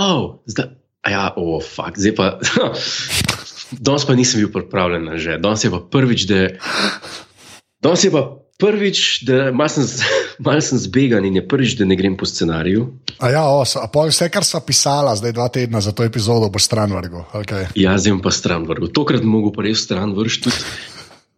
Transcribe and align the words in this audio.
oh, 0.00 0.40
zdaj, 0.48 0.72
ja, 1.04 1.30
oh, 1.36 1.60
fuck, 1.60 2.00
zdaj 2.00 2.14
pa. 2.16 2.26
Danes 3.84 4.02
pa 4.02 4.16
nisem 4.18 4.42
bil 4.42 4.50
pripravljen 4.50 5.04
na 5.06 5.18
že. 5.20 5.38
Danes 5.38 5.64
je 5.64 5.70
pa 5.70 5.78
prvič, 5.78 6.26
da. 6.26 6.48
Danes 7.78 8.04
je 8.04 8.10
pa 8.10 8.40
prvič, 8.60 9.22
da 9.24 9.52
malo 9.52 9.68
sem, 9.68 9.86
mal 10.44 10.60
sem 10.60 10.78
zbegan 10.78 11.24
in 11.24 11.40
je 11.40 11.44
prvič, 11.48 11.78
da 11.80 11.88
ne 11.88 11.96
grem 11.96 12.16
po 12.16 12.28
scenariju. 12.28 12.86
A 13.18 13.32
ja, 13.32 13.44
os, 13.48 13.76
a 13.80 13.88
pol 13.92 14.12
vse, 14.12 14.28
kar 14.32 14.44
sva 14.44 14.60
pisala 14.64 15.16
zdaj 15.16 15.32
dva 15.32 15.48
tedna 15.48 15.80
za 15.80 15.94
to 15.96 16.04
epizodo, 16.04 16.50
bo 16.52 16.60
stran 16.60 16.92
vrgo. 16.92 17.24
Okay. 17.40 17.70
Ja, 17.80 17.96
zdaj 17.98 18.20
pa 18.22 18.32
stran 18.34 18.68
vrgo. 18.68 18.90
Tokrat 18.92 19.24
mogo 19.24 19.52
pa 19.56 19.64
res 19.64 19.84
stran 19.86 20.12
vršiti. 20.16 20.52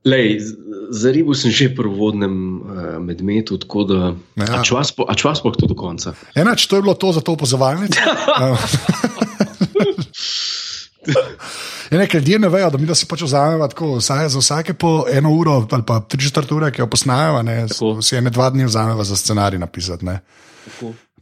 Lej, 0.04 0.40
za 0.90 1.10
ribo 1.14 1.34
sem 1.34 1.54
že 1.54 1.70
pri 1.70 1.86
vodnem 1.86 2.34
uh, 2.58 2.98
medmetu, 2.98 3.54
tako 3.58 3.84
da. 3.86 4.00
Ja. 4.34 4.58
A 4.58 4.62
če 4.66 4.74
vas 4.74 4.90
pa 5.42 5.54
to 5.54 5.66
do 5.70 5.78
konca? 5.78 6.14
Enač, 6.34 6.66
to 6.66 6.76
je 6.76 6.82
bilo 6.82 6.94
to 6.98 7.12
za 7.14 7.22
to 7.22 7.38
opozovalnico. 7.38 8.00
Ne, 11.92 12.06
ker 12.08 12.22
ljudje 12.22 12.38
ne 12.38 12.48
vejo, 12.48 12.70
da 12.70 12.78
mi 12.78 12.86
da 12.86 12.94
si 12.94 13.06
pač 13.10 13.24
vzamemo 13.26 13.66
tako, 13.68 13.96
vsaj 13.98 14.28
za 14.32 14.40
vsake 14.40 14.74
po 14.74 15.04
eno 15.12 15.32
uro 15.34 15.58
ali 15.70 15.82
pa 15.86 16.00
tri 16.00 16.22
četrt 16.22 16.52
ure, 16.52 16.70
ki 16.72 16.80
jo 16.80 16.86
posnajo, 16.86 17.42
ne, 17.42 17.66
si 18.02 18.16
ene 18.16 18.30
dva 18.30 18.48
dni 18.50 18.64
vzamemo 18.64 19.04
za 19.04 19.16
scenarij 19.16 19.60
napisati. 19.60 20.06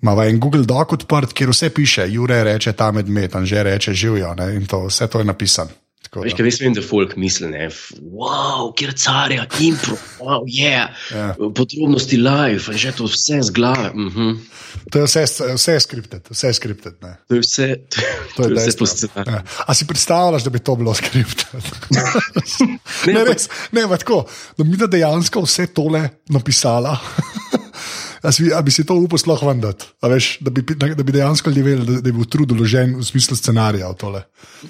Mava 0.01 0.29
en 0.29 0.38
Google 0.41 0.65
Doc 0.65 0.93
odprt, 0.93 1.33
kjer 1.33 1.51
vse 1.51 1.73
piše, 1.74 2.07
Jure 2.12 2.45
reče 2.45 2.73
ta 2.73 2.93
medmet, 2.93 3.35
Anže 3.35 3.62
reče 3.62 3.93
živijo 3.93 4.35
in 4.55 4.66
to, 4.66 4.87
vse 4.87 5.09
to 5.09 5.19
je 5.19 5.24
napisano. 5.24 5.80
Veš, 6.10 6.34
kaj 6.34 6.45
mislim, 6.45 6.72
da 6.74 6.82
folk 6.82 7.12
misli, 7.16 7.50
da 7.52 7.56
je 7.56 7.68
wow, 8.02 8.72
kjer 8.74 8.95
carja, 8.98 9.45
impro, 9.60 9.95
wow, 10.18 10.42
yeah. 10.48 10.88
ja. 11.14 11.34
podrobnosti 11.38 12.16
live, 12.16 12.74
že 12.74 12.90
to 12.98 13.06
vse 13.06 13.38
z 13.42 13.50
glave. 13.54 13.92
Mm 13.95 14.09
-hmm. 14.10 14.38
To 14.90 14.98
je 14.98 15.04
vse, 15.04 15.24
vse 15.54 15.80
skriptet, 15.80 16.30
vse 16.30 16.52
skriptet. 16.52 16.95
To 17.28 17.34
je 17.34 17.40
vse, 17.40 17.76
to, 17.88 18.02
to 18.42 18.48
je 18.48 18.54
vse 18.54 18.76
posebno. 18.78 19.24
Ja. 19.26 19.42
A 19.66 19.74
si 19.74 19.86
predstavljaš, 19.86 20.42
da 20.42 20.50
bi 20.50 20.59
to 20.59 20.76
bilo 20.76 20.95
skriptet? 20.95 21.65
ne, 23.07 23.12
ne, 23.12 23.24
res, 23.24 23.48
ne, 23.73 23.87
tako, 23.98 24.26
da 24.59 24.64
bi 24.64 24.76
dejansko 24.87 25.40
vse 25.40 25.66
tole 25.66 26.09
napisala. 26.29 26.98
Ali 28.23 28.51
bi 28.65 28.73
si 28.74 28.85
to 28.85 28.96
upal 29.01 29.21
sploh 29.21 29.43
vendati? 29.46 29.87
Da, 30.02 30.09
da, 30.10 30.95
da 30.95 31.02
bi 31.02 31.13
dejansko 31.13 31.51
ljudje 31.51 31.63
vedeli, 31.65 31.87
da, 31.87 32.01
da 32.04 32.09
je 32.09 32.16
bil 32.16 32.29
trud 32.29 32.52
uložen 32.52 32.99
v 32.99 33.04
smislu 33.07 33.37
scenarija 33.37 33.88
v 33.93 33.96
tole? 34.01 34.23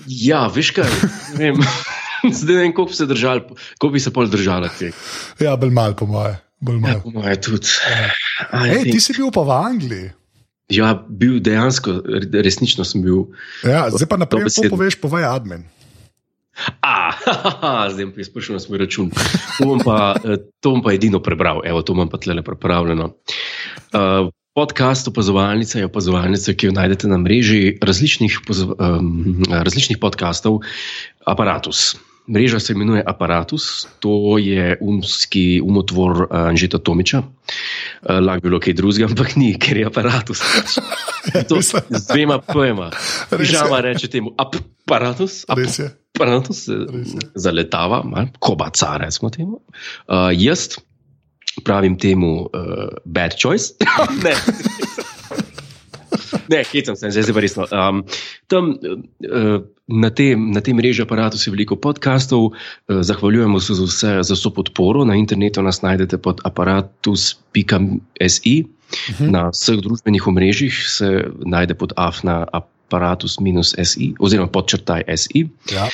Ja, 0.06 0.46
veš 0.54 0.74
kaj. 0.76 0.90
Zdaj 2.40 2.54
ne 2.54 2.60
vem, 2.60 2.72
koliko 2.76 2.90
bi 2.90 2.96
se 2.96 3.06
držali, 3.06 3.42
koliko 3.78 3.92
bi 3.92 4.00
se 4.00 4.12
pol 4.12 4.28
držali. 4.28 4.68
Ja, 5.40 5.56
bolj 5.56 5.70
malo, 5.74 5.96
po 5.96 6.06
moje. 6.06 6.36
Ja, 6.60 7.00
po 7.02 7.10
moje 7.10 7.40
tudi. 7.40 7.68
Ej, 8.52 8.84
ti 8.92 9.00
si 9.00 9.16
bil 9.16 9.32
pa 9.32 9.42
v 9.42 9.56
Angliji. 9.56 10.10
Ja, 10.70 10.92
bil 10.94 11.40
dejansko, 11.42 11.96
resnično 12.44 12.84
sem 12.86 13.02
bil. 13.02 13.24
Ja, 13.66 13.88
zdaj 13.90 14.06
pa 14.06 14.20
naprej, 14.20 14.46
ko 14.54 14.76
poveš, 14.76 15.00
povej 15.02 15.26
admin. 15.26 15.64
A, 16.84 16.94
zdaj 17.92 18.10
pa 18.14 18.20
izpuščam 18.24 18.58
na 18.58 18.62
svoj 18.62 18.82
račun. 18.84 19.10
To 19.58 19.68
bom, 19.68 19.80
pa, 19.84 20.14
eh, 20.24 20.42
to 20.60 20.74
bom 20.74 20.84
pa 20.84 20.94
edino 20.96 21.22
prebral, 21.22 21.62
evo, 21.64 21.82
to 21.82 21.96
imam 21.96 22.10
pa 22.10 22.20
tle 22.20 22.42
pripravljeno. 22.42 23.12
Uh, 23.90 24.30
podcast 24.54 25.08
opazovalnica 25.08 25.78
je 25.78 25.88
opazovalnica, 25.88 26.54
ki 26.54 26.70
jo 26.70 26.76
najdete 26.76 27.08
na 27.08 27.18
mreži 27.18 27.78
različnih, 27.82 28.40
um, 28.50 29.42
različnih 29.50 29.98
podkastov, 29.98 30.62
aparatus. 31.26 31.96
Mreža 32.30 32.60
se 32.60 32.72
imenuje 32.76 33.02
Apparatus, 33.06 33.88
to 33.98 34.38
je 34.38 34.76
umski 34.80 35.60
umotvor 35.64 36.12
uh, 36.22 36.26
Anžeta 36.30 36.78
Tomiča. 36.78 37.22
Lahko 38.06 38.44
bi 38.44 38.48
bilo 38.48 38.60
kaj 38.62 38.76
drugega, 38.78 39.08
ampak 39.10 39.34
ni, 39.36 39.56
ker 39.58 39.82
je 39.82 39.86
Apparatus. 39.86 40.44
To 41.48 41.60
z 41.60 41.82
dvema 42.08 42.38
pojma. 42.38 42.90
Žama 43.40 43.80
reče 43.80 44.08
temu 44.08 44.32
Apparatus. 44.38 45.44
Apparatus 46.20 46.68
zaletava, 47.34 48.04
kobaca, 48.38 48.98
recimo 49.00 49.32
temu. 49.32 49.62
Uh, 50.04 50.28
jaz 50.36 50.76
pravim 51.64 51.96
temu 51.98 52.50
uh, 52.52 52.92
bad 53.04 53.40
choice. 53.40 53.72
Ne, 56.50 56.64
hecam 56.66 56.96
se, 56.96 57.10
zdaj 57.10 57.34
pa 57.34 57.40
resno. 57.40 57.66
Um, 57.70 58.04
tam, 58.50 58.74
uh, 58.74 59.62
na 59.86 60.10
tem 60.60 60.76
mreži 60.76 61.02
aparatu 61.02 61.38
je 61.38 61.50
veliko 61.50 61.76
podkastov, 61.76 62.44
uh, 62.50 62.54
zahvaljujemo 63.06 63.60
se 63.60 63.74
za 63.74 63.84
vse, 63.86 64.22
za 64.26 64.34
vso 64.34 64.50
podporo. 64.54 65.04
Na 65.04 65.14
internetu 65.14 65.62
nas 65.62 65.82
najdete 65.82 66.18
pod 66.18 66.40
aparatus.si, 66.44 68.64
uh 68.64 69.18
-huh. 69.18 69.30
na 69.30 69.50
vseh 69.50 69.78
družbenih 69.78 70.26
omrežjih 70.26 70.74
se 70.88 71.24
najde 71.46 71.74
pod 71.74 71.92
afna 71.96 72.46
aparatus-si, 72.52 74.14
oziroma 74.18 74.48
podčrtaj 74.48 75.02
si. 75.16 75.48
Ja. 75.72 75.88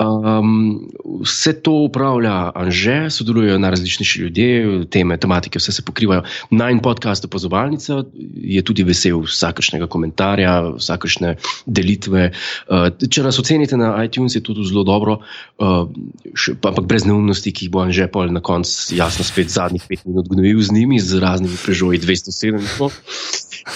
Um, 0.00 0.88
vse 1.20 1.52
to 1.60 1.72
upravlja 1.84 2.52
Anže, 2.54 3.10
sodelujejo 3.10 3.58
najrazličnejši 3.58 4.20
ljudje, 4.20 4.86
teme, 4.90 5.18
tematike, 5.20 5.60
vse 5.60 5.72
se 5.72 5.82
pokrivajo. 5.84 6.22
Najn 6.50 6.80
podcast 6.80 7.24
Opazovalnica 7.24 7.98
je 8.34 8.62
tudi 8.62 8.86
vesel 8.88 9.20
vsakršnega 9.20 9.86
komentarja, 9.86 10.54
vsakršne 10.78 11.34
delitve. 11.66 12.30
Uh, 12.68 12.88
če 13.04 13.26
nas 13.26 13.38
ocenite 13.38 13.76
na 13.76 13.92
iTunes, 14.04 14.34
je 14.34 14.40
to 14.40 14.56
tudi 14.56 14.70
zelo 14.72 14.86
dobro, 14.88 15.18
uh, 15.60 15.84
še, 16.32 16.56
ampak 16.56 16.88
brez 16.88 17.04
neumnosti, 17.04 17.52
ki 17.52 17.68
jih 17.68 17.74
bo 17.76 17.84
Anže 17.84 18.08
pol 18.08 18.32
na 18.32 18.40
koncu 18.40 18.96
jasno 18.96 19.28
spet 19.28 19.52
zadnjih 19.52 19.84
pet 19.88 20.08
minut 20.08 20.32
gnojil 20.32 20.64
z 20.64 20.72
njimi, 20.72 21.02
z 21.04 21.20
raznimi 21.20 21.60
prežoji 21.60 22.00
207 22.00 22.64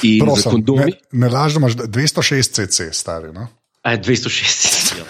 in 0.03 0.25
Prosim, 0.25 0.51
kondomi. 0.51 0.97
Ne, 0.97 1.27
ne 1.27 1.29
lažemo, 1.29 1.69
206 1.69 2.57
cc 2.57 2.89
stari. 2.97 3.37
No? 3.37 3.51
260. 3.85 4.76
Ja, 4.97 5.05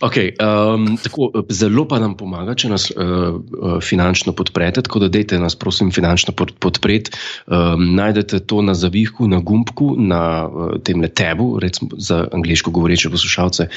okay, 0.00 0.32
um, 0.40 0.96
tako, 1.00 1.30
zelo 1.48 1.86
pa 1.88 1.98
nam 2.02 2.16
pomaga, 2.18 2.54
če 2.58 2.70
nas 2.72 2.88
uh, 2.92 3.38
finančno 3.84 4.34
podprete. 4.36 4.84
Tako 4.86 5.04
da, 5.06 5.10
dejte 5.12 5.38
nas, 5.40 5.56
prosim, 5.58 5.92
finančno 5.94 6.34
podpreti. 6.36 7.14
Um, 7.46 7.88
najdete 7.96 8.42
to 8.44 8.60
na 8.66 8.74
zavihku, 8.76 9.28
na 9.30 9.40
gumbku, 9.40 9.94
na 9.98 10.22
uh, 10.46 10.76
tem 10.84 11.04
tebu, 11.08 11.56
recimo 11.62 11.96
za 11.96 12.24
angliško 12.32 12.74
govoreče 12.76 13.10
poslušalce, 13.12 13.68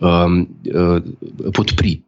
um, 0.00 0.42
uh, 0.72 1.52
podpri. 1.54 1.98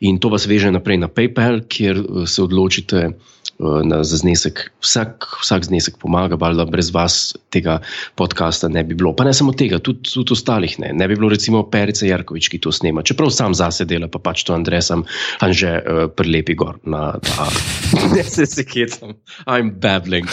In 0.00 0.18
to 0.18 0.30
vas 0.32 0.46
veže 0.50 0.70
naprej 0.74 0.98
na 0.98 1.08
PayPal, 1.08 1.62
kjer 1.70 2.02
se 2.26 2.42
odločite. 2.42 3.12
Eh, 3.58 3.82
na, 3.82 4.04
za 4.06 4.16
znesek. 4.16 4.70
Vsak, 4.78 5.26
vsak 5.42 5.64
znesek 5.66 5.98
pomaga, 5.98 6.36
da 6.38 6.62
brez 6.64 6.92
vas 6.94 7.34
tega 7.50 7.80
podcasta 8.14 8.68
ne 8.68 8.84
bi 8.86 8.94
bilo. 8.94 9.10
Pa 9.18 9.24
ne 9.26 9.32
samo 9.34 9.50
tega, 9.52 9.80
tudi, 9.82 10.06
tudi 10.14 10.32
ostalih 10.32 10.78
ne. 10.78 10.92
Ne 10.94 11.08
bi 11.08 11.16
bilo 11.18 11.28
recimo 11.28 11.64
Perice 11.66 12.06
Jarkovič, 12.06 12.48
ki 12.54 12.60
to 12.62 12.70
snema. 12.72 13.02
Čeprav 13.02 13.32
sam 13.34 13.56
zase 13.58 13.82
dela, 13.84 14.06
pa 14.06 14.22
pač 14.22 14.44
to 14.46 14.54
Andresam, 14.54 15.02
Anže 15.42 15.72
uh, 15.74 16.06
prelepi 16.06 16.54
gor 16.54 16.78
na 16.86 17.18
ta. 17.18 17.48
ne 18.14 18.22
se 18.22 18.46
sekecam, 18.46 19.18
I'm 19.50 19.74
babbling. 19.74 20.30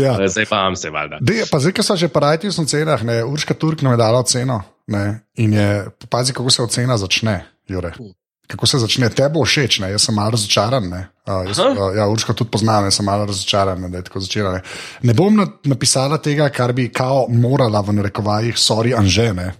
Ja. 0.00 0.16
Eh, 0.16 0.32
zdaj 0.32 0.48
pa 0.48 0.64
vam 0.64 0.76
se 0.76 0.88
valjda. 0.88 1.20
Pa 1.52 1.60
zdaj, 1.60 1.76
ko 1.76 1.84
so 1.84 1.98
že 2.00 2.08
parajti 2.08 2.48
v 2.48 2.66
cenah, 2.72 3.04
ne, 3.04 3.20
Urška 3.28 3.52
Turk 3.52 3.84
nam 3.84 3.98
je 3.98 4.00
dala 4.00 4.24
ceno. 4.24 4.62
Ne, 4.88 5.28
in 5.36 5.52
je, 5.52 5.68
pazi, 6.08 6.32
kako 6.32 6.50
se 6.50 6.64
ocena 6.64 6.96
začne, 6.96 7.36
Jure. 7.68 7.92
Kako 8.52 8.66
se 8.68 8.78
začne, 8.82 9.08
te 9.08 9.24
bo 9.32 9.46
všeč, 9.48 9.78
ne? 9.80 9.88
jaz 9.94 10.04
sem 10.04 10.16
malo 10.16 10.34
razočaran. 10.34 10.84
Ne? 10.92 11.06
Uh, 11.24 11.46
jaz, 11.48 11.60
uh, 11.64 11.78
ja, 11.96 12.04
Urška 12.12 12.34
tudi 12.36 12.52
poznam, 12.52 12.84
jaz 12.84 12.98
sem 12.98 13.06
malo 13.08 13.24
razočaran, 13.30 13.86
da 13.88 14.02
je 14.02 14.04
tako 14.10 14.20
začela. 14.20 14.52
Ne, 14.58 14.60
ne 15.08 15.14
bom 15.16 15.38
na, 15.40 15.46
napisala 15.72 16.18
tega, 16.20 16.50
kar 16.52 16.74
bi 16.76 16.90
kao 16.92 17.24
morala 17.32 17.80
v 17.80 17.96
narekovajih, 17.96 18.60
sorry, 18.60 18.92
anžene. 18.98 19.54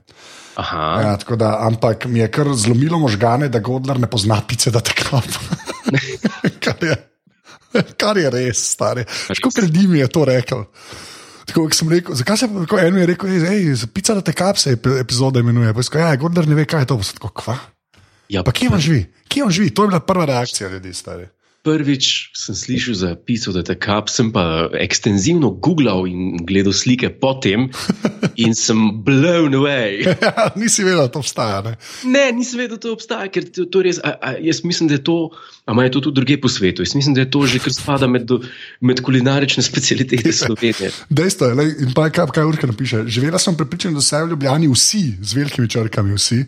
Ja, 0.59 1.17
da, 1.41 1.55
ampak 1.65 2.05
mi 2.13 2.21
je 2.21 2.29
kar 2.29 2.53
zlomilo 2.53 2.99
možgane, 3.01 3.49
da 3.49 3.63
Godler 3.65 4.01
ne 4.01 4.11
pozna 4.13 4.43
pice, 4.49 4.71
da 4.71 4.85
tako. 4.85 5.23
kar, 6.65 6.77
kar 7.97 8.21
je 8.21 8.31
res, 8.37 8.61
stari. 8.75 9.09
Kako 9.33 9.57
ljudi 9.63 9.87
mi 9.89 10.05
je 10.05 10.13
to 10.13 10.29
rekel? 10.29 10.67
Tako, 11.49 11.69
rekel, 11.91 12.15
zakaj 12.15 12.37
se 12.37 12.49
tako 12.61 12.79
eno 12.79 13.01
je 13.01 13.07
rekel, 13.07 13.31
hej, 13.49 13.73
pica 13.95 14.15
da 14.15 14.21
te 14.21 14.37
kapse, 14.37 14.77
epizode 15.01 15.41
imenuje. 15.41 15.73
Ja, 15.97 16.17
Godler 16.17 16.49
ne 16.49 16.55
ve, 16.55 16.69
kaj 16.69 16.85
je 16.85 16.93
to. 16.93 17.01
Tako, 17.17 17.33
kva? 17.41 17.57
Ja, 18.33 18.41
pa 18.41 18.53
kje 18.57 18.73
on 18.73 18.81
živi? 18.81 19.05
Kje 19.29 19.45
on 19.45 19.53
živi? 19.53 19.71
To 19.77 19.85
je 19.85 19.93
bila 19.93 20.01
prva 20.01 20.25
reakcija 20.25 20.71
ljudi, 20.73 20.95
stari. 20.95 21.29
Prvič 21.63 22.33
sem 22.35 22.57
slišal 22.59 22.95
za 22.99 23.11
pismo, 23.15 23.53
da 23.55 23.61
je 23.61 23.69
ta 23.69 23.75
kap, 23.79 24.09
sem 24.11 24.33
pa 24.35 24.67
ekstenzivno 24.75 25.53
googlal 25.63 26.09
in 26.11 26.41
gledal 26.49 26.75
slike 26.75 27.13
potem, 27.23 27.69
in 28.45 28.57
sem 28.59 28.81
blown 29.05 29.55
away. 29.55 30.01
Ja, 30.25 30.49
nisi 30.57 30.83
vedel, 30.83 31.05
da 31.05 31.13
to 31.13 31.23
obstaja. 31.23 31.61
Ne, 31.63 31.77
ne 32.09 32.25
nisem 32.41 32.65
vedel, 32.65 32.81
da 32.81 32.83
to 32.89 32.97
obstaja, 32.97 33.29
ker 33.31 33.47
to, 33.47 33.69
to 33.71 33.85
res, 33.85 34.01
a, 34.03 34.17
a, 34.17 34.35
jaz 34.43 34.65
mislim, 34.65 34.91
da 34.91 34.99
je 34.99 35.05
to, 35.07 35.19
ali 35.69 35.87
je 35.87 35.95
to 35.95 36.05
tudi 36.09 36.19
druge 36.19 36.41
po 36.41 36.51
svetu. 36.51 36.83
Jaz 36.83 36.97
mislim, 36.99 37.15
da 37.15 37.23
je 37.23 37.31
to 37.31 37.47
že 37.47 37.63
kar 37.63 37.77
spada 37.77 38.11
med, 38.11 38.33
med 38.81 39.05
kulinarične 39.05 39.63
specialitete 39.63 40.33
Slovenije. 40.33 40.91
Dejstvo 41.13 41.53
je, 41.53 41.71
in 41.85 41.95
pa 41.95 42.09
kaj, 42.11 42.33
kaj 42.35 42.49
Urka 42.49 42.67
napiše. 42.67 43.05
Živela 43.07 43.39
sem 43.39 43.55
prepričan, 43.61 43.95
da 43.95 44.03
so 44.03 44.25
v 44.25 44.35
Ljubljani 44.35 44.73
vsi, 44.73 45.07
z 45.21 45.43
velikimi 45.45 45.71
črkami 45.71 46.19
vsi 46.19 46.45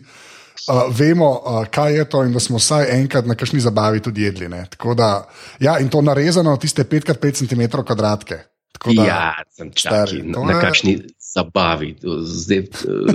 uh, 0.67 0.85
vemo, 0.89 1.29
uh, 1.31 1.61
kaj 1.71 1.97
je 1.97 2.05
to, 2.09 2.23
in 2.23 2.33
da 2.33 2.39
smo 2.39 2.57
vsaj 2.61 2.89
enkrat 2.99 3.25
na 3.25 3.35
kakšni 3.35 3.59
zabavi 3.59 4.01
tudi 4.01 4.25
jedli. 4.27 4.49
Da, 4.95 5.27
ja, 5.59 5.79
in 5.79 5.89
to 5.89 6.01
narezano, 6.01 6.57
tiste 6.57 6.83
5x5 6.83 7.45
cm 7.45 7.81
kvadratke. 7.85 8.43
Tako 8.75 8.93
da, 8.93 9.03
Ja, 9.05 9.33
sem 9.55 9.71
čakal 9.71 10.19
na, 10.23 10.41
na 10.51 10.59
kakšni 10.61 10.99
zabavi. 11.35 11.95
Zdaj, 12.23 12.57
eh, 12.57 12.67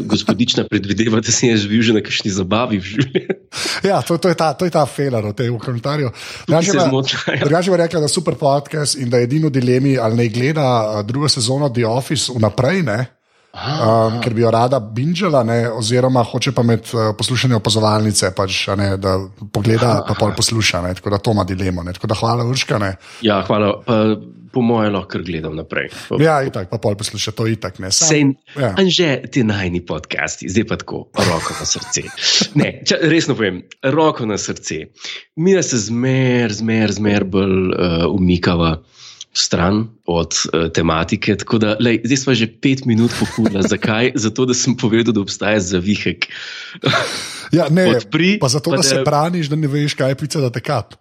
gospodična 0.04 0.64
predvideva, 0.68 1.20
da 1.20 1.32
sem 1.32 1.50
jaz 1.50 1.66
bil 1.68 1.82
že 1.82 1.96
na 1.96 2.02
kakšni 2.04 2.32
zabavi 2.32 2.80
v 2.80 2.88
življenju. 2.92 3.36
ja 3.90 4.00
to, 4.02 4.16
to 4.16 4.32
je 4.32 4.36
ta, 4.36 4.52
to 4.54 4.68
je 4.68 4.74
ta 4.74 4.84
feler 4.86 5.24
v 5.30 5.34
tem 5.36 5.58
komentarju. 5.58 6.12
Drugače 7.40 7.70
bi 7.70 7.80
rekla, 7.80 8.00
da 8.00 8.08
je 8.08 8.16
super 8.16 8.36
podcast 8.40 8.98
in 9.00 9.10
da 9.10 9.20
je 9.20 9.28
edino 9.28 9.52
dilemi, 9.52 9.96
ali 9.98 10.20
naj 10.20 10.28
gleda 10.34 10.66
a, 10.66 11.02
drugo 11.06 11.28
sezono 11.28 11.68
The 11.68 11.86
Office 11.86 12.32
vnaprej, 12.36 12.82
ne? 12.88 13.00
Um, 13.50 14.20
ker 14.22 14.30
bi 14.30 14.44
jo 14.44 14.50
rada 14.54 14.78
binžala, 14.78 15.42
ne, 15.42 15.64
oziroma 15.74 16.22
hoče 16.22 16.52
pa 16.54 16.62
med 16.62 16.86
uh, 16.94 17.10
poslušanjem 17.18 17.58
opazovalnice, 17.58 18.30
pač, 18.36 18.60
a 18.70 18.76
ne, 18.78 18.92
da 19.00 19.16
pogleda, 19.50 19.96
pa 20.06 20.14
pol 20.18 20.36
posluša. 20.38 20.84
Ne, 20.86 20.92
tako 20.94 21.10
da 21.16 21.18
to 21.18 21.34
ima 21.34 21.44
dilemo. 21.48 21.82
Ne, 21.82 21.94
tako 21.96 22.12
da 22.12 22.18
hvala, 22.20 22.46
Urška. 22.46 22.78
Ne. 22.78 22.92
Ja, 23.26 23.40
hvala. 23.48 23.72
Pa, 23.86 23.98
po 24.50 24.62
mojem, 24.66 24.94
lahko 24.94 25.18
gledam 25.26 25.56
naprej. 25.58 25.90
Pa, 26.08 26.18
Ja, 26.22 26.36
itak, 26.46 26.70
pa 26.70 26.78
pol 26.82 26.94
posluša, 26.98 27.34
to 27.34 27.46
itak 27.50 27.78
ne. 27.82 27.90
Sam, 27.94 28.08
Sej, 28.10 28.24
ja. 28.58 28.70
Anže, 28.78 29.10
ti 29.34 29.42
najni 29.46 29.82
podcasti, 29.86 30.50
zdaj 30.50 30.66
pa 30.70 30.78
tako, 30.78 31.02
roko 31.14 31.58
na 31.58 31.66
srce. 31.66 32.06
Ne, 32.58 32.70
če, 32.86 32.98
resno 33.10 33.34
povem, 33.38 33.64
roko 33.82 34.26
na 34.30 34.38
srce. 34.38 34.84
Mi 35.42 35.58
se 35.62 35.82
zmer, 35.90 36.54
zmer, 36.54 36.94
zmer 36.98 37.26
bolj 37.30 37.74
uh, 37.74 38.06
umikava 38.14 38.76
stran 39.32 39.84
od 40.04 40.34
uh, 40.46 40.68
tematike. 40.68 41.36
Tako 41.36 41.58
da, 41.58 41.76
lej, 41.80 42.00
zdaj 42.04 42.16
smo 42.16 42.34
že 42.34 42.48
pet 42.50 42.84
minut 42.84 43.10
pokurili. 43.14 43.62
Zakaj? 43.68 44.12
Zato, 44.14 44.44
da 44.44 44.54
sem 44.54 44.76
povedal, 44.76 45.12
da 45.12 45.20
obstaja 45.20 45.60
zavihek. 45.60 46.26
Ja, 47.50 47.66
ne, 47.68 47.88
Odpri, 47.90 48.38
pa 48.38 48.46
zato, 48.48 48.70
pa 48.70 48.76
da 48.76 48.82
da- 48.82 48.88
se 48.88 49.02
braniš, 49.02 49.48
da 49.48 49.56
ne 49.56 49.66
veš, 49.66 49.94
kaj 49.94 50.08
je 50.08 50.14
pica, 50.14 50.40
da 50.40 50.50
te 50.50 50.60
kap. 50.60 50.94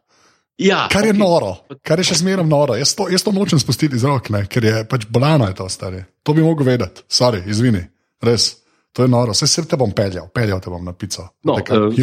Ja, 0.58 0.88
Kar 0.92 1.06
je 1.06 1.12
okej. 1.12 1.20
noro, 1.20 1.52
kar 1.80 2.00
je 2.00 2.04
še 2.04 2.16
zmeraj 2.16 2.44
noro. 2.44 2.74
Jaz 2.74 2.96
to, 2.96 3.06
jaz 3.06 3.22
to 3.22 3.31
nočem 3.31 3.60
spustiti 3.60 3.96
iz 3.96 4.04
rok, 4.04 4.28
ne, 4.30 4.42
ker 4.46 4.66
je 4.66 4.81
pač 4.84 5.06
bolano 5.06 5.46
je 5.46 5.54
to 5.54 5.70
stari. 5.70 6.02
To 6.24 6.34
bi 6.34 6.42
mogel 6.42 6.66
vedeti, 6.66 7.06
sorry, 7.08 7.44
izvini, 7.46 7.84
res. 8.20 8.56
To 8.92 9.06
je 9.06 9.08
noro, 9.08 9.31
vse 9.31 9.46
se 9.46 9.62
te 9.64 9.78
bom 9.78 9.94
peljal, 9.94 10.28
peljal 10.34 10.58
te 10.60 10.68
bom 10.68 10.81
na 10.81 10.92
pico. 10.92 11.28
No, 11.46 11.54
uh, 11.54 11.94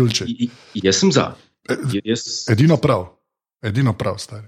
jaz 0.78 0.96
sem 0.96 1.10
za. 1.12 1.26
J- 1.90 2.06
Jaz, 2.06 2.46
Edino 2.48 2.78
prav, 2.78 3.02
edino 3.60 3.92
prav, 3.92 4.22
stari. 4.22 4.46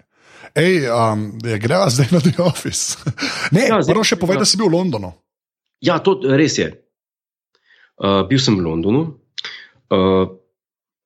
Ej, 0.54 0.88
um, 0.88 1.32
greva 1.38 1.88
zdaj 1.90 2.08
na 2.12 2.20
The 2.20 2.34
Office. 2.42 2.96
ne, 3.54 3.60
Ja, 3.66 3.76
ja, 3.76 3.82
zdaj- 3.82 3.92
prvo 3.94 4.04
še 4.04 4.16
povej, 4.16 4.38
da 4.38 4.46
si 4.48 4.56
bil 4.56 4.68
v 4.70 4.76
Londonu. 4.78 5.12
Ja, 5.84 5.98
to 6.02 6.18
res 6.24 6.58
je. 6.58 6.72
Uh, 7.98 8.22
bil 8.30 8.38
sem 8.38 8.54
v 8.58 8.62
Londonu, 8.62 9.02
uh, 9.90 10.26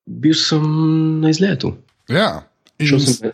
bil 0.06 0.34
sem 0.36 0.62
na 1.20 1.32
izletu. 1.32 1.74
Ja. 2.08 2.44
In, 2.78 3.00
sem 3.00 3.32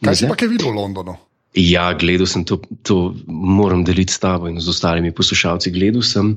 kaj 0.00 0.14
si 0.16 0.26
pa 0.30 0.36
kaj 0.38 0.48
videl 0.50 0.70
v 0.70 0.78
Londonu? 0.78 1.14
Ja, 1.58 1.90
gledal 1.98 2.28
sem 2.30 2.44
to, 2.46 2.60
to 2.86 3.14
moram 3.26 3.82
deliti 3.82 4.14
s 4.14 4.22
tabo 4.22 4.46
in 4.46 4.60
z 4.62 4.70
ostalimi 4.70 5.10
poslušalci. 5.10 5.72
Gledal 5.74 6.02
sem 6.06 6.36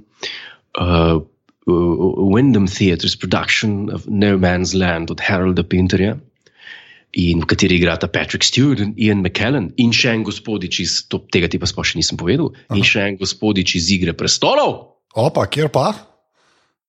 uh, 0.82 1.22
Wyndham 1.70 2.66
Theatres 2.66 3.14
production 3.16 3.94
of 3.94 4.08
No 4.10 4.38
Man's 4.42 4.74
Land 4.74 5.12
od 5.14 5.22
Harolda 5.22 5.62
Pinterja. 5.64 6.18
In 7.14 7.44
v 7.44 7.46
kateri 7.46 7.78
igrata 7.78 8.08
Patrick 8.10 8.44
Stewart 8.44 8.82
in 8.82 8.96
Ian 8.98 9.22
McKellen, 9.22 9.70
in 9.78 9.92
še 9.94 10.16
en 10.16 10.24
gospodič 10.26 10.80
iz, 10.82 10.96
to, 11.10 11.20
tega 11.30 11.46
ti 11.48 11.60
pa 11.62 11.70
sploh 11.70 11.86
še 11.86 12.00
nisem 12.00 12.18
povedal, 12.18 12.50
Aha. 12.68 12.80
in 12.80 12.88
še 12.88 13.06
en 13.06 13.20
gospodič 13.22 13.76
iz 13.78 13.92
Igre 13.94 14.18
prestolov, 14.18 14.98
Opa, 15.14 15.46
kjer 15.46 15.70
pa? 15.70 15.92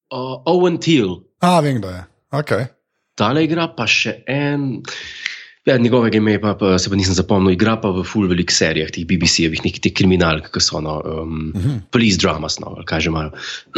uh, 0.09 0.41
Owen 0.45 0.77
Teal. 0.81 1.21
A, 1.39 1.59
vem, 1.61 1.81
da 1.81 1.91
je. 1.93 2.03
Okay. 2.41 2.67
Tale 3.15 3.45
igra 3.45 3.69
pa 3.71 3.87
še 3.89 4.19
en. 4.29 4.83
Ja, 5.65 5.79
njegovega 5.81 6.19
imena 6.19 6.41
pa, 6.43 6.53
pa 6.59 6.75
se 6.77 6.91
pa 6.91 6.97
nisem 6.99 7.15
zapomnil, 7.17 7.55
igra 7.55 7.77
pa 7.81 7.89
v 7.93 8.03
full 8.05 8.29
velik 8.29 8.53
serijah, 8.53 8.91
teh 8.93 9.07
BBC-jevih, 9.09 9.63
nekih 9.65 9.81
teh 9.81 9.95
kriminalk, 9.97 10.51
ki 10.53 10.61
so 10.61 10.81
no, 10.83 10.99
um, 11.01 11.39
uh 11.55 11.63
-huh. 11.63 11.79
police 11.89 12.21
dramas, 12.21 12.59
no, 12.61 12.75
kaj 12.85 13.07
že 13.07 13.09
imajo. 13.09 13.31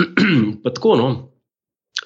pa 0.63 0.69
tako, 0.75 0.95
no. 0.99 1.07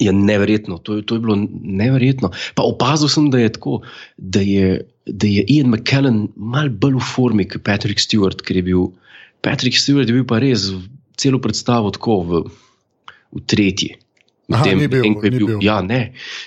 Je 0.02 0.10
neverjetno, 0.10 0.80
to 0.82 0.98
je, 0.98 1.06
to 1.06 1.18
je 1.18 1.22
bilo 1.22 1.36
neverjetno. 1.38 2.32
Pa 2.58 2.66
opazil 2.66 3.12
sem, 3.12 3.28
da 3.30 3.38
je 3.38 3.52
tako, 3.54 3.84
da 4.18 4.42
je, 4.42 4.80
da 5.06 5.30
je 5.30 5.44
Ian 5.54 5.70
McKellen 5.70 6.24
mal 6.36 6.72
bolj 6.74 6.98
v 6.98 7.06
formi 7.06 7.46
kot 7.46 7.62
Patrick 7.68 8.02
Stewart, 8.02 8.42
ker 8.42 8.58
je 8.58 8.66
bil 8.66 8.88
Patrick 9.42 9.78
Stewart 9.78 10.10
je 10.10 10.14
bil 10.14 10.26
pa 10.26 10.40
res 10.42 10.70
celo 11.18 11.42
predstavo 11.42 11.92
tako 11.94 12.22
v, 12.22 12.42
v 13.34 13.44
tretji. 13.50 13.98
Aha, 14.52 14.66
Medtem- 14.66 14.80
ni 14.80 14.88
bil, 14.88 15.02
medtem 15.02 15.16
ko 15.18 15.26
je 15.26 15.32
ni 15.32 15.40
bil. 15.42 15.60
Ja, 15.66 15.82
ne, 15.82 16.02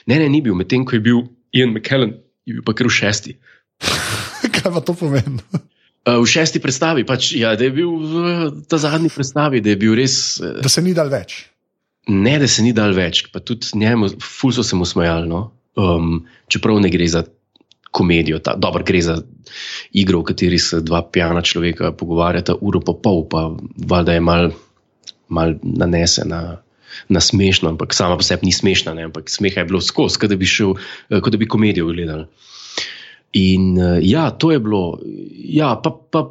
ne, 0.07 0.19
ne, 0.19 0.29
ni 0.31 0.41
bil, 0.45 0.55
medtem 0.55 0.87
ko 0.87 0.99
je 0.99 1.03
bil 1.03 1.23
Ian 1.55 1.75
McKellen, 1.75 2.19
je 2.47 2.59
bil 2.59 2.67
pa 2.67 2.75
kar 2.77 2.91
v 2.91 2.95
šesti. 2.95 3.39
kaj 4.55 4.71
pa 4.71 4.81
to 4.85 4.95
pomeni? 4.95 5.43
Uh, 6.05 6.21
v 6.21 6.29
šesti 6.29 6.61
predstavi, 6.61 7.07
pač, 7.09 7.33
ja, 7.33 7.55
da 7.57 7.65
je 7.65 7.73
bil 7.73 7.91
v 7.97 8.15
ta 8.69 8.77
zadnji 8.79 9.09
predstavi, 9.09 9.63
da 9.65 9.73
je 9.73 9.79
bil 9.81 9.97
res, 9.97 10.37
eh, 10.39 10.61
Da 10.61 10.69
se 10.69 10.85
ni 10.85 10.93
dal 10.95 11.09
več. 11.09 11.49
Ne, 12.07 12.39
da 12.39 12.49
se 12.49 12.63
ni 12.63 12.73
dal 12.77 12.95
več, 12.97 13.25
pa 13.33 13.41
tudi 13.41 13.79
njemu, 13.81 14.09
ful 14.23 14.53
so 14.53 14.65
se 14.67 14.77
mu 14.77 14.87
smejali. 14.89 15.29
No? 15.31 15.47
Um, 15.81 16.25
čeprav 16.53 16.81
ne 16.83 16.91
gre 16.93 17.07
za 17.11 17.25
komedijo, 17.95 18.41
ta, 18.43 18.57
dobro, 18.59 18.85
gre 18.87 19.01
za 19.03 19.19
igro, 19.95 20.21
v 20.21 20.31
kateri 20.33 20.59
se 20.59 20.83
dva 20.83 21.03
pijana 21.03 21.43
človeka 21.43 21.93
pogovarjata 21.95 22.57
uro 22.61 22.83
pa 22.83 22.95
pol, 23.03 23.25
pa 23.31 23.49
valjda 23.91 24.19
je 24.19 24.23
mal, 24.23 24.53
mal 25.29 25.59
nanese 25.63 26.29
na. 26.29 26.61
Na 27.11 27.19
smešno, 27.19 27.73
ampak 27.73 27.91
sama 27.91 28.15
po 28.15 28.23
sebi 28.23 28.47
ni 28.47 28.53
smešna, 28.55 28.93
ne? 28.95 29.09
ampak 29.09 29.27
smeha 29.27 29.65
je 29.65 29.67
bilo 29.67 29.81
skozi, 29.83 30.15
kot 30.23 30.31
da 30.31 30.37
bi 30.39 30.47
šel, 30.47 30.77
eh, 31.11 31.19
kot 31.19 31.35
da 31.35 31.41
bi 31.41 31.49
komedijo 31.51 31.89
gledal. 31.91 32.21
In 33.35 33.73
uh, 33.75 33.97
ja, 33.99 34.29
to 34.31 34.53
je 34.55 34.61
bilo, 34.63 35.01
ja, 35.35 35.73
pa, 35.83 35.91
pa 35.91 36.23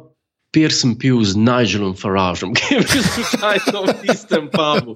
pier 0.54 0.70
sem 0.70 0.94
pil 0.94 1.18
z 1.26 1.34
Nigelom 1.34 1.96
Faražom, 1.98 2.54
ki 2.54 2.78
je 2.78 2.80
bil 2.86 3.02
slučajno 3.02 3.82
v 3.82 3.94
tistem 4.06 4.46
pubu. 4.54 4.94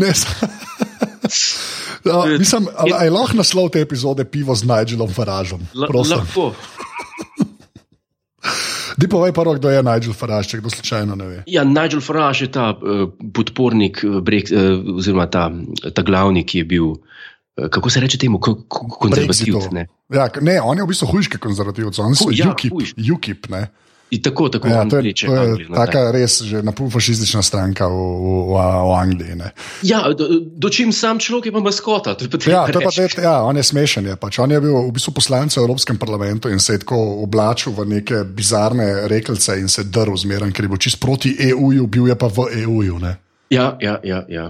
Ne, 0.00 0.12
Ja, 2.08 2.24
mislim, 2.38 2.68
ali 2.76 2.94
je 3.04 3.10
lahko 3.12 3.36
naslov 3.36 3.68
te 3.74 3.82
epizode 3.84 4.24
pivo 4.24 4.54
z 4.56 4.64
Nigelom 4.64 5.10
Faražom? 5.12 5.60
Prosim. 5.88 6.16
Lahko. 6.16 6.52
Di 8.98 9.06
povej 9.06 9.30
prvo, 9.30 9.54
kdo 9.54 9.70
je 9.70 9.78
Nigel 9.78 10.10
Faraž, 10.10 10.48
če 10.50 10.58
kdo 10.58 10.72
slučajno 10.74 11.14
ne 11.14 11.26
ve. 11.26 11.38
Ja, 11.46 11.62
Nigel 11.62 12.02
Farage 12.02 12.48
je 12.48 12.50
ta 12.50 12.72
uh, 12.74 13.06
podpornik, 13.34 14.02
uh, 14.02 14.18
brek, 14.24 14.50
uh, 14.50 14.98
oziroma 14.98 15.28
ta, 15.30 15.46
ta 15.94 16.02
glavni, 16.02 16.42
ki 16.42 16.64
je 16.64 16.66
bil, 16.66 16.88
uh, 16.96 17.68
kako 17.70 17.92
se 17.94 18.02
reče 18.02 18.18
temu, 18.18 18.40
ko, 18.42 18.56
ko, 18.66 18.88
konzervativc. 18.96 19.54
Brexitu. 19.54 19.74
ne. 19.76 19.86
Ja, 20.10 20.26
ne, 20.42 20.56
on 20.58 20.82
je 20.82 20.82
v 20.82 20.90
bistvu 20.90 21.12
hujški 21.12 21.38
konzervativec, 21.38 21.94
on 22.02 22.18
Huj, 22.18 22.34
ja, 22.34 22.50
UKIP. 22.50 22.98
UKIP 22.98 23.46
ne. 23.54 23.68
In 24.10 24.22
tako, 24.22 24.48
tako 24.48 24.68
ja, 24.68 24.84
to 24.88 24.96
je, 24.96 25.02
reče 25.02 25.26
to 25.26 25.34
je 25.34 25.40
Angliji, 25.40 25.66
no, 25.68 25.76
taka 25.76 26.10
res 26.12 26.40
že 26.42 26.62
napolfašistična 26.64 27.42
stranka 27.44 27.88
v, 27.88 27.92
v, 27.92 28.36
v, 28.48 28.62
v 28.88 28.92
Angliji. 28.96 29.34
Ne. 29.36 29.50
Ja, 29.84 30.00
do, 30.16 30.28
do 30.40 30.70
čim 30.72 30.92
sam 30.96 31.20
človek 31.20 31.50
je 31.50 31.52
pa 31.52 31.60
maskota. 31.60 32.14
To 32.16 32.24
je 32.24 32.48
Ja, 32.48 32.64
to 32.64 32.80
je 32.80 32.86
pa, 32.88 32.92
te, 32.94 33.22
ja, 33.22 33.42
on 33.44 33.56
je 33.60 33.64
smešen. 33.68 34.08
Je, 34.08 34.16
pač. 34.16 34.40
On 34.40 34.50
je 34.50 34.60
bil 34.60 34.72
v 34.72 34.94
bistvu 34.96 35.12
poslanec 35.12 35.52
v 35.52 35.60
Evropskem 35.60 36.00
parlamentu 36.00 36.48
in 36.48 36.60
se 36.60 36.78
je 36.78 36.84
tako 36.86 37.22
oblačil 37.28 37.76
v 37.76 37.84
neke 37.98 38.24
bizarne 38.24 39.08
rekelce 39.12 39.58
in 39.60 39.68
se 39.68 39.84
drl 39.84 40.16
zmeraj, 40.16 40.56
ker 40.56 40.64
je 40.64 40.72
bil 40.72 40.80
čist 40.80 41.00
proti 41.00 41.36
EU-ju, 41.52 41.84
bil 41.86 42.08
je 42.08 42.16
pa 42.16 42.32
v 42.32 42.64
EU-ju. 42.64 42.96
ne. 42.98 43.12
Ja, 43.52 43.76
ja, 43.80 44.00
ja. 44.04 44.24
ja. 44.28 44.48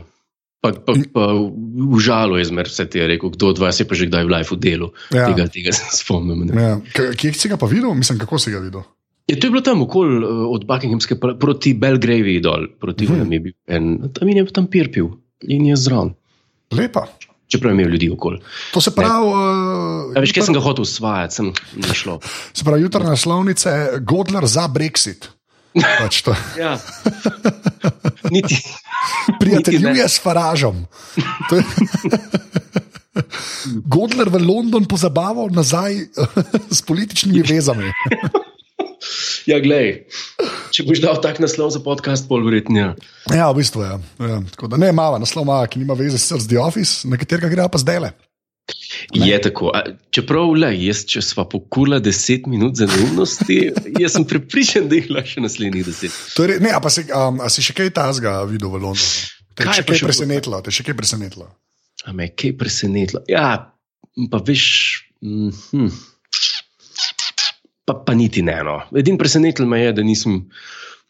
Pa, 0.59 0.73
pa, 0.75 0.93
pa 1.15 1.25
užalo 1.95 2.39
je 2.39 2.45
zmer 2.51 2.67
vse 2.67 2.89
te 2.91 3.07
rekel, 3.07 3.31
kdo 3.31 3.55
od 3.55 3.59
vas 3.63 3.79
je 3.79 3.87
pa 3.87 3.95
že 3.95 4.11
kdaj 4.11 4.27
v 4.27 4.31
life 4.35 4.57
delu. 4.59 4.91
Ja. 5.15 5.31
Tega, 5.31 5.47
tega 5.47 5.71
se 5.71 5.87
spomnim. 5.95 6.51
Ne. 6.51 6.63
Ja. 6.63 6.75
Kje 7.15 7.31
si 7.35 7.51
ga 7.51 7.55
pa 7.55 7.71
videl? 7.71 7.95
Mislim, 7.95 8.19
kako 8.19 8.43
si 8.43 8.51
ga 8.51 8.59
videl? 8.59 8.83
Je, 9.29 9.37
to 9.37 9.47
je 9.47 9.51
bilo 9.51 9.61
tam 9.61 9.83
okoli 9.85 10.25
uh, 10.25 10.49
od 10.49 10.65
Buckinghamske 10.65 11.19
proti 11.21 11.75
Belgravi 11.77 12.41
dol, 12.41 12.65
proti 12.81 13.07
hmm. 13.07 13.33
je 13.33 13.41
bil 13.45 13.53
en, 13.69 14.09
tam 14.17 14.29
je 14.29 14.47
tam 14.49 14.67
pir 14.73 14.89
pil 14.93 15.11
in 15.45 15.67
je 15.69 15.77
zraven. 15.77 16.15
Lepa. 16.73 17.05
Čeprav 17.49 17.73
je 17.73 17.77
imel 17.77 17.91
ljudi 17.93 18.11
okoli. 18.13 18.41
To 18.73 18.81
se 18.81 18.91
pravi. 18.93 19.27
Uh, 19.27 20.17
A 20.17 20.21
veš, 20.21 20.33
kaj 20.37 20.43
sem 20.49 20.55
ga 20.57 20.61
hotel 20.61 20.83
usvajati, 20.85 21.35
sem 21.35 21.53
ni 21.77 21.95
šlo. 21.97 22.21
Se 22.53 22.65
pravi, 22.65 22.83
jutranje 22.85 23.11
naslovnice, 23.17 23.71
Godler 24.05 24.47
za 24.49 24.69
Brexit. 24.69 25.29
Pač. 25.77 26.23
Ja. 26.61 26.79
Niti. 28.31 28.57
Prijateljuje 29.41 30.09
s 30.09 30.21
Faražom. 30.21 30.85
Godler 33.97 34.29
v 34.29 34.37
London 34.45 34.85
pozabaval 34.85 35.49
nazaj 35.53 35.97
s 36.71 36.83
političnimi 36.83 37.43
vezami. 37.43 37.93
Ja, 39.49 39.59
glej. 39.63 40.05
Če 40.75 40.85
boš 40.87 41.01
dal 41.03 41.21
tak 41.25 41.39
naslov 41.43 41.71
za 41.75 41.81
podcast, 41.85 42.27
pol 42.29 42.43
verjetno. 42.47 42.79
Ja. 42.79 42.89
Ja, 43.31 43.51
v 43.53 43.61
bistvu 43.63 43.85
je. 43.85 43.93
Ja. 44.21 44.39
Tako 44.55 44.71
da 44.73 44.81
ne, 44.81 44.91
mala, 44.97 45.21
naslov 45.23 45.47
mala, 45.49 45.69
ki 45.71 45.83
nima 45.83 45.97
veze 45.99 46.19
z 46.21 46.47
The 46.49 46.59
Office, 46.61 47.09
na 47.09 47.21
katerega 47.21 47.51
gre 47.53 47.69
pa 47.71 47.81
zdaj 47.81 48.03
le. 48.05 48.11
Je 49.17 49.39
tako. 49.41 49.71
A, 49.73 49.81
čeprav, 50.13 50.51
le, 50.59 50.71
jaz, 50.83 51.05
če 51.09 51.23
sva 51.25 51.47
pokurila 51.49 52.03
10 52.05 52.49
minut 52.53 52.77
za 52.77 52.89
neumnosti, 52.91 53.57
jaz 53.97 54.17
sem 54.19 54.27
prepričan, 54.29 54.91
da 54.91 54.99
jih 54.99 55.09
lahko 55.13 55.33
še 55.37 55.45
naslednjih 55.47 55.87
10. 55.89 56.19
To 56.37 56.45
je 56.45 56.51
re- 56.53 56.61
Ne, 56.61 56.75
a, 56.77 56.81
si, 56.93 57.07
um, 57.09 57.41
a 57.41 57.49
si 57.53 57.65
še 57.65 57.73
kaj 57.77 57.95
tazga 57.97 58.43
videl 58.45 58.69
v 58.75 58.83
Londonu? 58.83 59.09
Te 59.57 59.65
je 59.65 59.73
Kaj 59.73 59.83
pa 59.87 59.97
kaj 59.97 60.05
presenetilo? 60.05 60.61
Te 60.61 60.71
je 60.71 60.79
še 60.79 60.87
kaj 60.87 60.99
presenetilo? 61.01 61.49
A 62.05 62.13
me 62.13 62.29
je 62.29 62.35
kaj 62.37 62.53
presenetilo? 62.61 63.25
Ja, 63.31 63.73
pa 64.31 64.39
veš. 64.45 64.67
Mm, 65.25 65.51
hm. 65.73 65.89
Pa, 67.89 67.97
pa 68.05 68.15
niti 68.15 68.43
ne. 68.45 68.59
No. 68.65 68.81
Edini 68.93 69.19
presenetil 69.21 69.69
me 69.69 69.81
je, 69.81 69.93
da 69.97 70.05
nisem, 70.05 70.43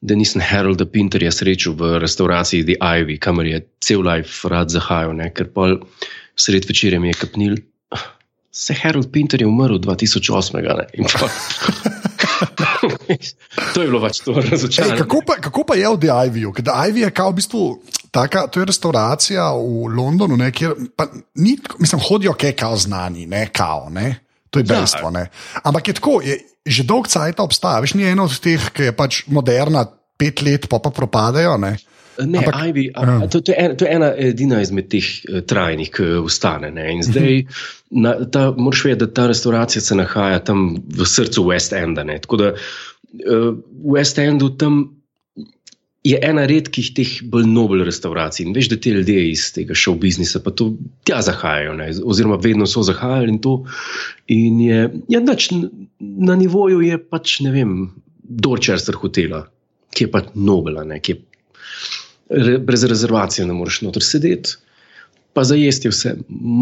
da 0.01 0.15
nisem 0.15 0.43
Harolda 0.45 0.87
Pinterja 0.87 1.33
srečal 1.35 1.75
v 1.79 1.99
restavraciji 2.05 2.67
The 2.69 2.77
Ivy, 2.79 3.19
kamor 3.19 3.51
je 3.51 3.65
cel 3.83 4.05
life 4.07 4.47
rad 4.49 4.71
zahajal, 4.71 5.17
ne, 5.19 5.33
ker 5.35 5.51
pa 5.51 5.73
sred 6.39 6.69
večerja 6.69 7.01
mi 7.03 7.11
je 7.11 7.19
kapnil. 7.25 7.59
Se 8.55 8.75
Harold 8.75 9.11
Pinter 9.13 9.43
je 9.43 9.47
umrl 9.47 9.79
2008. 9.83 10.63
Ne, 10.63 10.87
in 10.99 11.07
pa, 11.11 11.29
to 13.75 13.83
je 13.83 13.87
bilo 13.87 14.01
pač 14.03 14.23
to 14.25 14.35
Ej, 14.39 14.51
razočaranje. 14.51 14.99
kako, 15.03 15.23
pa, 15.27 15.37
kako 15.43 15.65
pa 15.69 15.77
je 15.79 15.91
v 15.91 15.99
The 16.01 16.11
Ivyju? 16.31 16.55
The 16.63 16.75
Ivy 16.91 17.07
je 17.07 17.11
kao 17.11 17.35
v 17.35 17.39
bistvu. 17.43 17.63
Taka, 18.11 18.47
to 18.49 18.63
je 18.63 18.71
restauracija 18.71 19.51
v 19.53 19.91
Londonu, 19.93 20.37
ne, 20.41 20.49
kjer 20.53 20.73
ni, 21.37 21.59
mislim, 21.79 22.01
hodijo 22.09 22.33
kaj 22.33 22.53
kao 22.57 22.77
znani, 22.77 23.27
ne 23.27 23.49
kao. 23.53 23.91
Ne. 23.93 24.28
To 24.51 24.59
je 24.59 24.65
Ja. 24.65 24.79
dejstvo. 24.79 25.11
Ne. 25.11 25.29
Ampak 25.63 25.89
je 25.89 25.95
tako, 25.95 26.21
je, 26.21 26.39
že 26.65 26.83
dolg 26.83 27.07
cajt 27.07 27.41
obstaja. 27.41 27.81
Veš, 27.81 27.95
ni 27.95 28.05
eno 28.05 28.25
od 28.25 28.41
teh, 28.41 28.61
ki 28.71 28.83
je 28.83 28.93
pač 28.93 29.23
moderna, 29.27 29.85
pet 30.17 30.43
let, 30.43 30.69
pa 30.69 30.79
pa 30.79 30.91
propadajo. 30.91 31.57
Ne. 31.57 31.77
Ne, 32.19 32.39
Ampak- 32.39 32.67
Ivy, 32.67 32.91
a, 32.91 33.05
ja. 33.07 33.29
to, 33.29 33.39
to, 33.41 33.53
je 33.53 33.57
ena, 33.57 33.75
to 33.75 33.85
je 33.87 33.91
ena 33.95 34.09
edina 34.11 34.59
izmed 34.59 34.89
teh 34.91 35.07
eh, 35.23 35.41
trajnih, 35.41 35.87
ki 35.89 36.03
ustane. 36.19 36.71
Ne. 36.71 36.89
In 36.91 37.03
zdaj, 37.03 37.47
na, 37.91 38.27
ta, 38.27 38.51
moraš 38.51 38.85
vedeti, 38.85 39.07
da 39.07 39.15
ta 39.15 39.27
restauracija 39.27 39.79
se 39.79 39.95
nahaja 39.95 40.39
tam 40.41 40.75
v 40.83 41.07
srcu 41.07 41.45
West 41.45 41.71
Enda. 41.73 42.03
Ne. 42.03 42.19
Tako 42.19 42.37
da 42.37 42.49
eh, 42.49 42.59
v 43.15 43.95
West 43.95 44.19
Endu 44.19 44.51
tam 44.51 44.98
je 46.07 46.19
ena 46.23 46.45
redkih 46.47 46.93
teh 46.95 47.13
bolj 47.31 47.47
nobel 47.51 47.83
restauracij. 47.87 48.47
In 48.47 48.55
veš, 48.57 48.71
da 48.71 48.79
te 48.81 48.93
ljudje 48.95 49.25
iz 49.33 49.49
tega 49.55 49.75
show 49.75 49.99
biznisa 49.99 50.41
pa 50.45 50.53
to 50.55 50.71
tja 51.09 51.21
zahajajo, 51.27 51.75
ne. 51.79 51.91
oziroma 52.05 52.39
vedno 52.43 52.67
so 52.67 52.85
zahajali 52.87 53.35
in 53.35 53.41
to. 53.43 53.57
In 54.33 54.61
je, 54.63 54.85
ja, 55.09 55.21
nač, 55.21 55.51
na 55.99 56.37
nivoju 56.39 56.81
je 56.87 56.99
pač, 57.03 57.41
ne 57.45 57.53
vem, 57.55 57.75
Dorchester 58.23 58.95
hotela, 58.95 59.47
ki 59.97 60.07
je 60.07 60.13
pač 60.13 60.31
nobela, 60.35 60.85
ki 61.01 61.17
je 61.17 61.21
re, 62.29 62.59
brez 62.59 62.85
rezervacije 62.85 63.47
ne 63.47 63.57
moreš 63.57 63.83
noter 63.87 64.05
sedeti. 64.05 64.59
Pa 65.39 65.45
za 65.47 65.55
jesti 65.55 65.87
je 65.87 65.95
vse 65.95 66.13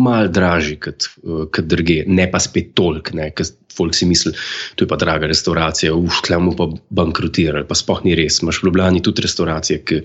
malo 0.05 0.29
dražje 0.29 0.77
kot, 0.85 1.09
eh, 1.17 1.47
kot 1.49 1.65
druge, 1.65 2.03
ne 2.07 2.29
pa 2.31 2.41
spet 2.41 2.75
toliko, 2.77 3.17
ker 3.33 3.49
folk 3.77 3.95
si 3.97 4.07
misli, 4.09 4.33
to 4.77 4.85
je 4.85 4.89
pa 4.89 4.97
draga 4.97 5.29
restauracija, 5.29 5.95
uf, 5.97 6.23
tlemo 6.25 6.53
pa 6.57 6.67
bankrotirali, 6.91 7.65
pa 7.69 7.77
spoh 7.77 8.05
ni 8.05 8.15
res. 8.17 8.43
Imaš 8.43 8.63
v 8.63 8.69
Ljubljani 8.69 9.03
tudi 9.05 9.25
restauracije, 9.25 9.81
ki 9.85 9.99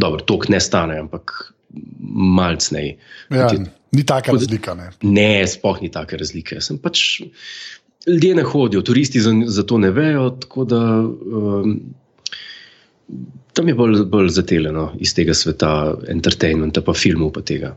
dobro, 0.00 0.20
toliko 0.22 0.52
ne 0.52 0.60
stane, 0.60 0.98
ampak 1.00 1.52
malcnej. 2.38 2.94
Ja, 3.30 3.48
Kot 3.48 3.52
je- 3.52 3.66
ni 3.92 4.04
taka 4.04 4.32
kot- 4.32 4.40
razlika. 4.40 4.74
Ne. 4.74 4.90
Ne, 5.02 5.46
sploh 5.46 5.80
ni 5.82 5.90
take 5.92 6.16
razlike. 6.16 6.60
Sem 6.60 6.78
pač, 6.78 7.20
ljudje 8.06 8.34
ne 8.34 8.42
hodijo, 8.44 8.82
turisti 8.82 9.20
za, 9.20 9.32
za 9.46 9.62
to 9.62 9.78
ne 9.78 9.90
vejo. 9.90 10.30
Tako 10.40 10.64
da 10.64 10.80
um, 11.00 11.74
tam 13.52 13.68
je 13.68 13.74
bolj, 13.74 14.02
bolj 14.04 14.28
zateljeno 14.28 14.92
iz 15.00 15.14
tega 15.14 15.34
sveta, 15.34 15.72
entertainmenta, 16.08 16.80
pa 16.80 16.92
filmov, 16.92 17.32
pa 17.32 17.40
tega. 17.42 17.74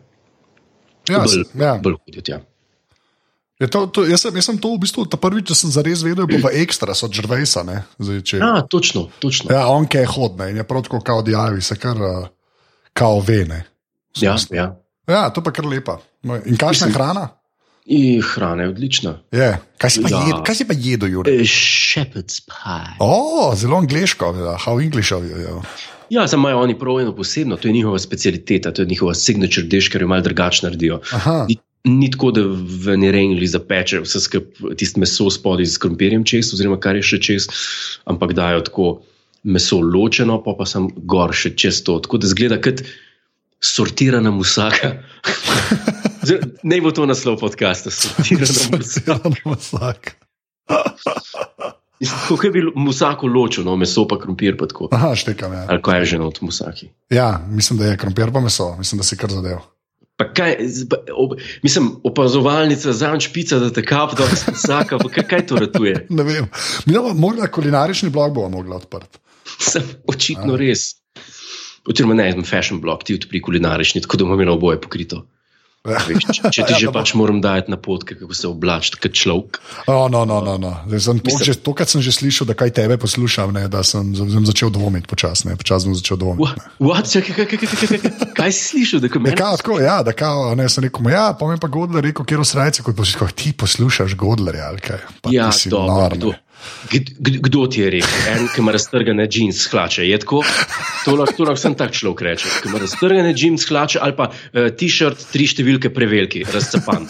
Ja, 1.12 1.20
bolj, 1.20 1.44
ja. 1.56 1.74
bolj 1.78 1.96
hodijo 2.00 2.22
tja. 2.24 2.40
Je 3.62 3.68
to, 3.70 3.86
to, 3.88 4.06
jaz, 4.10 4.24
sem, 4.24 4.34
jaz 4.36 4.46
sem 4.46 4.58
to 4.58 4.72
v 4.74 4.80
bistvu 4.82 5.06
prvič, 5.06 5.52
če 5.52 5.56
sem 5.56 5.70
zares 5.70 6.02
vedel, 6.02 6.26
bilo 6.26 6.48
v 6.48 6.56
ekstra, 6.64 6.96
so 6.98 7.06
Džrvejsa. 7.06 7.62
ne, 7.64 7.84
zdaj, 8.00 8.22
če- 8.24 8.40
A, 8.42 8.62
točno, 8.66 9.10
točno. 9.20 9.54
Ja, 9.54 9.68
on 9.70 9.86
je 9.86 10.02
hodne 10.08 10.50
in 10.50 10.58
je 10.58 10.64
prav 10.64 10.82
tako 10.82 11.02
kao 11.02 11.22
dijavi, 11.22 11.62
se 11.62 11.76
kar 11.76 11.98
uh, 11.98 12.26
kao 12.94 13.20
vene. 13.22 13.66
Ja, 14.18 14.34
ja. 14.50 14.66
Ja, 15.06 15.30
to 15.30 15.44
pa 15.44 15.52
kar 15.52 15.66
lepa. 15.66 16.00
No, 16.24 16.36
In 16.38 16.58
kakšna 16.58 16.88
je 16.88 16.90
Mislim- 16.90 16.94
hrana? 16.94 17.28
In 17.86 18.22
hrana 18.22 18.64
je 18.64 18.70
odlična. 18.70 19.12
Je. 19.32 19.58
Kaj 19.78 19.90
si 19.90 20.02
pa 20.02 20.10
Ja. 20.10 20.20
jedel, 20.22 20.44
kaj 20.44 20.56
si 20.56 20.66
pa 20.66 20.74
jedel, 20.78 21.10
Jure? 21.10 21.32
Eh, 21.32 21.46
Shepherd's 21.46 22.42
pie. 22.42 22.98
O, 23.00 23.54
zelo 23.56 23.78
angliško, 23.78 24.26
ja. 24.38 24.58
how 24.58 24.78
English 24.80 25.14
are 25.14 25.22
you? 25.22 25.38
Ja. 25.38 25.62
Ja, 26.12 26.28
samo 26.28 26.50
imajo 26.50 26.64
oni 26.64 26.80
prav 26.80 27.00
eno 27.00 27.16
posebno, 27.16 27.56
to 27.58 27.68
je 27.68 27.72
njihova 27.72 28.00
specialiteta, 28.00 28.72
to 28.72 28.82
je 28.82 28.86
njihova 28.86 29.14
signature 29.14 29.68
dish, 29.68 29.92
ker 29.92 30.02
jo 30.02 30.08
malo 30.08 30.22
drugače 30.22 30.66
naredijo. 30.66 31.00
Aha. 31.12 31.46
Ni, 31.50 31.56
ni 31.84 32.10
tako, 32.12 32.32
da 32.36 32.42
v 32.84 32.98
nerengli 33.00 33.48
zapeče 33.48 34.02
vse 34.04 34.20
skupaj, 34.20 34.76
tisto 34.76 35.00
meso 35.00 35.30
spodaj 35.32 35.70
z 35.72 35.80
krompirjem 35.80 36.26
čez, 36.28 36.52
oziroma 36.54 36.80
kar 36.84 37.00
je 37.00 37.06
še 37.14 37.20
čez, 37.24 37.48
ampak 38.12 38.34
dajo 38.36 38.66
tako 38.68 38.90
meso 39.44 39.80
ločeno, 39.80 40.42
pa 40.44 40.52
pa 40.60 40.68
sem 40.68 40.90
gor 41.08 41.32
še 41.32 41.54
čez 41.56 41.80
to. 41.88 41.96
Tako 42.04 42.20
da 42.20 42.34
zgleda 42.34 42.60
kot 42.60 42.84
sortirana 43.64 44.36
musaka. 44.36 44.98
Ne 46.64 46.78
bo 46.84 46.92
to 46.94 47.08
naslov 47.10 47.40
podcasta, 47.40 47.90
sortirana 47.90 49.32
musaka. 49.48 50.20
Mislim, 52.02 52.20
Kako 52.28 52.48
je 52.48 52.52
bilo 52.52 52.72
musako 52.76 53.28
ločeno, 53.28 53.76
meso 53.78 54.08
pa 54.08 54.18
krompir 54.20 54.56
pa 54.58 54.66
tako. 54.68 54.88
Aha, 54.92 55.16
štekam. 55.16 55.54
Ja. 55.54 55.66
Ali 55.70 55.82
kaj 55.86 56.00
je 56.00 56.06
že 56.06 56.18
not 56.18 56.42
musaki. 56.42 56.88
ja, 57.10 57.46
mislim, 57.50 57.80
da 57.80 57.86
je 57.86 57.98
krompir 57.98 58.32
pa 58.34 58.42
meso, 58.42 58.76
mislim, 58.78 58.98
da 58.98 59.04
si 59.04 59.18
kar 59.18 59.30
zadev. 59.30 59.60
Pa 60.18 60.26
kaj, 60.34 60.56
pa, 60.90 60.98
ob, 61.18 61.38
mislim, 61.64 61.92
opazovalnica, 62.04 62.94
zanj 62.94 63.20
špica, 63.26 63.60
da 63.60 63.70
te 63.74 63.84
kap, 63.86 64.18
da 64.18 64.28
se 64.36 64.52
vsaka, 64.54 64.98
pa 64.98 65.10
kaj, 65.10 65.28
kaj 65.28 65.46
to 65.48 65.60
ratuje? 65.62 66.08
Ne 66.18 66.24
vem. 66.24 66.50
Mi 66.86 66.94
bomo 66.94 67.14
morda 67.14 67.48
kulinarični 67.48 68.10
blog 68.10 68.34
bomo 68.34 68.50
mogli 68.50 68.76
odprti. 68.76 69.22
Sem 69.60 69.84
očitno 70.08 70.58
res. 70.58 70.96
Oziroma, 71.90 72.14
ne, 72.18 72.32
sem 72.32 72.46
fashion 72.46 72.82
blog, 72.82 73.04
ti 73.06 73.16
odpri 73.18 73.42
kulinarični, 73.42 74.02
tako 74.02 74.18
da 74.18 74.26
bomo 74.26 74.36
imeli 74.42 74.52
oboje 74.54 74.82
pokrito. 74.82 75.24
Ja. 75.82 75.98
Veš, 75.98 76.26
če, 76.54 76.62
ti 76.62 76.62
Ja, 76.62 76.78
že 76.78 76.86
da 76.86 76.92
bo- 76.92 77.00
pač 77.00 77.14
moram 77.18 77.42
dajati 77.42 77.74
napotke, 77.74 78.14
kako 78.14 78.34
se 78.34 78.46
oblačiti 78.46 79.02
kot 79.02 79.14
človek. 79.14 79.58
Oh, 79.88 80.06
no, 80.06 80.22
no, 80.26 80.38
no, 80.40 80.54
no. 80.56 80.72
Zdaj, 80.88 81.26
to, 81.26 81.42
že, 81.42 81.56
to, 81.58 81.74
kar 81.74 81.90
sem 81.90 81.98
že 82.00 82.14
slišal, 82.14 82.46
da 82.46 82.54
kaj 82.54 82.70
tebe 82.72 82.98
poslušam, 82.98 83.50
ne, 83.50 83.66
da 83.66 83.82
sem, 83.82 84.14
sem 84.14 84.46
začel 84.46 84.70
dvomiti 84.70 85.10
počasno. 85.10 85.58
Počasno 85.58 85.90
sem 85.90 85.98
začel 85.98 86.18
dvomiti. 86.18 86.54
What? 86.78 87.10
What? 87.10 87.10
Kaj, 88.32 88.52
si 88.52 88.62
slišal, 88.78 89.00
da 89.00 89.10
Ja, 89.10 89.20
meni? 89.20 89.34
kao, 89.36 89.58
tako, 89.58 89.80
ja, 89.80 90.04
da 90.04 90.14
kao, 90.14 90.54
ne, 90.54 90.70
sem 90.70 90.84
rekel, 90.84 91.02
ja, 91.10 91.34
pa 91.34 91.48
mi 91.48 91.54
je 91.54 91.58
pa 91.58 91.68
Godler 91.68 92.04
rekel, 92.04 92.26
kjer 92.26 92.40
osrajce, 92.40 92.84
kot 92.84 92.94
poslušaš, 92.94 93.34
ti 93.34 93.50
poslušaš 93.52 94.14
Godlerja, 94.14 94.68
ali 94.68 94.80
kaj. 94.80 95.02
Pa 95.22 95.34
Ja, 95.34 95.50
dobro, 95.66 96.14
nor, 96.16 96.38
kdo, 96.62 96.98
ne. 96.98 97.02
Kd- 97.02 97.16
kd- 97.22 97.42
kdo 97.48 97.68
ti 97.68 97.82
je 97.82 97.90
rekel, 97.98 98.20
en, 98.34 98.48
ki 98.54 98.62
ima 98.62 98.72
raztrgane 98.76 99.28
džins 99.28 99.66
hlače? 99.72 100.06
Je 100.08 100.18
tako? 100.22 100.42
To 101.06 101.16
lahko, 101.16 101.44
lahko 101.48 101.62
sem 101.62 101.76
tak 101.76 101.92
človek 101.98 102.22
reče. 102.22 102.48
Ki 102.62 102.70
ima 102.70 102.82
raztrgane 102.84 103.34
džins 103.34 103.66
hlače 103.70 104.00
ali 104.02 104.16
pa 104.18 104.30
uh, 104.32 104.70
t-shirt, 104.78 105.28
tri 105.34 105.48
številke 105.50 105.90
preveliki, 105.94 106.44
razcapan. 106.48 107.08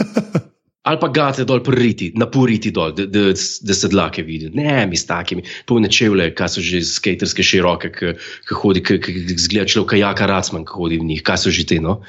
Ali 0.82 0.98
pa 0.98 1.12
gate 1.14 1.44
dol 1.46 1.60
priti, 1.62 2.08
napuriti 2.18 2.72
dol, 2.74 2.90
da, 2.98 3.06
da, 3.06 3.28
da 3.38 3.74
se 3.78 3.88
dlake 3.92 4.24
vidi. 4.26 4.48
Ne, 4.58 4.88
mi 4.90 4.98
s 4.98 5.06
takimi, 5.06 5.44
polne 5.70 5.86
čevlje, 5.94 6.32
kaj 6.34 6.50
so 6.56 6.64
že 6.66 6.82
skaterske 6.82 7.46
široke, 7.46 7.92
ki 7.94 8.58
hodi, 8.58 8.82
ki 8.82 8.98
zgleda 9.38 9.70
človek, 9.70 9.94
jaka 10.02 10.26
racman, 10.26 10.66
ki 10.66 10.74
hodi 10.80 10.98
v 10.98 11.06
njih, 11.12 11.22
kaj 11.28 11.38
so 11.44 11.54
že 11.54 11.68
te, 11.70 11.78
no? 11.78 12.00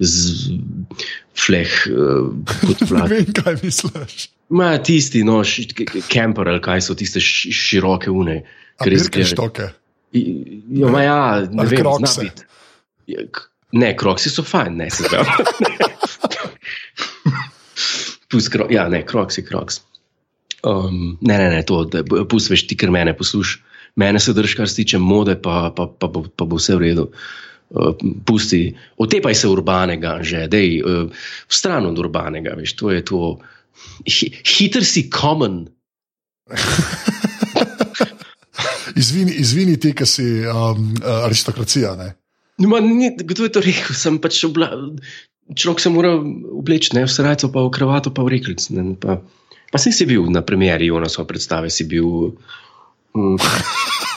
Z 0.00 0.48
fleh, 1.36 1.68
uh, 1.92 2.32
kot 2.64 2.80
Ne 2.80 2.88
flak. 2.88 3.12
vem, 3.12 3.28
kaj 3.36 3.60
misliš. 3.60 4.30
Ma 4.52 4.74
tisti, 4.84 5.22
no, 5.24 5.40
kamper 6.12 6.50
ali 6.52 6.60
kaj 6.64 6.82
so 6.84 6.96
tiste 6.98 7.20
široke 7.22 8.10
une. 8.12 8.42
Birke 8.82 9.08
gledajo. 9.22 9.30
štoke. 9.32 9.68
Ja, 10.12 10.90
ma 10.92 11.02
ja, 11.02 11.18
ne 11.48 11.64
vem, 11.70 11.86
biti. 12.20 12.44
Ja, 13.08 13.24
Ne, 13.72 13.94
kroksi 13.96 14.30
so 14.30 14.42
fajn, 14.44 14.76
ne 14.76 14.90
se 14.92 15.06
zdaj. 15.08 15.24
Kro, 18.52 18.66
ja, 18.72 18.86
ne, 18.88 19.02
kroks 19.06 19.38
je 19.38 19.44
kroks. 19.44 19.80
Um, 20.64 21.18
ne, 21.20 21.36
ne, 21.38 21.48
ne, 21.50 21.62
to, 21.68 21.82
da 21.84 22.00
b- 22.06 22.22
pusti 22.28 22.54
veš 22.54 22.66
ti, 22.68 22.76
ker 22.80 22.92
mene 22.92 23.12
poslušaš. 23.16 23.58
Mene 24.00 24.20
se 24.20 24.32
drž, 24.32 24.54
kar 24.56 24.68
se 24.68 24.78
tiče 24.78 24.98
mode, 24.98 25.34
pa, 25.42 25.66
pa, 25.76 25.84
pa, 25.86 26.08
bo, 26.08 26.22
pa 26.24 26.46
bo 26.48 26.56
vse 26.56 26.76
v 26.78 26.80
redu. 26.86 27.10
Uh, 27.72 27.92
pusti, 28.24 28.70
otepaj 29.00 29.36
se 29.36 29.50
urbanega, 29.52 30.14
že, 30.24 30.46
dej, 30.48 30.78
uh, 30.80 31.26
stran 31.48 31.88
od 31.90 31.98
urbanega, 32.00 32.54
veš, 32.56 32.76
to 32.80 32.92
je 32.92 33.04
to. 33.04 33.20
Hi, 34.08 34.26
hiter 34.44 34.84
si 34.84 35.06
common. 35.10 35.66
Izvini, 38.94 39.32
izvini 39.40 39.78
ti, 39.80 39.92
ki 39.96 40.06
si 40.06 40.24
um, 40.44 40.92
aristokracija. 41.24 41.94
Ne? 41.96 42.10
No, 42.60 42.68
Ma, 42.68 42.80
ni, 42.80 43.08
kdo 43.16 43.46
je 43.46 43.52
to 43.54 43.62
rekel? 43.64 43.96
Sem 43.96 44.18
pač 44.22 44.42
obla, 44.44 44.68
človek 45.56 45.80
se 45.80 45.90
mora 45.90 46.12
obleči, 46.52 46.92
ne 46.94 47.06
v 47.06 47.10
srajco, 47.10 47.48
pa 47.54 47.64
v 47.64 47.70
kravato, 47.72 48.12
pa 48.12 48.24
v 48.26 48.34
reklic. 48.36 48.60
Ne, 48.74 48.92
pa, 49.00 49.16
pa 49.72 49.80
sem 49.80 49.94
si 49.94 50.04
bil 50.06 50.28
na 50.30 50.44
premjeri 50.44 50.90
Jonasova 50.90 51.24
predstave, 51.26 51.72
si 51.72 51.88
bil. 51.88 52.34
Mm, 53.16 53.38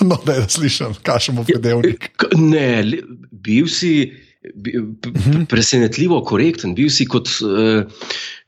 No, 0.04 0.18
da 0.28 0.34
je 0.36 0.44
slišal, 0.52 0.98
kašemo 1.00 1.46
predevnik. 1.48 2.10
k- 2.20 2.36
ne, 2.36 2.84
bil 3.32 3.70
si. 3.72 4.12
P- 4.54 5.12
Presenetljivo 5.48 6.22
korekten, 6.24 6.76
bil 6.76 6.90
si 6.90 7.06
kot, 7.06 7.30
uh, 7.42 7.84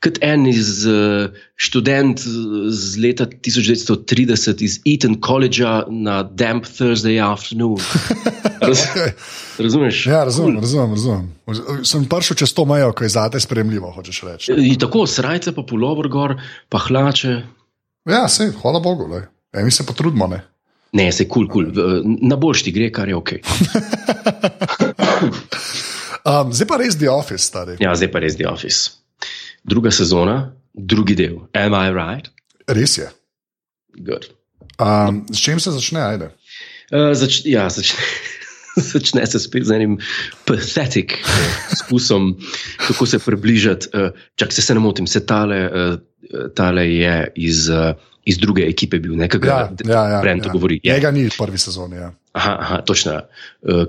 kot 0.02 0.18
en 0.20 0.46
iz 0.46 0.84
uh, 0.84 1.28
študent 1.56 2.20
z 2.68 2.98
leta 2.98 3.26
1930 3.26 4.62
iz 4.62 4.78
Eton 4.84 5.18
College 5.18 5.64
na 5.88 6.22
Damp 6.22 6.66
Thursday 6.66 7.18
afternoon. 7.22 7.78
Raz, 8.60 8.78
Okay. 8.88 9.12
razumeš? 9.58 10.06
Ja, 10.06 10.24
razumem, 10.24 10.58
razumem, 10.58 10.90
razumem. 10.90 11.26
Sem 11.84 12.04
prišel 12.04 12.36
čez 12.36 12.52
to 12.52 12.64
mejo, 12.64 12.90
ko 12.92 13.04
je 13.04 13.08
zate 13.10 13.40
spremljivo, 13.40 13.90
hočeš 13.90 14.22
reči. 14.22 14.52
In 14.52 14.74
tako, 14.76 15.06
srajce, 15.06 15.52
pa 15.52 15.62
pulover 15.62 16.08
gor, 16.08 16.34
pa 16.68 16.78
hlače. 16.80 17.42
Ja, 18.04 18.28
se, 18.28 18.50
hvala 18.52 18.80
Bogu. 18.80 19.06
Lej. 19.06 19.22
E, 19.52 19.62
mi 19.62 19.70
se 19.70 19.86
potrudimo. 19.86 20.26
Ne? 20.26 20.42
Ne, 20.92 21.12
se 21.12 21.28
kul, 21.28 21.48
cool, 21.52 21.72
cool. 21.74 22.02
na 22.22 22.36
boljši 22.40 22.64
ti 22.64 22.72
gre, 22.72 22.88
kar 22.92 23.08
je 23.08 23.16
ok. 23.16 23.32
um, 26.30 26.52
zdaj 26.52 26.68
pa 26.70 26.78
res 26.80 26.96
The 26.96 27.10
Office, 27.12 27.44
stari. 27.44 27.76
Ja, 27.82 27.92
zdaj 27.98 28.10
pa 28.14 28.22
res 28.24 28.38
The 28.40 28.48
Office. 28.48 28.90
Druga 29.68 29.92
sezona, 29.92 30.38
drugi 30.72 31.18
del. 31.18 31.36
Am 31.52 31.76
I 31.76 31.92
right? 31.92 32.32
Res 32.72 32.96
je. 32.98 33.10
Good. 33.98 34.30
Um, 34.78 35.26
s 35.32 35.42
čim 35.42 35.60
se 35.60 35.74
začne, 35.74 36.00
ajde? 36.00 36.30
Uh, 36.88 37.12
zač, 37.18 37.42
ja, 37.44 37.68
začne. 37.72 38.00
Začne 38.92 39.26
se 39.26 39.40
spet 39.42 39.64
z 39.66 39.74
enim 39.74 39.96
pathetic 40.46 41.16
poskusom, 41.70 42.36
kako 42.78 43.06
se 43.10 43.18
približati. 43.18 43.90
Uh, 43.90 44.14
čak 44.38 44.54
se, 44.54 44.62
se 44.62 44.74
ne 44.74 44.80
motim, 44.80 45.06
se 45.10 45.26
tale, 45.26 45.58
uh, 45.66 45.98
tale 46.54 46.86
je 46.86 47.16
iz, 47.34 47.66
uh, 47.74 47.98
iz 48.28 48.38
druge 48.40 48.66
ekipe 48.68 49.00
bil, 49.02 49.16
nekaj, 49.18 49.40
kar 49.40 49.50
Ja, 49.50 49.68
ja, 49.88 50.02
ja, 50.12 50.20
Brent 50.24 50.46
ja. 50.46 50.52
govori. 50.52 50.80
Je. 50.82 50.94
Njega 50.94 51.10
ni 51.14 51.24
v 51.28 51.34
prvi 51.38 51.60
sezoni. 51.60 51.96
Ja. 51.96 52.12
Aha, 52.36 52.56
aha, 52.60 52.80
točno. 52.86 53.20
Uh, 53.62 53.86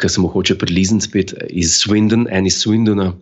Ker 0.00 0.10
se 0.10 0.18
mu 0.20 0.28
hoče 0.32 0.56
prilizniti 0.58 1.06
spet 1.06 1.34
iz 1.46 1.76
Swindon, 1.78 2.26
en 2.30 2.48
iz 2.48 2.56
Swindona. 2.58 3.12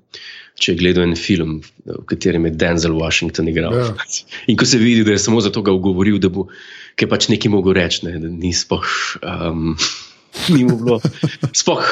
Če 0.55 0.73
je 0.73 0.79
gledal 0.79 1.09
en 1.09 1.17
film, 1.19 1.59
v 1.85 2.05
katerem 2.09 2.47
je 2.47 2.55
Denzel 2.57 2.95
Washington 2.97 3.51
igral. 3.51 3.75
Ja. 3.77 3.91
In 4.51 4.57
ko 4.57 4.65
se 4.65 4.79
vidi, 4.79 5.03
da 5.05 5.17
je 5.17 5.21
samo 5.21 5.43
zato 5.45 5.65
ga 5.67 5.75
ugovoril, 5.75 6.21
da 6.23 6.31
bo 6.33 6.47
kaj 6.95 7.11
pač 7.11 7.29
nekaj 7.33 7.53
mogel 7.53 7.75
reči, 7.77 8.07
ne, 8.07 8.17
da 8.23 8.31
ni 8.31 8.55
spoh. 8.55 8.87
Um, 9.21 9.75
Ni 10.55 10.65
mu 10.67 10.77
bilo, 10.77 10.99
sploh 11.55 11.85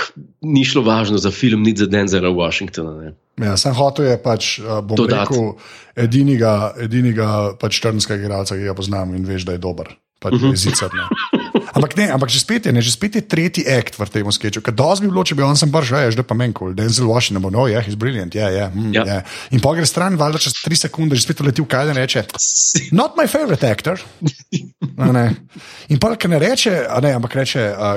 ni 0.42 0.64
šlo 0.66 0.82
važno 0.82 1.18
za 1.18 1.30
film, 1.30 1.62
niti 1.62 1.84
za 1.84 1.86
Denzela 1.86 2.28
Washingtona. 2.28 2.92
Ne. 3.00 3.12
Ja, 3.46 3.56
sem 3.56 3.74
hotel 3.74 4.10
je 4.10 4.16
pač, 4.22 4.58
uh, 4.58 4.80
bom 4.84 4.98
Dodat. 4.98 5.30
rekel, 5.30 5.54
edinega, 5.96 6.72
edinega 6.82 7.28
pač 7.60 7.80
črnskega 7.80 8.18
igralca, 8.20 8.58
ki 8.58 8.66
ga 8.66 8.74
poznam 8.76 9.14
in 9.16 9.24
veš, 9.28 9.46
da 9.48 9.56
je 9.56 9.62
dober. 9.62 9.94
Pač 10.22 10.34
uh 10.38 10.42
-huh. 10.42 10.56
zicer, 10.56 10.90
ne. 10.94 11.06
ampak 11.74 11.96
ne, 11.96 12.06
ampak 12.12 12.28
že 12.30 12.40
spet 12.40 12.66
je, 12.66 12.72
ne, 12.72 12.80
že 12.80 12.92
spet 12.92 13.16
je 13.16 13.22
tretji 13.22 13.64
akt 13.66 13.96
v 13.98 14.04
tem 14.08 14.24
sketchu. 14.28 14.60
Ker 14.62 14.72
dos 14.72 15.00
bi 15.00 15.08
bilo, 15.08 15.24
če 15.24 15.34
bi 15.34 15.42
on 15.42 15.56
sem 15.56 15.70
brž, 15.72 15.92
veš, 15.92 16.16
da 16.16 16.22
pa 16.22 16.34
meni 16.34 16.52
kul, 16.52 16.74
Denzel 16.74 17.08
Washington 17.08 17.42
bo, 17.42 17.50
no, 17.50 17.66
je, 17.66 17.74
yeah, 17.74 17.82
he's 17.82 17.96
brilliant, 17.96 18.34
ja, 18.34 18.48
ja, 18.48 18.68
mm, 18.68 18.92
Ja. 18.94 19.02
ja. 19.06 19.18
In 19.50 19.60
pa 19.60 19.72
gre 19.74 19.86
stran, 19.86 20.16
valjda 20.16 20.38
čez 20.38 20.54
tri 20.60 20.76
sekunde, 20.76 21.16
že 21.16 21.24
spet 21.24 21.40
leti 21.40 21.60
v 21.60 21.68
kaj 21.68 21.90
in 21.90 21.98
reče, 21.98 22.24
not 22.92 23.16
my 23.16 23.26
favorite 23.26 23.64
actor. 23.64 23.96
In 25.88 25.98
pa, 26.00 26.12
ker 26.16 26.30
ne 26.30 26.38
reče, 26.38 26.72
a 26.88 27.00
ne, 27.00 27.12
ampak 27.16 27.34
reče, 27.40 27.62
a, 27.72 27.88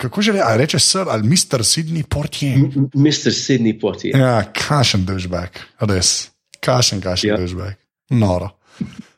kako- 0.00 0.22
že 0.22 0.32
reče, 0.32 0.44
a 0.44 0.52
reče 0.56 0.78
sir 0.78 1.04
ali 1.08 1.28
Mr. 1.28 1.62
Sidney 1.64 2.02
Portier. 2.02 2.58
Mr. 2.94 3.30
Sidney 3.30 3.74
Poitier. 3.78 4.16
Ja, 4.16 4.42
kašen 4.52 5.04
dušbek, 5.04 5.60
res, 5.88 6.30
kašen, 6.60 7.00
kašen 7.00 7.28
Ja. 7.30 7.34
ja. 7.34 7.40
dušbek. 7.40 7.76
Noro. 8.10 8.50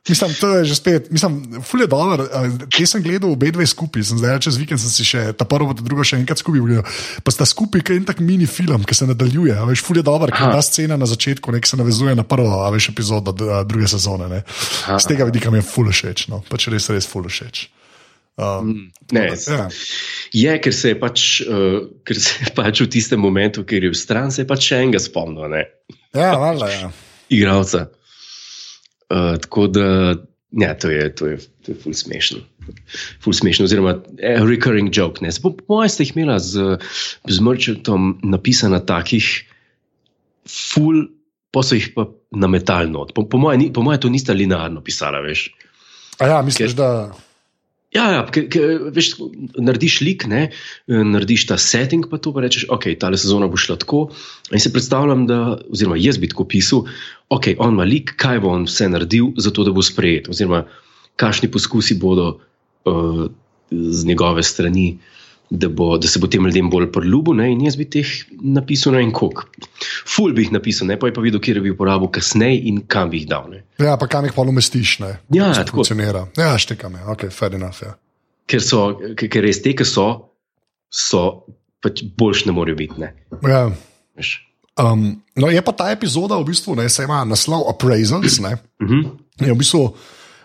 Mislim, 0.08 0.34
to 0.38 0.48
je 0.56 0.64
že 0.64 0.74
spet, 0.78 1.10
mislim, 1.10 1.62
ful 1.66 1.80
je 1.82 1.86
dobro. 1.90 2.26
Te 2.70 2.86
sem 2.86 3.02
gledal 3.02 3.32
obe 3.34 3.50
dve 3.50 3.66
skupaj, 3.66 4.04
sem 4.06 4.18
zdaj 4.20 4.38
čez 4.46 4.58
vikend 4.60 4.80
sem 4.80 4.92
si 4.92 5.06
še 5.06 5.32
ta 5.34 5.44
prvo, 5.48 5.72
pa 5.72 5.78
ta 5.78 5.82
drugo 5.82 6.06
še 6.06 6.20
enkrat 6.20 6.38
skupaj 6.38 6.62
gledal. 6.62 6.86
Pa 7.26 7.34
sta 7.34 7.46
skupaj 7.48 7.82
kot 7.82 7.96
en 7.96 8.06
tak 8.06 8.22
mini 8.22 8.46
film, 8.46 8.86
ki 8.86 8.94
se 8.94 9.08
nadaljuje. 9.10 9.56
Veš, 9.72 9.82
ful 9.82 9.98
je 9.98 10.06
dobro, 10.06 10.30
ker 10.30 10.54
ta 10.54 10.62
scena 10.62 10.98
na 11.00 11.08
začetku 11.10 11.50
nek 11.54 11.66
se 11.66 11.78
navezuje 11.80 12.14
na 12.14 12.22
prvo, 12.22 12.62
a 12.62 12.70
veš, 12.70 12.92
epizodo 12.94 13.34
druge 13.66 13.90
sezone. 13.90 14.30
Ne. 14.30 14.44
Z 14.86 15.10
tega 15.10 15.26
vidika 15.26 15.50
mi 15.50 15.58
je 15.58 15.66
ful 15.66 15.90
všeč, 15.90 16.28
no, 16.30 16.44
pač 16.46 16.70
res, 16.70 16.86
res 16.94 17.10
ful 17.10 17.26
všeč. 17.26 17.66
Um, 18.36 18.92
Ne, 19.12 19.30
ja. 19.32 19.68
Je, 20.34 20.54
ker 20.58 20.74
se 20.74 20.90
je 20.90 20.96
pač, 20.98 21.26
uh, 21.46 21.86
ker 22.04 22.18
se 22.18 22.42
je 22.42 22.50
pač 22.56 22.82
v 22.82 22.88
tistem 22.90 23.22
momentu, 23.22 23.62
ker 23.64 23.86
je 23.86 23.92
v 23.92 23.98
stran, 23.98 24.32
se 24.34 24.42
je 24.42 24.48
pač 24.50 24.66
še 24.66 24.80
enega 24.82 25.00
spomnil, 25.00 25.46
ne, 25.52 25.62
ja, 26.10 26.34
valjda, 26.42 26.70
ja. 26.74 26.90
igralca. 27.30 27.86
Uh, 29.06 29.36
tako 29.42 29.66
da, 29.70 29.88
ja, 30.50 30.74
to 30.78 30.90
je, 30.90 31.14
to 31.14 31.26
je, 31.26 31.38
to 31.62 31.72
je 31.72 31.76
ful 31.82 31.94
smešno. 31.94 32.40
Ful 33.22 33.34
smešno, 33.36 33.68
oziroma 33.68 33.98
eh, 34.18 34.40
recurring 34.42 34.90
joke. 34.90 35.22
Ne. 35.22 35.30
Po, 35.42 35.52
po 35.54 35.78
mojem 35.78 35.92
ste 35.92 36.06
jih 36.06 36.16
imela 36.16 36.38
z, 36.42 36.78
z 37.28 37.44
Merchantom 37.44 38.16
napisana 38.26 38.80
takih, 38.82 39.28
ful, 40.48 41.06
pa 41.54 41.62
so 41.62 41.78
jih 41.78 41.92
pa 41.94 42.08
nametalno. 42.34 43.06
Po, 43.14 43.26
po 43.30 43.38
mojem 43.38 43.68
po 43.72 43.86
moje 43.86 44.02
to 44.02 44.10
nista 44.10 44.34
linearno 44.34 44.82
pisala, 44.82 45.22
veš. 45.22 45.48
A 46.18 46.32
ja, 46.32 46.42
misliš, 46.42 46.74
da. 46.78 47.12
Ja, 47.96 48.06
ja 48.12 48.22
ke, 48.28 48.44
ke, 48.52 48.62
veš, 48.92 49.14
narediš 49.56 50.00
lik, 50.04 50.26
ne, 50.30 50.46
narediš 50.86 51.46
ta 51.50 51.56
setting, 51.60 52.08
pa 52.10 52.20
to 52.20 52.32
pa 52.36 52.44
rečeš, 52.44 52.68
ok, 52.72 52.90
ta 53.00 53.10
sezona 53.16 53.48
bo 53.50 53.60
šla 53.60 53.78
tako. 53.80 54.06
In 54.52 54.62
si 54.62 54.72
predstavljam, 54.74 55.24
da, 55.30 55.40
oziroma 55.72 55.96
jaz 56.00 56.20
bi 56.20 56.28
tako 56.32 56.44
pisal, 56.50 56.84
ok, 57.32 57.54
on 57.58 57.76
ima 57.78 57.88
lik, 57.88 58.14
kaj 58.20 58.42
bo 58.44 58.52
on 58.52 58.68
vse 58.68 58.90
naredil, 58.92 59.32
zato 59.40 59.64
da 59.66 59.74
bo 59.74 59.84
sprejet, 59.84 60.28
oziroma 60.32 60.66
kakšni 61.16 61.48
poskusi 61.52 61.96
bodo 61.98 62.28
uh, 62.84 63.26
z 63.72 64.06
njegove 64.06 64.44
strani, 64.46 64.98
da, 65.50 65.68
bo, 65.68 65.98
da 65.98 66.08
se 66.08 66.18
bo 66.18 66.26
tem 66.26 66.46
ljudem 66.46 66.70
bolj 66.70 66.88
priljubil. 66.92 67.40
In 67.46 67.60
jaz 67.60 67.76
bi 67.76 67.84
teh 67.86 68.06
napisal 68.42 68.92
na 68.92 69.00
en 69.00 69.12
kok. 69.12 69.44
Ful 70.06 70.32
bi 70.32 70.42
jih 70.42 70.52
napisal, 70.52 70.88
ne 70.88 70.96
pa 70.98 71.06
je 71.06 71.14
pa 71.14 71.20
videl, 71.20 71.40
kje 71.40 71.60
bi 71.60 71.70
uporabil 71.70 72.08
kasneje 72.08 72.62
in 72.66 72.80
kam 72.86 73.10
bi 73.10 73.20
jih 73.20 73.28
dal. 73.28 73.46
Ne. 73.50 73.62
Ja, 73.78 73.96
pa 73.96 74.06
kam 74.06 74.24
jih 74.24 74.34
pa 74.34 74.42
umestiš, 74.42 74.98
ne? 74.98 75.12
Ja, 75.30 75.52
Kako 75.52 75.64
tako. 75.64 75.76
funkcionira. 75.76 76.26
Ja, 76.36 76.56
štekam 76.58 76.94
je, 76.94 77.04
ok, 77.06 77.26
fair 77.30 77.54
enough. 77.54 77.82
Ja. 77.82 77.94
Ker, 78.46 78.62
so, 78.62 78.82
ker, 79.16 79.42
res 79.42 79.62
te, 79.62 79.72
ki 79.72 79.84
so, 79.84 80.08
so 80.90 81.22
pač 81.82 82.02
boljš 82.18 82.46
ne 82.46 82.52
morejo 82.52 82.76
biti. 82.76 82.98
Ne. 82.98 83.12
Ja. 83.42 83.68
Veš. 84.18 84.34
Um, 84.76 85.22
no, 85.36 85.48
je 85.48 85.62
pa 85.64 85.72
ta 85.72 85.86
epizoda 85.90 86.36
v 86.36 86.44
bistvu, 86.44 86.74
ne, 86.76 86.84
se 86.88 87.06
ima 87.06 87.22
naslov 87.24 87.64
Appraisals. 87.70 88.38
Ne, 88.40 88.56
Mhm. 88.82 89.00
je 89.40 89.52
v 89.52 89.56
bistvu 89.56 89.94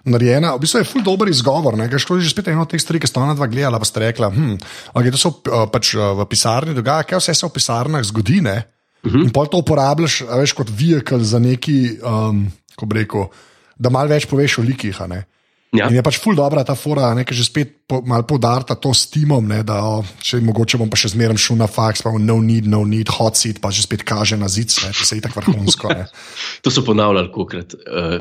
narejena, 0.05 0.55
v 0.55 0.63
bistvu 0.63 0.81
je 0.81 0.89
ful 0.89 1.05
dober 1.05 1.29
izgovor. 1.29 1.77
Ne, 1.77 1.89
ker 1.91 2.01
šlo 2.01 2.17
je 2.17 2.25
že 2.25 2.33
spet 2.33 2.51
eno 2.51 2.65
od 2.65 2.71
teh 2.71 2.81
stvari, 2.81 3.01
ki 3.01 3.09
sta 3.09 3.21
ona 3.21 3.37
dva 3.37 3.49
gledala, 3.51 3.79
pa 3.81 3.85
ste 3.85 4.07
rekla, 4.07 4.31
hm, 4.33 4.59
okay, 4.93 5.13
to 5.13 5.19
se 5.21 5.29
uh, 5.29 5.65
pač 5.69 5.95
uh, 5.95 6.13
v 6.17 6.27
pisarni 6.29 6.77
dogaja, 6.77 7.05
kaj 7.05 7.21
vse 7.21 7.37
se 7.37 7.45
v 7.47 7.53
pisarnah 7.53 8.05
zgodi. 8.05 8.41
Ne, 8.41 8.59
Mhm. 9.01 9.25
In 9.25 9.33
pol 9.33 9.49
to 9.49 9.61
uporabljaš 9.61 10.21
veš, 10.29 10.53
kot 10.53 10.69
vehikel 10.69 11.23
za 11.25 11.41
neki, 11.41 11.97
um, 12.05 12.45
ko 12.77 12.85
bi 12.85 13.01
rekel, 13.01 13.29
da 13.81 13.89
malo 13.89 14.13
več 14.13 14.27
poveš 14.29 14.59
o 14.61 14.65
likih. 14.65 14.97
Ja. 15.71 15.87
In 15.87 15.95
je 15.95 16.03
pač 16.03 16.19
ful 16.19 16.35
dobra 16.35 16.65
ta 16.67 16.75
fora, 16.75 17.13
ne, 17.15 17.23
ki 17.25 17.33
že 17.33 17.47
spet 17.47 17.69
po, 17.87 18.01
malo 18.05 18.27
podarta 18.27 18.75
to 18.75 18.91
s 18.93 19.07
timom, 19.09 19.47
ne, 19.47 19.61
da 19.63 19.79
o, 19.87 20.01
če 20.19 20.41
mogoče 20.43 20.77
bom 20.77 20.91
pa 20.91 20.99
še 20.99 21.13
zmeraj 21.15 21.39
šel 21.39 21.57
na 21.63 21.69
faks, 21.71 22.03
pa 22.03 22.11
no 22.19 22.37
need, 22.43 22.67
no 22.67 22.83
need, 22.85 23.07
hot 23.07 23.39
seat, 23.39 23.61
pa 23.63 23.71
že 23.71 23.87
spet 23.87 24.03
kaže 24.03 24.35
na 24.37 24.51
zid, 24.51 24.67
ne, 24.83 24.91
to 24.91 25.07
se 25.07 25.17
je 25.17 25.23
tako 25.23 25.39
vrhunsko. 25.41 25.95
Ne. 25.95 26.05
To 26.67 26.69
so 26.69 26.83
ponavljali 26.85 27.31
kolikrat. 27.33 27.73
Uh, 27.87 28.19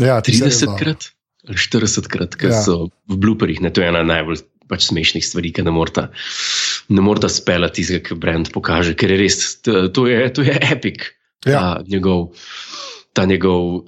Ja, 0.00 0.22
ti 0.24 0.32
se 0.32 0.46
res 0.46 0.62
30 0.62 0.70
da. 0.70 0.76
krat 0.78 1.10
ali 1.48 1.58
40 1.58 2.08
krat, 2.10 2.36
ker 2.38 2.50
Ja. 2.52 2.56
ja. 2.56 2.62
so 2.62 2.88
v 3.10 3.18
blooperjih. 3.18 3.60
Ne, 3.64 3.72
to 3.74 3.82
je 3.82 3.88
ena 3.90 4.02
najbolj 4.06 4.44
pač 4.70 4.88
smešnih 4.88 5.24
stvari, 5.26 5.50
ki 5.52 5.64
ne 5.66 5.72
morata, 5.74 6.08
ne 6.88 7.02
morata 7.04 7.28
spelati 7.28 7.82
tistega, 7.82 8.08
ki 8.08 8.16
brand 8.16 8.48
pokaže, 8.54 8.94
ker 8.96 9.10
je 9.12 9.18
res, 9.20 9.38
to 9.62 10.06
je, 10.08 10.20
to 10.32 10.46
je 10.46 10.54
epic. 10.70 11.10
Ja. 11.44 11.82
Ta 11.82 11.82
njegov, 11.90 12.30
ta 13.12 13.26
njegov 13.26 13.82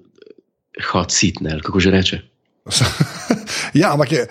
hot 0.90 1.14
seat, 1.14 1.40
ne, 1.40 1.60
kako 1.62 1.80
že 1.80 1.94
reče. 1.94 2.18
ja, 3.80 3.94
ampak 3.94 4.12
je. 4.12 4.26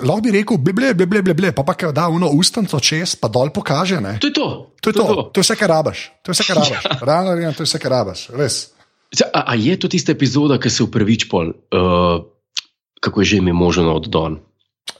Lahko 0.00 0.22
bi 0.24 0.32
rekel, 0.32 0.56
ble, 0.56 0.72
ble, 0.72 0.94
ble, 0.96 1.20
ble, 1.20 1.34
ble, 1.36 1.50
pa 1.52 1.62
pa 1.68 1.74
kaj 1.76 1.92
da 1.92 2.08
uno 2.08 2.30
ustanco 2.32 2.80
čez, 2.80 3.12
pa 3.20 3.28
dol 3.28 3.52
pokaže. 3.52 4.00
Ne. 4.00 4.16
To 4.18 4.32
je 4.32 4.34
to. 4.34 4.48
To 4.80 4.90
je 4.90 4.94
to, 4.96 5.04
to 5.36 5.40
je 5.40 5.44
vse, 5.44 5.56
kar 5.60 5.68
rabaš. 5.70 6.08
To 6.24 6.32
je 6.32 6.38
vse, 6.38 6.46
kar 6.48 6.56
rabaš. 6.62 6.88
Realno 7.04 7.36
rečeno, 7.36 7.52
to 7.52 7.62
je 7.62 7.68
vse, 7.68 7.78
kar 7.78 7.92
rabaš. 7.92 8.28
Res. 8.32 8.73
A, 9.32 9.40
a 9.46 9.54
je 9.54 9.76
to 9.76 9.88
tista 9.88 10.12
epizoda, 10.12 10.58
ki 10.58 10.70
se 10.70 10.82
upravič 10.82 11.28
pol, 11.28 11.52
uh, 11.70 12.24
kako 13.00 13.20
je 13.20 13.26
že 13.26 13.36
ime 13.36 13.52
možno 13.52 13.92
od 13.92 14.08
Don? 14.08 14.40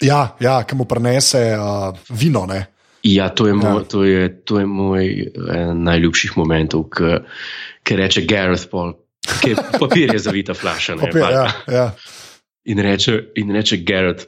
Ja, 0.00 0.36
ja 0.38 0.62
ki 0.62 0.76
mu 0.76 0.84
prenese 0.84 1.54
uh, 1.54 1.90
vino. 2.08 2.46
Ne. 2.46 2.66
Ja, 3.02 3.28
to 3.28 3.46
je 3.46 3.54
moj, 3.54 3.82
Ja. 3.82 3.84
to 3.84 4.04
je, 4.04 4.20
to 4.44 4.58
je 4.58 4.66
moj 4.66 5.04
en 5.50 5.82
najljubših 5.82 6.36
momentov, 6.36 6.88
ki 7.82 7.92
reče 7.92 8.22
Gareth 8.22 8.70
Paul, 8.70 8.94
ki 9.40 9.50
je 9.50 9.56
papir 9.76 10.08
je 10.08 10.18
zavita 10.18 10.54
flaša. 10.54 10.94
Ne, 10.94 11.00
Papir, 11.02 11.20
pa- 11.20 11.30
ja, 11.30 11.44
ja. 11.68 11.86
in, 12.64 12.78
reče, 12.78 13.18
in 13.36 13.50
reče 13.50 13.76
Gareth, 13.78 14.24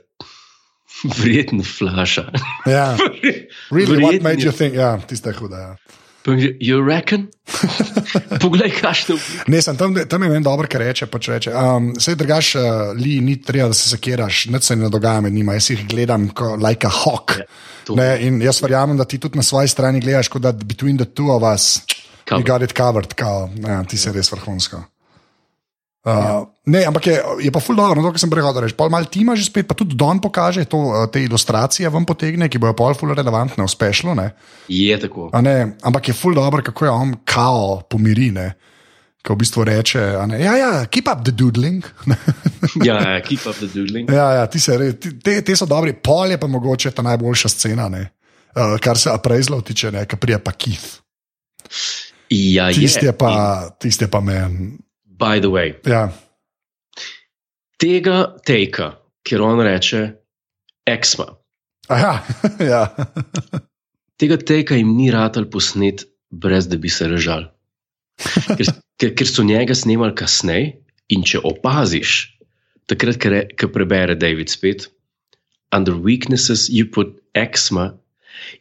vreten 1.16 1.62
flaša. 1.62 2.26
Ja. 2.66 2.96
Really, 3.70 3.96
what 3.96 4.20
Verjetno 4.20 4.22
made 4.22 4.42
je- 4.42 4.48
you 4.48 4.52
think? 4.52 4.74
Ja, 4.74 4.98
tiste 4.98 5.30
je 5.30 5.34
huda. 5.34 5.56
Ja. 5.58 5.72
You 6.34 6.80
reckon? 6.82 7.28
Poglej, 8.42 8.72
kakšno. 8.80 9.14
Ne, 9.46 9.60
sem 9.62 9.76
tam, 9.76 9.94
tam 10.08 10.22
je 10.22 10.30
meni 10.32 10.44
dobro, 10.44 10.66
kar 10.70 10.82
reče. 10.82 11.06
Pač 11.06 11.28
reče 11.30 11.52
um, 11.54 11.92
Sej 12.00 12.16
drugač, 12.18 12.54
uh, 12.58 12.90
li 12.98 13.20
ni 13.20 13.36
treba, 13.42 13.68
da 13.70 13.76
se 13.78 13.88
sekiraš, 13.92 14.46
nič 14.50 14.62
se 14.70 14.76
ne 14.76 14.90
dogaja 14.90 15.20
med 15.20 15.32
njima. 15.32 15.54
Jaz 15.54 15.70
jih 15.70 15.86
gledam 15.86 16.28
kot 16.34 16.58
like 16.62 16.86
a 16.86 16.90
hawk. 16.90 17.38
Ja. 17.38 17.46
Ne, 17.94 18.08
in 18.26 18.40
jaz 18.42 18.58
verjamem, 18.64 18.98
da 18.98 19.04
ti 19.06 19.20
tudi 19.22 19.38
na 19.38 19.44
svoji 19.46 19.68
strani 19.70 20.00
gledaš, 20.02 20.28
kot 20.28 20.42
da 20.42 20.52
between 20.52 20.98
the 20.98 21.06
two 21.06 21.30
of 21.30 21.46
us, 21.46 21.78
you 21.86 22.02
Covered. 22.26 22.46
got 22.46 22.62
it 22.62 22.74
covered, 22.76 23.14
kao, 23.14 23.46
ja, 23.62 23.84
ti 23.86 23.94
si 23.98 24.10
res 24.10 24.32
vrhunsko. 24.32 24.82
Uh, 26.06 26.46
ne, 26.66 26.82
ampak 26.86 27.06
je, 27.06 27.16
je 27.46 27.50
pa 27.54 27.60
ful 27.62 27.76
dobro, 27.78 28.00
no, 28.00 28.06
to, 28.08 28.14
kar 28.16 28.20
sem 28.20 28.30
prej 28.32 28.46
reči. 28.60 28.76
Pol 28.78 28.90
malo 28.90 29.06
tima 29.06 29.36
že 29.38 29.46
spet, 29.46 29.66
pa 29.70 29.74
tudi 29.78 29.94
Don 29.94 30.18
pokaže 30.20 30.66
to, 30.66 30.78
uh, 30.78 31.06
te 31.06 31.22
ilustracije 31.22 31.88
vam 31.88 32.04
potegne, 32.04 32.48
ki 32.50 32.58
bojo 32.58 32.74
pol 32.74 32.94
ful 32.98 33.14
relevantne 33.14 33.62
v 33.62 33.70
spešlu. 33.70 34.14
Ne? 34.18 34.34
Je 34.68 34.94
tako. 34.98 35.30
A 35.32 35.40
Ne, 35.40 35.76
ampak 35.82 36.10
je 36.10 36.14
ful 36.14 36.34
dobro, 36.34 36.62
kako 36.62 36.84
je 36.84 36.90
on 36.90 37.14
kao 37.24 37.82
pomiri. 37.88 38.30
Ne? 38.34 38.54
Ko 39.26 39.34
v 39.34 39.42
bistvu 39.42 39.64
reče, 39.66 40.00
ne, 40.30 40.38
ja, 40.38 40.54
ja, 40.54 40.70
keep 40.86 41.08
up 41.10 41.24
the 41.26 41.34
doodling. 41.34 41.82
Ja, 42.82 42.98
ja, 42.98 43.20
keep 43.22 43.46
up 43.46 43.56
the 43.56 43.66
doodling. 43.70 44.10
ja, 44.10 44.42
ja, 44.42 44.44
ti 44.50 44.58
se, 44.60 44.74
ti, 44.98 45.18
te, 45.22 45.38
te 45.42 45.54
so 45.56 45.66
dobri, 45.66 45.94
pol 45.94 46.30
je 46.30 46.38
pa 46.38 46.46
mogoče 46.50 46.90
ta 46.90 47.02
najboljša 47.02 47.48
scena, 47.48 47.88
ne. 47.88 48.10
Uh, 48.56 48.74
kar 48.82 48.98
se 48.98 49.10
appraisal 49.10 49.62
tiče, 49.62 49.90
ne, 49.94 50.02
ki 50.06 50.18
prija 50.18 50.38
pa 50.42 50.52
Keith. 50.52 50.98
Ja, 52.30 52.72
Tisti 52.72 53.06
je. 53.06 53.12
pa, 53.12 53.70
tisti 53.78 54.04
je 54.04 54.10
pa 54.10 54.20
men. 54.20 54.78
By 55.18 55.38
the 55.40 55.50
way, 55.50 55.74
Ja, 55.86 56.08
tega 57.80 58.36
teka, 58.46 58.92
ker 59.26 59.42
on 59.44 59.60
reče, 59.64 60.02
eksma. 60.86 61.28
Aha, 61.92 62.14
ja. 62.72 62.82
Tega 64.16 64.38
teka 64.40 64.78
jim 64.78 64.96
ni 64.96 65.10
ratal 65.12 65.48
posnet, 65.52 66.06
brez 66.30 66.68
da 66.70 66.78
bi 66.80 66.90
se 66.92 67.08
režal. 67.08 67.50
Ker, 68.56 68.72
ker, 68.98 69.12
ker 69.12 69.28
so 69.28 69.44
njega 69.44 69.76
snemali 69.76 70.16
kasneje, 70.16 70.72
in 71.12 71.22
če 71.26 71.42
opaziš, 71.46 72.14
takrat, 72.90 73.22
ko 73.58 73.68
prebere 73.70 74.16
David 74.18 74.50
spet, 74.50 74.88
under 75.74 75.94
weaknesses 75.94 76.68
you 76.70 76.88
put 76.90 77.18
eksma 77.34 77.92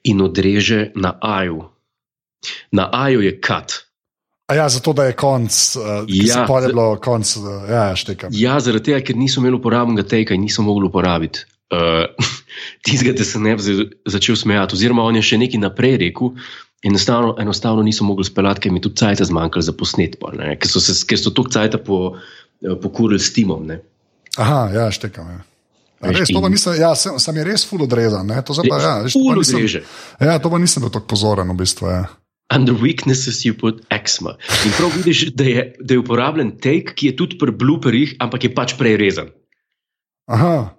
in 0.04 0.21
odreže 0.21 0.91
na 0.95 1.15
aju. 1.21 1.65
Na 2.71 2.89
aju 2.93 3.21
je 3.25 3.34
kat. 3.41 3.85
A 4.45 4.53
ja, 4.53 4.69
zato 4.69 4.93
da 4.93 5.03
je 5.03 5.13
konc, 5.13 5.49
uh, 5.75 6.05
ja, 6.08 6.45
Ja, 6.45 6.60
je 6.60 6.67
bilo 6.67 6.95
konc, 6.95 7.36
uh, 7.36 7.65
ja, 7.65 7.95
štekam. 7.95 8.29
Ja, 8.31 8.60
zaradi 8.60 8.84
tega, 8.84 9.01
ker 9.01 9.17
niso 9.17 9.41
imeli 9.41 9.58
uporabnega 9.58 10.03
teka 10.03 10.34
in 10.34 10.41
niso 10.41 10.62
mogli 10.62 10.86
uporabiti. 10.86 11.45
Uh, 11.67 12.05
Tistega, 12.86 13.13
da 13.13 13.23
se 13.23 13.39
ne 13.39 13.55
bi 13.55 13.62
za- 13.62 13.86
začel 14.08 14.36
smejati, 14.36 14.75
oziroma 14.75 15.01
on 15.01 15.15
je 15.15 15.23
še 15.23 15.38
nekaj 15.38 15.60
naprej 15.60 15.97
rekel, 15.97 16.36
enostavno, 16.84 17.34
enostavno 17.39 17.81
niso 17.81 18.05
mogli 18.05 18.23
speljati, 18.23 18.62
ker 18.62 18.71
mi 18.71 18.77
je 18.77 18.84
tudi 18.84 18.95
cajt 18.95 19.23
zmanjkalo 19.25 19.62
za 19.62 19.73
posnet, 19.73 20.19
pol, 20.19 20.38
ne, 20.38 20.53
ker 20.55 20.69
so, 20.69 20.79
se, 20.79 20.93
ker 21.05 21.17
so 21.17 21.34
tok 21.34 21.49
cajta 21.49 21.79
po, 21.79 22.13
eh, 22.62 22.75
pokurili 22.77 23.17
s 23.19 23.34
timom. 23.34 23.65
Ne. 23.65 23.79
Aha, 24.38 24.69
ja, 24.69 24.86
štekam. 24.91 25.25
Ja. 25.25 25.41
Res, 26.05 26.29
to 26.29 26.38
pa 26.38 26.49
nisem, 26.49 26.75
ja, 26.77 26.91
sem, 26.93 27.17
sem 27.17 27.36
je 27.36 27.43
res 27.43 27.65
ful 27.65 27.81
odrezan. 27.81 28.27
ne, 28.27 28.38
To, 28.45 28.53
pa, 28.53 28.77
ja, 28.77 28.93
veš, 29.01 29.15
to 29.15 29.25
pa 29.25 29.34
nisem, 29.41 29.58
ja, 30.21 30.38
to 30.38 30.53
pa 30.53 30.58
nisem 30.62 30.86
bil 30.86 30.93
tako 30.93 31.08
pozoren, 31.08 31.49
v 31.49 31.58
bistvu. 31.58 31.89
Ja. 31.89 32.03
Under 32.53 32.75
weaknesses 32.77 33.41
you 33.41 33.58
put 33.58 33.81
eksma. 33.89 34.36
In 34.65 34.73
prav 34.77 34.93
vidiš, 34.93 35.31
da 35.34 35.43
je, 35.43 35.63
da 35.79 35.95
je 35.95 35.99
uporabljen 36.03 36.55
take, 36.62 36.93
ki 36.93 37.10
je 37.10 37.17
tudi 37.17 37.39
pri 37.41 37.51
blooperjih, 37.51 38.17
ampak 38.21 38.45
je 38.45 38.53
pač 38.53 38.75
prerezan. 38.77 39.34
Aha. 40.29 40.75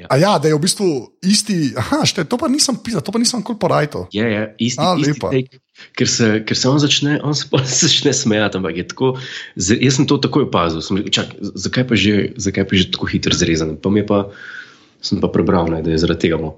Ja. 0.00 0.06
A 0.08 0.16
ja, 0.16 0.32
da 0.40 0.48
je 0.48 0.56
v 0.56 0.62
bistvu 0.64 0.86
isti, 1.20 1.74
aha, 1.76 2.06
šte, 2.08 2.24
to 2.24 2.38
pa 2.40 2.48
nisem 2.48 2.78
pisal, 2.80 3.02
to 3.04 3.12
pa 3.12 3.20
nisem 3.20 3.42
nikoli 3.42 3.58
porajal. 3.60 4.06
Je, 4.14 4.24
je, 4.24 4.44
isti, 4.70 4.80
A, 4.80 4.94
isti 4.96 5.20
take, 5.20 5.60
ker 5.98 6.08
se, 6.08 6.28
ker 6.48 6.56
se 6.56 6.70
on 6.70 6.80
začne, 6.80 7.18
on 7.26 7.36
se 7.36 7.50
pa 7.52 7.60
začne 7.84 8.14
smejati, 8.16 8.60
ampak 8.60 8.80
je 8.80 8.86
tako. 8.88 9.12
Jaz 9.60 9.98
sem 9.98 10.08
to 10.08 10.16
takoj 10.16 10.48
opazil. 10.48 10.80
Sem, 10.84 11.02
čak, 11.12 11.36
zakaj, 11.40 11.84
pa 11.90 12.00
že, 12.00 12.32
zakaj 12.40 12.64
pa 12.64 12.76
je 12.76 12.86
že 12.86 12.96
tako 12.96 13.10
hitro 13.12 13.36
zrezan? 13.36 13.76
Pa 13.76 13.92
mi 13.92 14.00
je 14.00 14.08
pa, 14.08 14.22
sem 15.04 15.20
pa 15.20 15.28
prebral, 15.28 15.68
ne, 15.68 15.84
da 15.84 15.92
je 15.92 16.00
zaradi 16.00 16.28
tega. 16.28 16.40
no. 16.40 16.56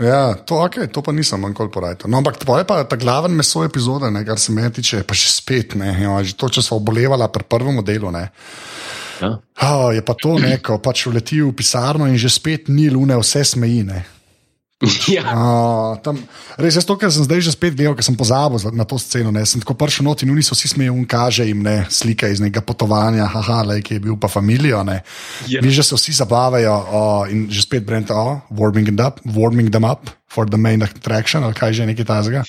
Ja, 0.00 0.32
to, 0.32 0.62
okay, 0.64 0.88
to 0.88 1.02
pa 1.04 1.12
nisem 1.12 1.42
nikoli 1.44 1.68
porajal. 1.68 2.08
No, 2.08 2.22
ampak 2.22 2.38
to 2.40 2.56
je 2.56 2.64
pa 2.64 2.80
ta 2.88 2.96
glaven 2.96 3.34
meso 3.36 3.60
epizode, 3.66 4.08
ne, 4.08 4.24
kar 4.24 4.40
se 4.40 4.52
meni 4.56 4.72
tiče, 4.72 5.02
pa 5.04 5.16
še 5.16 5.28
spet, 5.34 5.76
ne, 5.76 5.92
ja, 5.92 6.14
že 6.24 6.38
to, 6.40 6.48
če 6.48 6.64
smo 6.64 6.78
obolevala 6.80 7.28
pri 7.28 7.44
prvem 7.44 7.82
delu. 7.84 8.08
Ne. 8.14 8.30
Ja? 9.20 9.34
Oh, 9.68 9.90
je 9.92 10.00
pa 10.00 10.16
to 10.16 10.38
neko, 10.40 10.78
pač 10.80 11.04
uleti 11.10 11.42
v 11.44 11.52
pisarno 11.52 12.08
in 12.08 12.16
že 12.16 12.32
spet 12.32 12.72
ni 12.72 12.88
lune, 12.88 13.18
vse 13.20 13.44
smeji. 13.44 13.84
Ja. 15.12 15.22
Uh, 15.28 15.98
tam, 16.00 16.16
res 16.56 16.72
je 16.72 16.82
to, 16.88 16.94
kar 16.96 17.10
sem 17.12 17.24
zdaj 17.26 17.40
že 17.44 17.52
spet 17.52 17.74
gledal, 17.76 17.92
ker 17.92 18.04
sem 18.06 18.16
pozabil 18.16 18.56
za- 18.56 18.72
na 18.72 18.84
to 18.88 18.96
sceno. 18.96 19.28
Ne. 19.28 19.44
Sem 19.44 19.60
tako 19.60 19.74
prišel 19.76 20.06
not 20.06 20.22
in 20.24 20.30
oni 20.32 20.40
so 20.40 20.56
vsi 20.56 20.72
smejali, 20.72 20.96
in 20.96 21.04
kaže 21.04 21.44
jim 21.44 21.60
ne, 21.60 21.84
slike 21.90 22.24
iz 22.24 22.40
nekega 22.40 22.64
potovanja, 22.64 23.26
haha, 23.28 23.60
le, 23.68 23.76
ki 23.84 23.98
je 23.98 24.00
bil 24.00 24.16
pa 24.16 24.28
familijo. 24.28 24.80
Ne. 24.82 25.02
Ja. 25.48 25.60
Viš, 25.60 25.76
da 25.76 25.84
se 25.84 25.98
vsi 26.00 26.12
zabavajo 26.16 26.72
uh, 26.72 27.28
in 27.28 27.44
že 27.52 27.60
spet 27.62 27.84
Brent, 27.84 28.08
oh, 28.10 28.40
warming, 28.48 28.88
up, 28.96 29.20
warming 29.28 29.68
them 29.68 29.84
up 29.84 30.08
for 30.24 30.48
the 30.48 30.56
main 30.56 30.80
attraction, 30.80 31.44
ali 31.44 31.52
kaj 31.52 31.72
že 31.76 31.84
nekaj 31.84 32.06
tazga. 32.06 32.40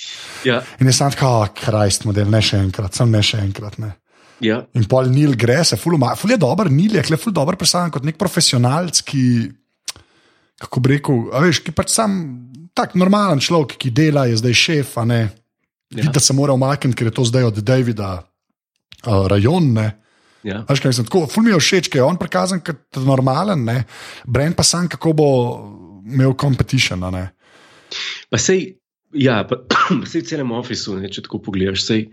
Ja, 0.48 0.62
In 0.80 0.88
je 0.88 0.94
sam 0.94 1.12
tako, 1.12 1.28
oh, 1.42 1.48
krajst 1.52 2.06
model, 2.08 2.30
ne 2.32 2.40
še 2.40 2.64
enkrat, 2.64 2.96
sem 2.96 3.12
ne 3.12 3.20
še 3.20 3.44
enkrat. 3.44 3.76
Ne. 3.82 3.92
ja. 4.40 4.62
In 4.74 4.88
pol 4.88 5.12
Nil 5.12 5.36
gre, 5.36 5.64
se 5.66 5.76
ful, 5.76 6.00
uma- 6.00 6.16
ful 6.16 6.32
je 6.32 6.38
dober, 6.40 6.72
Nil 6.72 6.96
je, 6.96 7.04
ful 7.18 7.34
dober 7.36 7.60
predstavljen 7.60 7.92
kot 7.92 8.06
nek 8.08 8.16
profesionalc, 8.18 9.02
ki, 9.04 9.52
kako 10.62 10.80
bi 10.80 10.96
rekel, 10.96 11.24
a 11.34 11.42
veš, 11.46 11.62
ki 11.66 11.74
pač 11.76 11.94
sam 11.94 12.18
tak 12.78 12.94
normalen 13.00 13.42
človek, 13.44 13.76
ki 13.82 13.92
dela, 13.96 14.28
je 14.30 14.40
zdaj 14.40 14.58
šef, 14.58 14.98
a 15.02 15.06
ne. 15.08 15.22
Ja. 15.92 16.06
Ja. 16.06 16.12
Da 16.14 16.22
se 16.24 16.34
mora 16.38 16.54
umakniti, 16.56 16.96
ker 17.00 17.10
je 17.10 17.16
to 17.18 17.26
zdaj 17.28 17.50
od 17.50 17.58
Davida 17.68 18.12
uh, 18.22 19.26
rajon. 19.28 19.74
Ne. 19.76 19.88
ja. 20.48 20.62
Veš, 20.70 20.84
kaj 20.84 20.96
sem 20.96 21.08
tako, 21.08 21.26
ful 21.28 21.44
mi 21.44 21.52
je 21.52 21.60
všeč, 21.60 21.90
ker 21.92 22.02
je 22.02 22.08
on 22.08 22.20
prikazan 22.20 22.62
kot 22.64 23.02
normalen, 23.04 23.66
ne. 23.68 23.82
Brend 24.24 24.56
pa 24.60 24.64
sam, 24.68 24.88
kako 24.92 25.16
bo 25.18 25.30
imel 26.08 26.38
competition. 26.40 27.04
Pa 28.32 28.40
sej, 28.40 28.70
ja, 29.18 29.42
pa, 29.50 29.60
sej 30.12 30.24
v 30.24 30.30
celem 30.30 30.54
ofisu, 30.56 30.96
ne, 31.02 31.12
če 31.12 31.26
tako 31.28 31.42
pogledaš, 31.50 31.84
sej, 31.90 32.08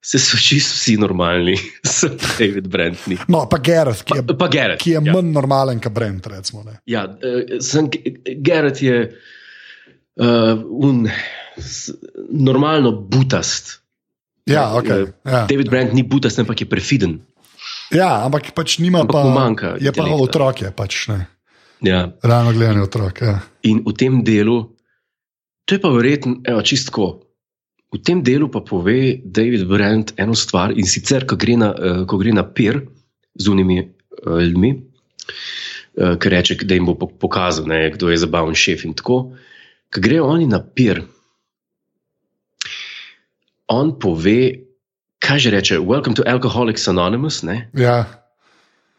se 0.00 0.18
so 0.18 0.36
čisto 0.40 0.74
vsi 0.78 0.96
normalni, 0.96 1.56
sem 1.96 2.14
David 2.38 2.68
Brent. 2.68 3.06
Ni. 3.06 3.18
No, 3.28 3.44
pa 3.50 3.58
Gareth, 3.60 4.02
ki 4.04 4.16
je, 4.18 4.22
Pa, 4.26 4.34
pa 4.34 4.48
Garrett. 4.48 4.80
ki 4.82 4.90
je 4.94 5.00
ja. 5.04 5.12
manj 5.12 5.32
normalen 5.34 5.80
kot 5.80 5.92
Brend, 5.92 6.26
recimo. 6.26 6.62
Ne. 6.64 6.78
Ja, 6.88 7.04
uh, 7.04 7.58
sem, 7.60 7.88
Garrett 8.40 8.80
je 8.82 9.02
uh, 10.16 10.54
un, 10.70 11.04
s, 11.60 11.92
normalno 12.32 12.92
butast. 12.92 13.78
Ja, 14.48 14.70
okay, 14.74 15.04
ja. 15.24 15.44
David 15.46 15.68
Brent 15.70 15.92
ni 15.92 16.02
butast, 16.02 16.38
ampak 16.40 16.60
je 16.64 16.66
prefiden. 16.66 17.20
ja, 17.92 18.24
ampak 18.24 18.50
pač 18.56 18.78
nima 18.80 19.04
Ampak 19.04 19.14
pa. 19.14 19.28
manjka 19.30 19.68
Je 19.78 19.92
pa 19.92 20.02
intelekta. 20.08 20.24
otrok, 20.24 20.62
je 20.64 20.70
pač 20.72 21.08
ne. 21.12 21.20
Ja. 21.84 22.00
Ravno 22.22 22.52
gledanje 22.52 22.82
otrok. 22.82 23.20
Ja. 23.20 23.36
In 23.68 23.84
v 23.86 23.92
tem 23.96 24.24
delu, 24.24 24.72
to 25.64 25.76
je 25.76 25.80
pa 25.80 25.88
verjetno, 25.92 26.40
evo, 26.44 26.60
čistko. 26.62 27.20
V 27.90 27.98
tem 27.98 28.20
delu 28.22 28.46
pa 28.48 28.60
pove 28.62 29.18
David 29.24 29.66
Brent 29.66 30.12
eno 30.16 30.34
stvar 30.38 30.70
in 30.78 30.86
sicer, 30.86 31.24
ko 31.26 31.34
gre 31.34 31.56
na, 31.58 31.70
uh, 31.74 32.02
ko 32.06 32.20
gre 32.20 32.30
na 32.30 32.44
pir 32.46 32.84
z 33.34 33.50
unimi 33.50 33.80
uh, 33.82 34.38
ljudmi, 34.38 34.70
uh, 35.98 36.14
ki 36.22 36.30
reče, 36.30 36.54
da 36.70 36.78
jim 36.78 36.86
bo 36.86 36.94
po- 36.94 37.10
pokazal, 37.10 37.66
ne, 37.66 37.88
kdo 37.90 38.12
je 38.12 38.20
zabaven 38.22 38.54
šef 38.54 38.84
in 38.86 38.94
tako. 38.94 39.34
Ko 39.90 39.98
grejo 40.04 40.28
oni 40.30 40.46
na 40.46 40.60
pir, 40.62 41.02
on 43.66 43.90
pove, 43.98 44.38
kaj 45.18 45.38
že 45.38 45.50
reče, 45.50 45.78
Welcome 45.82 46.14
to 46.14 46.22
Alcoholics 46.26 46.86
Anonymous. 46.88 47.42
Ne, 47.42 47.70
Ja. 47.74 48.04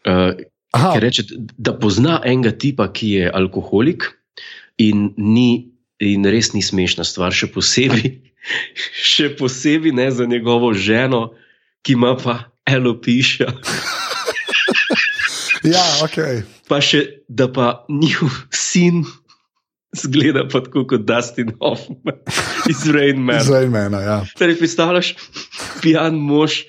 uh, 0.04 0.36
Ker 0.72 1.02
reče, 1.04 1.24
da 1.60 1.74
pozna 1.76 2.20
enega 2.24 2.52
tipa, 2.56 2.86
ki 2.92 3.08
je 3.18 3.26
alkoholik 3.28 4.06
in, 4.80 5.10
ni, 5.16 5.68
in 6.00 6.24
res 6.24 6.52
ni 6.56 6.62
smešna 6.64 7.04
stvar, 7.04 7.32
še 7.36 7.50
posebej, 7.52 8.31
še 8.92 9.32
posebej 9.38 9.92
ne 9.94 10.10
za 10.10 10.26
njegovo 10.26 10.72
ženo, 10.74 11.32
ki 11.82 11.92
ima 11.96 12.16
pa 12.16 12.38
alopecia. 12.66 13.48
ja, 15.74 15.84
okay. 16.02 16.42
Pa 16.68 16.80
še, 16.82 17.04
da 17.28 17.48
pa 17.52 17.84
njihov 17.90 18.30
sin 18.54 19.04
zgleda 19.92 20.46
pa 20.48 20.62
tako 20.64 20.86
kot 20.88 21.04
Dustin 21.04 21.52
Hoffman 21.60 22.16
iz 22.72 22.86
Rain 22.88 23.20
Man. 23.20 23.42
Zdaj 23.44 23.68
mena. 23.68 24.00
Ja. 24.00 24.18
Torej, 24.38 24.56
predstavljaš, 24.62 25.14
pijan 25.84 26.16
mož, 26.16 26.62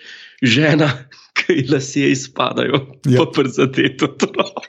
žena, 0.43 0.89
ki 1.33 1.55
ji 1.61 1.67
lasje 1.71 2.11
izpadajo, 2.13 2.83
Ja. 3.09 3.23
pa 3.23 3.31
przadeto 3.31 4.11
otrok. 4.11 4.67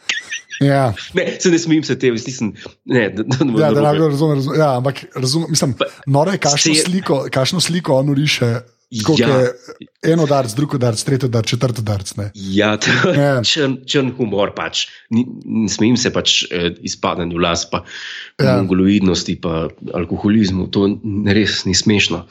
Ja. 0.61 0.95
Ne, 1.15 1.37
se 1.41 1.51
ne 1.51 1.59
smem 1.59 1.83
se 1.85 1.99
tebe, 1.99 2.19
nisem. 2.27 2.53
Ne, 2.85 3.09
da, 3.11 3.23
da, 3.23 3.37
Ja, 3.67 3.73
da 3.73 3.93
ne 3.93 3.99
razumem, 3.99 4.35
razumem. 4.37 4.61
Ja, 4.61 4.77
ampak 4.77 5.05
razumem, 5.15 5.51
mislim, 5.51 5.75
noro 6.07 6.31
je, 6.31 6.39
kakšno 6.39 6.75
Se- 6.75 6.83
sliko, 6.85 7.27
kakšno 7.31 7.61
sliko 7.61 7.95
on 7.99 8.15
riše. 8.15 8.61
Tako 8.95 9.15
Ja. 9.19 9.29
je 9.29 9.53
eno 10.05 10.27
darc, 10.27 10.53
drugo 10.53 10.79
darc, 10.79 11.03
tretjo 11.03 11.29
darc, 11.29 11.47
četrto 11.47 11.83
darc. 11.83 12.15
Ne. 12.15 12.31
Ja, 12.35 12.77
to 12.77 12.91
je 13.09 13.17
Ja. 13.17 13.43
črn, 13.43 13.77
črn 13.85 14.13
humor. 14.13 14.53
Pač. 14.53 14.87
Ni- 15.11 15.25
Ne 15.45 15.69
smem 15.69 15.97
se 15.97 16.11
pač 16.11 16.45
eh, 16.45 16.75
izpadanju 16.81 17.39
las, 17.39 17.65
pa 17.65 17.83
Ja. 18.37 18.57
mongoloidnosti, 18.57 19.37
pa 19.37 19.69
alkoholizmu. 19.95 20.69
To 20.69 20.87
res 21.27 21.65
ni 21.65 21.75
smešno. 21.75 22.25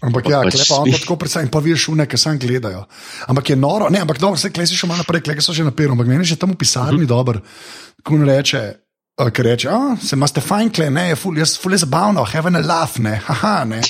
Ampak 0.00 0.24
Pa 0.24 0.30
ja, 0.30 0.40
pač 0.42 0.54
klepa 0.54 0.74
on 0.74 0.84
to 0.84 0.90
smi- 0.90 1.00
tako 1.00 1.16
predvsem, 1.16 1.48
pa 1.48 1.60
veš, 1.60 1.88
une, 1.88 2.06
ki 2.06 2.16
sam 2.16 2.38
gledajo. 2.38 2.84
Ampak 3.26 3.50
je 3.50 3.56
noro, 3.56 3.88
ne, 3.88 3.98
ampak 3.98 4.18
dobro, 4.18 4.36
se 4.36 4.50
klesi 4.50 4.74
še 4.74 4.86
malo 4.86 4.98
naprej, 4.98 5.22
kleki 5.22 5.40
so 5.40 5.52
že 5.52 5.62
napirom, 5.62 5.92
ampak 5.92 6.06
meni 6.06 6.20
je 6.20 6.24
že 6.28 6.36
tam 6.36 6.50
v 6.50 6.56
pisarni 6.56 6.98
Mhm. 6.98 7.06
dober, 7.06 7.40
ko 8.02 8.14
on 8.14 8.24
reče. 8.24 8.87
A, 9.18 9.30
Ker 9.34 9.44
reče, 9.44 9.70
oh, 9.70 9.96
se 10.02 10.16
imate 10.16 10.40
fajn, 10.40 10.70
kle, 10.70 10.90
ne, 10.90 11.08
je 11.08 11.16
ful, 11.18 11.38
je 11.38 11.78
zabavno, 11.78 12.24
heaven 12.24 12.56
a 12.56 12.62
laugh, 12.62 13.00
ne, 13.02 13.16
haha, 13.26 13.64
ne. 13.64 13.80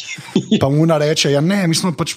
Pa 0.61 0.69
mu 0.69 0.83
ona 0.83 0.99
reče, 0.99 1.33
ja, 1.33 1.41
ne, 1.45 1.67
mi 1.69 1.77
smo 1.77 1.93
pač 1.93 2.17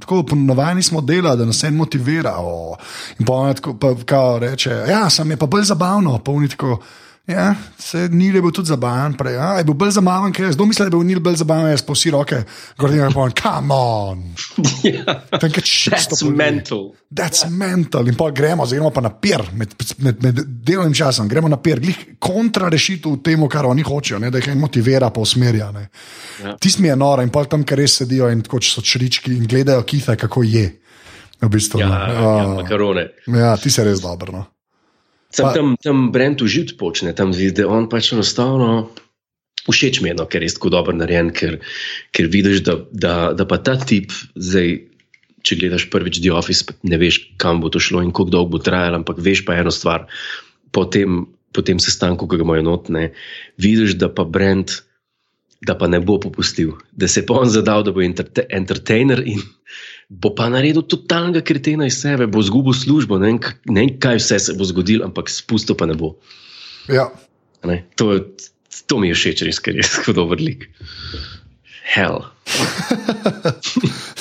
tako 0.00 0.22
ponovajeni 0.22 0.82
smo 0.82 1.00
dela, 1.00 1.36
da 1.36 1.44
nas 1.44 1.62
en 1.64 1.76
motivira. 1.76 2.34
O. 2.38 2.76
In 3.18 3.26
pa 3.26 3.32
ona 3.32 3.54
tako, 3.54 3.76
pa, 3.78 3.94
reče, 4.40 4.70
ja, 4.88 5.10
sam 5.10 5.30
je 5.30 5.36
pa 5.36 5.46
bolj 5.46 5.64
zabavno, 5.64 6.18
pa 6.18 6.32
oni 6.32 6.48
tako, 6.48 6.78
Ja, 7.26 7.54
se 7.78 8.08
je 8.34 8.40
bil 8.42 8.50
tudi 8.50 8.66
zabaven, 8.66 9.12
prej. 9.14 9.36
Ja, 9.38 9.52
je 9.60 9.64
bil 9.64 9.76
bolj 9.78 9.92
zabaven, 9.94 10.32
ker 10.34 10.48
jaz 10.48 10.56
mislim, 10.66 10.88
da 10.88 10.90
je 10.90 10.94
bil 10.96 11.04
Nil 11.06 11.20
bolj 11.22 11.36
zabaven, 11.38 11.68
jaz 11.70 11.84
pa 11.86 11.94
vsi 11.94 12.10
roke, 12.10 12.40
gordim 12.78 13.04
in 13.06 13.14
povem, 13.14 13.30
come 13.38 13.74
on. 13.74 14.24
Ja. 14.82 15.14
Kjer 15.38 15.62
čisto 15.62 16.16
That's 16.18 16.24
mental. 16.26 16.82
That's 17.14 17.46
mental. 17.46 18.08
In 18.10 18.18
pa 18.18 18.30
gremo, 18.34 18.66
zdaj 18.66 18.80
gremo 18.80 18.90
pa 18.90 19.04
na 19.06 19.12
pier, 19.14 19.44
med, 19.54 19.74
med, 20.02 20.18
med 20.22 20.42
delovnim 20.66 20.94
časom, 20.98 21.28
gremo 21.30 21.48
na 21.48 21.60
pier, 21.62 21.78
glih 21.80 22.00
kontra 22.18 22.68
rešitev 22.72 23.20
temu, 23.22 23.46
kar 23.48 23.70
oni 23.70 23.86
hočejo, 23.86 24.18
ne, 24.18 24.30
da 24.30 24.42
jih 24.42 24.56
motivira, 24.58 25.10
pa 25.14 25.22
usmerja. 25.22 25.70
ne. 25.72 25.86
Ja. 26.42 26.56
Tisti 26.58 26.82
mi 26.82 26.88
je 26.90 26.96
noro 26.96 27.22
in 27.22 27.30
pa 27.30 27.44
tam, 27.44 27.62
kjer 27.62 27.84
res 27.84 28.00
sedijo 28.02 28.32
in 28.34 28.42
če 28.42 28.74
so 28.74 28.82
črički 28.82 29.36
in 29.38 29.46
gledajo 29.46 29.86
kithe, 29.86 30.16
kako 30.18 30.42
je. 30.42 30.66
V 31.42 31.48
bistvu, 31.50 31.80
Ja, 31.80 31.88
ne. 31.88 32.14
ja, 32.14 32.48
makarone. 32.54 33.06
ja, 33.26 33.56
ti 33.56 33.70
si 33.70 33.82
res 33.82 34.02
dober. 34.02 34.30
No. 34.34 34.44
Sam 35.32 35.48
Pa- 35.48 35.54
tam, 35.56 35.76
tam 35.80 36.10
Brent 36.12 36.42
užit 36.44 36.76
počne, 36.78 37.14
tam 37.16 37.32
vidi, 37.32 37.62
da 37.62 37.68
on 37.72 37.88
pač 37.88 38.12
enostavno. 38.12 38.92
Všeč 39.62 40.02
mi 40.02 40.10
je, 40.10 40.16
no, 40.18 40.26
ker 40.26 40.42
je 40.42 40.50
tako 40.52 40.72
dobro 40.74 40.92
narejen, 40.96 41.30
ker, 41.30 41.60
ker 42.10 42.26
vidiš, 42.28 42.64
da, 42.66 42.74
da, 42.90 43.14
da 43.36 43.46
pa 43.46 43.60
ta 43.62 43.76
tip, 43.78 44.10
zdaj, 44.34 44.74
če 45.46 45.58
gledaš 45.58 45.86
prvič 45.90 46.18
The 46.18 46.32
Office, 46.34 46.66
ne 46.82 46.98
veš, 46.98 47.20
kam 47.40 47.62
bo 47.62 47.70
to 47.70 47.80
šlo 47.82 48.02
in 48.02 48.10
kako 48.10 48.34
dolgo 48.34 48.58
bo 48.58 48.62
trajalo, 48.62 49.00
ampak 49.00 49.22
veš 49.22 49.44
pa 49.46 49.56
eno 49.62 49.70
stvar. 49.74 50.08
Po 50.74 50.84
tem, 50.90 51.24
po 51.54 51.62
tem 51.62 51.78
sestanku, 51.82 52.26
ki 52.26 52.40
ga 52.40 52.46
imajo 52.46 52.66
notne, 52.66 53.04
vidiš, 53.62 53.96
da 54.02 54.10
pa 54.12 54.26
Brent, 54.26 54.82
da 55.62 55.78
pa 55.78 55.86
ne 55.86 56.02
bo 56.02 56.18
popustil, 56.18 56.74
da 56.90 57.06
se 57.06 57.22
je 57.22 57.26
pa 57.26 57.38
on 57.38 57.50
zadal, 57.50 57.86
da 57.86 57.94
bo 57.94 58.02
enterte, 58.02 58.44
entertainer 58.50 59.22
in 59.22 59.42
bo 60.12 60.34
pa 60.36 60.48
naredil 60.52 60.84
totalnega 60.84 61.40
kretena 61.40 61.88
iz 61.88 61.96
sebe, 62.02 62.26
bo 62.28 62.42
izgubil 62.44 62.76
službo, 62.76 63.16
ne 63.18 63.32
vem, 63.32 63.40
ne 63.72 63.80
vem, 63.86 63.94
kaj 63.96 64.20
vse 64.20 64.38
se 64.38 64.56
bo 64.58 64.66
zgodilo, 64.68 65.08
ampak 65.08 65.32
spustil 65.32 65.78
pa 65.78 65.88
ne 65.88 65.96
bo. 65.96 66.14
Ja. 66.92 67.08
Ne? 67.64 67.86
To, 67.96 68.18
to 68.86 69.00
mi 69.00 69.08
je 69.08 69.16
všeč, 69.16 69.46
res, 69.48 69.62
ker 69.62 69.78
je 69.78 69.86
tako 69.96 70.12
dober 70.22 70.42
lik. 70.42 70.68
Hell. 71.94 72.22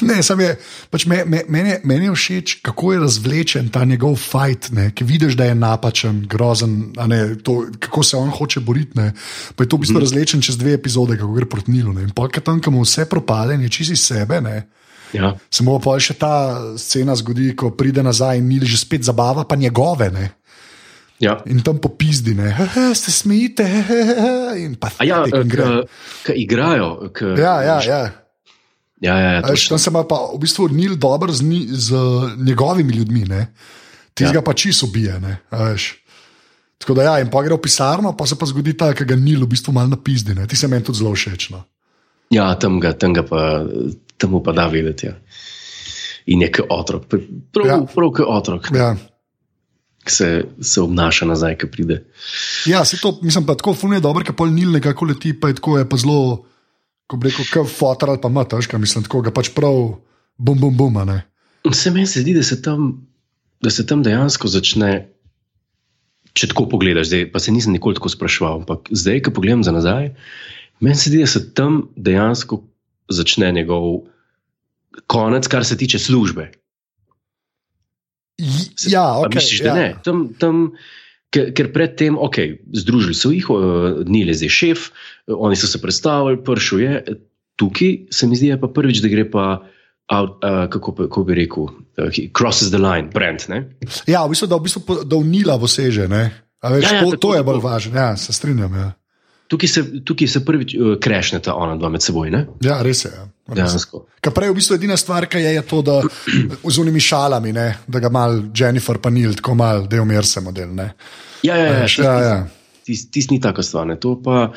Ne, 0.01 0.17
sam 0.25 0.39
je, 0.41 0.55
pač 0.89 1.05
me, 1.05 1.21
me, 1.29 1.43
meni, 1.45 1.69
je- 1.75 1.81
meni 1.85 2.07
je 2.09 2.13
všeč, 2.17 2.53
kako 2.65 2.93
je 2.93 2.99
razvlečen 3.03 3.67
ta 3.69 3.83
njegov 3.85 4.15
fajt, 4.17 4.71
ne, 4.73 4.87
ki 4.97 5.05
vidiš, 5.05 5.35
da 5.37 5.45
je 5.45 5.55
napačen, 5.55 6.23
grozen, 6.25 6.89
ne, 7.05 7.37
to, 7.37 7.67
kako 7.79 8.01
se 8.03 8.17
on 8.17 8.33
hoče 8.33 8.63
boriti. 8.65 8.97
Ne, 8.97 9.11
pa 9.55 9.61
je 9.63 9.69
to 9.69 9.77
v 9.77 9.85
bistvu 9.85 10.01
razvlečen 10.01 10.41
čez 10.41 10.57
dve 10.57 10.73
epizode, 10.73 11.19
kako 11.21 11.37
gre 11.37 11.45
proti 11.45 11.71
Nilu. 11.71 11.93
Ne, 11.93 12.07
in 12.09 12.15
pa 12.17 12.25
tam, 12.33 12.57
kam 12.65 12.81
vse 12.81 13.05
propade, 13.05 13.53
in 13.53 13.61
je 13.61 13.69
čisi 13.69 13.95
sebe. 13.95 14.41
Ne, 14.41 14.65
Ja. 15.13 15.35
se 15.51 15.63
mu 15.63 15.79
pa 15.79 15.99
še 15.99 16.13
ta 16.13 16.55
scena 16.77 17.15
zgodi, 17.15 17.55
ko 17.55 17.71
pride 17.71 18.03
nazaj 18.03 18.37
in 18.37 18.47
Nil 18.47 18.63
že 18.65 18.77
spet 18.77 19.03
zabava, 19.03 19.43
pa 19.43 19.55
njegove. 19.55 20.11
Ne, 20.11 20.31
Ja. 21.19 21.37
in 21.45 21.61
tam 21.61 21.77
"Haha, 22.49 22.93
ste 22.95 23.11
smejite, 23.11 23.61
haha," 23.61 24.55
in 24.57 24.75
pa 24.75 24.89
A 24.97 25.03
ja, 25.05 25.21
gre. 25.43 25.83
ki 26.25 26.33
igrajo. 26.33 27.09
K, 27.13 27.21
Ja, 27.37 27.61
ja, 27.61 27.77
ja. 27.83 28.01
ja, 29.01 29.15
ja, 29.19 29.31
ja 29.33 29.41
točno. 29.41 29.69
tam 29.69 29.79
se 29.79 29.89
ima 29.89 30.03
pa 30.03 30.15
v 30.33 30.39
bistvu 30.39 30.67
Nil 30.69 30.95
dobro 30.95 31.33
z, 31.33 31.41
ni- 31.41 31.67
z 31.69 31.93
njegovimi 32.37 32.93
ljudmi, 32.93 33.25
ti 34.13 34.23
Ja. 34.23 34.31
ga 34.31 34.41
pa 34.41 34.53
čisto 34.53 34.85
ubije. 34.85 35.19
Tako 36.77 36.93
da 36.93 37.03
ja, 37.03 37.19
in 37.21 37.29
pa 37.29 37.43
gre 37.43 37.53
v 37.53 37.61
pisarno, 37.61 38.17
pa 38.17 38.25
se 38.25 38.33
pa 38.35 38.45
zgodi 38.45 38.73
ta, 38.73 38.89
ki 38.93 39.05
ga 39.05 39.15
Nil 39.15 39.45
v 39.45 39.47
bistvu 39.47 39.69
malo 39.73 39.87
napizdi. 39.87 40.33
Ne. 40.33 40.47
Ti 40.47 40.55
se 40.55 40.67
meni 40.67 40.81
tudi 40.83 40.97
zelo 40.97 41.13
všeč. 41.13 41.49
No. 41.51 41.63
ja 42.31 42.55
tam 42.55 42.79
ga, 42.79 42.93
tam 42.93 43.13
ga 43.13 43.21
pa, 43.21 43.61
tam 44.21 44.31
mu 44.31 44.43
pa 44.43 44.53
da 44.53 44.67
videti. 44.67 45.09
Ja. 45.09 45.15
In 46.27 46.41
je 46.41 46.51
kot 46.53 46.69
otrok, 46.69 47.07
prav, 47.51 47.65
Ja. 47.65 47.79
prav 47.89 48.11
kot 48.11 48.27
otrok, 48.29 48.69
Ja. 48.71 48.93
ki 50.01 50.11
se, 50.11 50.27
se 50.61 50.81
obnaša 50.81 51.25
nazaj, 51.25 51.57
ki 51.57 51.67
pride. 51.67 51.97
ja, 52.65 52.85
se 52.85 52.97
to, 52.97 53.19
mislim 53.21 53.45
pa 53.45 53.55
tako, 53.55 53.73
fulno 53.73 53.95
je 53.95 54.01
dobro, 54.01 54.23
ker 54.23 54.33
pol 54.33 54.49
Nil 54.49 54.71
nekako 54.71 55.05
leti, 55.05 55.33
pa 55.33 55.47
je 55.47 55.57
tako 55.57 55.77
je 55.77 55.85
pa 55.85 55.97
zelo, 55.97 56.45
ko 57.05 57.17
bi 57.17 57.29
rekel, 57.29 57.45
kot 57.45 57.69
fotor 57.69 58.09
ali 58.09 58.21
pa 58.21 58.29
mataš, 58.29 58.67
kaj 58.67 58.79
mislim, 58.79 59.03
tako 59.03 59.21
ga 59.21 59.31
pač 59.31 59.49
prav 59.49 59.97
bum 60.37 60.57
bum 60.57 60.77
bum. 60.77 60.97
Se 61.73 61.91
meni 61.91 62.07
se 62.07 62.21
zdi, 62.21 62.33
da 62.33 62.43
se 62.43 62.61
tam, 62.61 63.05
da 63.61 63.69
se 63.69 63.85
tam 63.85 64.01
dejansko 64.01 64.47
začne. 64.47 65.07
Če 66.33 66.47
tako 66.47 66.63
pogledaš, 66.65 67.09
zdaj, 67.09 67.25
pa 67.27 67.39
se 67.39 67.51
nisem 67.51 67.73
nikoli 67.73 67.93
tako 67.93 68.09
spraševal, 68.09 68.61
ampak 68.61 68.87
zdaj, 68.89 69.19
ko 69.21 69.33
pogledam 69.35 69.65
za 69.67 69.71
nazaj, 69.71 70.13
meni 70.79 70.95
se 70.95 71.09
zdi, 71.09 71.19
da 71.19 71.27
se 71.27 71.41
tam 71.53 71.89
dejansko 71.97 72.61
začne 73.11 73.51
njegov 73.51 74.07
konec, 75.07 75.47
kar 75.47 75.65
se 75.65 75.77
tiče 75.77 75.99
službe. 75.99 76.51
Ja, 78.87 79.05
A 79.05 79.19
ok. 79.25 79.35
misliš, 79.35 79.61
da 79.61 79.67
ja. 79.67 79.75
ne? 79.75 79.87
Tam, 80.03 80.23
tam, 80.39 80.71
ker, 81.29 81.51
ker 81.53 81.69
predtem, 81.73 82.17
ok, 82.17 82.39
združili 82.73 83.15
so 83.17 83.31
jih, 83.31 83.45
Nil 84.09 84.31
je 84.33 84.39
zdaj 84.41 84.55
šef, 84.55 84.87
oni 85.27 85.59
so 85.59 85.69
se 85.69 85.81
predstavili, 85.81 86.41
pršel 86.43 86.81
je. 86.81 87.03
Tukaj 87.59 87.91
se 88.09 88.27
mi 88.27 88.39
zdi, 88.39 88.49
je 88.49 88.57
pa 88.61 88.71
prvič, 88.71 89.03
da 89.03 89.11
gre 89.11 89.27
pa. 89.29 89.51
Out, 90.11 90.41
uh, 90.43 90.65
kako, 90.67 90.91
kako 91.05 91.21
bi 91.23 91.35
rekel, 91.37 91.69
uh, 91.71 92.17
crosses 92.35 92.67
the 92.67 92.79
line, 92.81 93.07
brand. 93.13 93.45
Ne? 93.47 93.61
Ja, 94.09 94.25
v 94.25 94.33
bistvu, 94.33 94.49
da 94.51 94.57
v, 94.59 94.65
bistvu, 94.65 94.97
da 95.07 95.15
v 95.15 95.23
Nila 95.23 95.55
voseže. 95.55 96.03
Veš, 96.03 96.33
Ja, 96.61 96.69
ja, 96.69 96.99
to, 96.99 97.15
tako, 97.15 97.17
to 97.17 97.29
je 97.35 97.43
bolj 97.43 97.61
važno, 97.63 97.95
ja, 97.95 98.17
se 98.17 98.33
strinjam. 98.33 98.75
Ja, 98.75 98.89
Tukaj 99.51 99.67
se, 99.67 99.81
tukaj 100.07 100.29
se 100.31 100.39
prvič 100.47 100.73
uh, 100.77 100.93
krešneta 101.03 101.53
ona 101.59 101.75
dva 101.75 101.89
med 101.91 102.03
seboj. 102.03 102.29
Ne? 102.31 102.45
ja 102.63 102.79
res 102.85 103.03
je. 103.05 103.11
Ja. 103.11 103.27
Dejansko. 103.51 104.05
Kar 104.23 104.31
prej 104.31 104.47
je 104.47 104.53
v 104.53 104.55
bistvu 104.55 104.75
edina 104.77 104.95
stvar, 104.97 105.25
ki 105.27 105.41
je, 105.43 105.51
je 105.57 105.63
to, 105.67 105.81
da 105.83 105.97
z 106.73 106.79
unimi 106.79 107.01
šalami, 107.03 107.51
ne, 107.55 107.65
da 107.87 107.99
ga 107.99 108.11
mal 108.13 108.37
Jennifer 108.55 109.01
pa 109.03 109.11
Nil, 109.11 109.33
tako 109.35 109.57
mal, 109.59 109.87
da 109.91 109.99
je 109.99 110.05
umir 110.05 110.27
se 110.27 110.41
model. 110.41 110.71
Ne. 110.77 110.91
Ja, 111.43 111.57
ja, 111.57 111.65
ja, 111.65 111.79
Veš, 111.81 111.97
ja, 111.99 112.13
ja. 112.23 112.37
Tis, 112.87 113.09
tis 113.11 113.27
ni 113.29 113.41
tako 113.43 113.63
stvar. 113.65 113.87
ne. 113.87 113.97
To, 113.99 114.15
pa, 114.23 114.53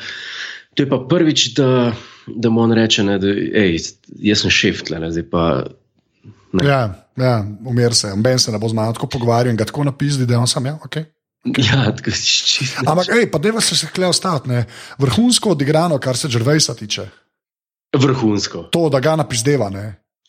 to 0.73 0.85
je 0.85 0.89
pa 0.89 1.01
prvič, 1.09 1.47
da, 1.59 1.91
da 2.27 2.49
mu 2.49 2.63
on 2.63 2.75
reče, 2.77 3.03
ne, 3.03 3.17
da 3.19 3.33
ej, 3.35 3.81
jaz 4.29 4.45
sem 4.45 4.53
šef 4.53 4.85
tle, 4.87 5.01
ne, 5.03 5.11
zdaj 5.11 5.27
pa. 5.31 5.43
Ja, 6.63 6.79
ja, 7.19 7.35
umir 7.67 7.97
se, 7.97 8.13
Ben 8.15 8.39
se 8.39 8.51
ne 8.51 8.61
bo 8.61 8.69
z 8.71 8.77
mano 8.77 8.95
tako 8.95 9.11
pogovarjal 9.11 9.51
in 9.51 9.59
ga 9.59 9.67
tako 9.67 9.83
napizdi, 9.83 10.23
da 10.25 10.37
je 10.37 10.45
on 10.45 10.47
sam. 10.47 10.71
Ja, 10.71 10.77
okay. 10.87 11.09
Ja. 11.61 11.93
Ampak, 12.89 13.09
ej, 13.13 13.27
pa 13.29 13.37
deva 13.37 13.61
se 13.61 13.75
se 13.77 13.87
kle 13.93 14.07
ostati. 14.09 14.49
ne. 14.49 14.65
Vrhunsko 14.97 15.51
odigrano, 15.53 15.99
kar 16.01 16.17
se 16.17 16.27
Džervejsa 16.27 16.73
tiče. 16.75 17.05
Vrhunsko. 17.93 18.63
To, 18.73 18.89
da 18.89 18.99
ga 18.99 19.15
napizdeva. 19.15 19.69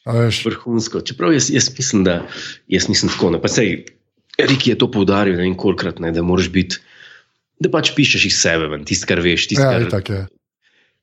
Vrhunsko. 0.04 1.00
Čeprav 1.00 1.32
jaz, 1.32 1.50
jaz 1.50 1.70
mislim, 1.78 2.04
da 2.04 2.26
jaz 2.68 2.88
mislim 2.88 3.12
tako. 3.12 3.30
Ne. 3.30 3.40
Pa 3.42 3.48
sej, 3.48 3.86
Rik 4.38 4.66
je 4.66 4.76
to 4.78 4.90
poudaril 4.92 5.40
ne 5.40 5.48
vem 5.48 5.56
kolikrat, 5.56 5.98
ne, 6.04 6.12
da 6.12 6.22
moraš 6.22 6.50
biti, 6.52 6.76
da 7.58 7.72
pač 7.72 7.94
pišeš 7.96 8.28
iz 8.28 8.36
sebe, 8.36 8.68
tisto, 8.84 9.08
kar 9.08 9.24
veš. 9.24 9.48
Tist, 9.48 9.62
ja, 9.64 9.72
kar, 9.88 10.04
je. 10.12 10.26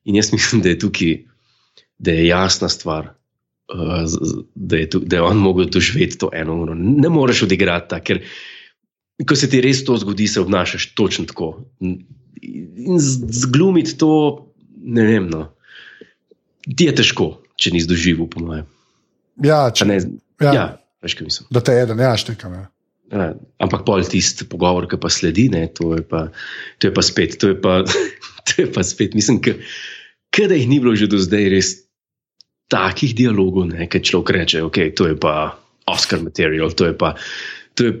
In 0.06 0.22
jaz 0.22 0.30
mislim, 0.32 0.62
da 0.62 0.70
je 0.70 0.78
tukaj 0.78 1.16
da 1.98 2.10
je 2.10 2.26
jasna 2.26 2.68
stvar, 2.68 3.04
uh, 3.74 4.10
da, 4.54 4.76
je 4.76 4.90
tu, 4.90 4.98
da 4.98 5.16
je 5.16 5.22
on 5.22 5.36
mogel 5.36 5.66
doživeti 5.66 6.18
to 6.18 6.30
eno 6.32 6.56
uro. 6.62 6.74
Ne 6.74 7.08
moreš 7.08 7.42
odigrati 7.42 7.88
tako, 7.88 8.04
ker 8.04 8.22
ko 9.22 9.36
se 9.38 9.48
ti 9.50 9.62
res 9.62 9.84
to 9.86 9.96
zgodi, 10.00 10.26
se 10.28 10.42
obnašaš 10.42 10.90
točno 10.98 11.28
tako. 11.30 11.52
In 11.80 12.98
zglumiti 13.30 13.96
to, 13.98 14.10
ne 14.82 15.06
vem. 15.06 15.30
No. 15.30 15.46
Ti 16.64 16.90
je 16.90 16.96
težko, 16.98 17.28
če 17.60 17.74
nisi 17.74 17.88
doživel, 17.90 18.26
po 18.30 18.42
mojem. 18.42 18.66
Ja, 19.44 19.66
A 19.68 19.72
če, 19.74 19.86
Ne, 19.88 19.98
ja. 20.42 20.52
ja, 20.54 20.66
veš, 21.02 21.16
kaj 21.18 21.28
mislim. 21.30 21.48
da 21.54 21.62
te 21.64 21.76
eden, 21.78 22.02
ja, 22.02 22.14
štekam. 22.18 22.54
Ja. 22.58 22.66
Ja, 23.14 23.26
ampak 23.62 23.84
pol 23.86 24.02
tisti 24.08 24.46
pogovor, 24.48 24.88
ki 24.90 24.98
pa 24.98 25.10
sledi, 25.12 25.46
ne, 25.52 25.66
to, 25.70 25.92
je 25.94 26.02
pa, 26.08 26.26
to 26.80 26.88
je 26.88 26.94
pa 26.94 27.02
spet, 27.04 27.36
to 27.38 27.52
je 27.52 27.58
pa, 27.60 27.82
to 28.48 28.64
je 28.64 28.66
pa 28.72 28.82
spet, 28.82 29.14
mislim, 29.14 29.38
da 29.44 30.56
jih 30.56 30.66
ni 30.66 30.80
bilo 30.82 30.96
že 30.98 31.06
do 31.06 31.20
zdaj 31.20 31.46
res 31.52 31.68
takih 32.72 33.12
dialogov, 33.14 33.70
ki 33.70 34.00
človek 34.02 34.34
reče, 34.34 34.64
ok, 34.66 34.78
to 34.96 35.12
je 35.12 35.16
pa 35.20 35.54
Oscar 35.86 36.24
material, 36.24 36.72
to 36.72 36.88
je 36.90 36.96
pa 36.96 37.12
to 37.76 37.86
je 37.86 37.92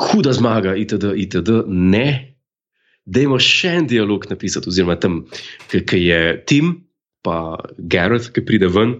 huda 0.00 0.32
zmaga, 0.32 0.76
itd., 0.78 1.12
itd. 1.24 1.62
Ne, 1.68 2.36
dajmo 3.04 3.38
še 3.42 3.76
en 3.80 3.88
dialog 3.90 4.26
napisati, 4.30 4.70
oziroma 4.70 4.96
tam, 5.00 5.24
ki 5.68 6.02
je 6.06 6.20
Tim, 6.48 6.76
pa 7.22 7.58
Gareth, 7.78 8.32
ki 8.34 8.44
pride 8.46 8.70
ven. 8.72 8.98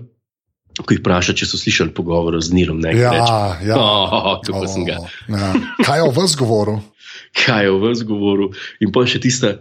Ko 0.73 0.95
jih 0.95 1.03
vpraša, 1.03 1.35
če 1.37 1.45
so 1.45 1.59
slišali 1.61 1.93
pogovor 1.93 2.39
z 2.41 2.55
Nilom, 2.57 2.79
ne 2.81 2.95
Ja, 2.97 3.11
reče, 3.13 3.67
ja. 3.69 3.77
oh, 3.77 4.39
kako 4.41 4.65
sem 4.73 4.87
ga. 4.89 5.03
Ja. 5.29 5.51
Kaj 5.85 6.01
je 6.01 6.07
o 6.07 6.13
vas 6.17 6.37
govoril? 6.41 6.81
kaj 7.41 7.67
je 7.67 7.75
v 7.75 7.81
vas 7.83 8.05
govoril. 8.09 8.55
In 8.81 8.93
pa 8.95 9.05
še 9.09 9.21
tista, 9.23 9.59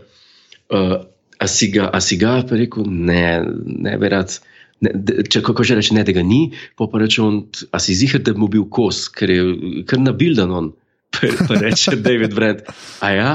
uh, 0.71 0.95
a 1.35 1.49
si 1.51 1.71
ga, 1.73 1.89
a 1.91 1.99
si 2.03 2.19
ga 2.21 2.39
pa 2.47 2.59
rekel, 2.59 2.87
ne, 2.87 3.41
ne 3.65 3.97
bi 3.99 4.11
rad. 4.11 4.37
Ne, 4.81 4.95
de, 4.95 5.25
če 5.29 5.43
kako 5.45 5.65
že 5.67 5.77
reče, 5.77 5.93
ne, 5.97 6.05
da 6.07 6.15
ga 6.15 6.23
ni, 6.25 6.55
pa 6.79 6.87
pa 6.89 7.01
reče 7.01 7.21
on, 7.21 7.43
a 7.75 7.81
si 7.81 7.97
zihar, 7.97 8.23
da 8.23 8.33
bi 8.33 8.41
mu 8.41 8.49
bil 8.51 8.65
kos, 8.71 9.05
ker 9.13 9.29
je 9.29 9.83
kar 9.89 10.01
nabildan 10.01 10.53
on. 10.55 10.71
Pa, 11.11 11.27
pa 11.47 11.53
reče 11.59 11.95
David 12.07 12.35
Brent, 12.35 12.61
a 12.99 13.09
ja, 13.11 13.31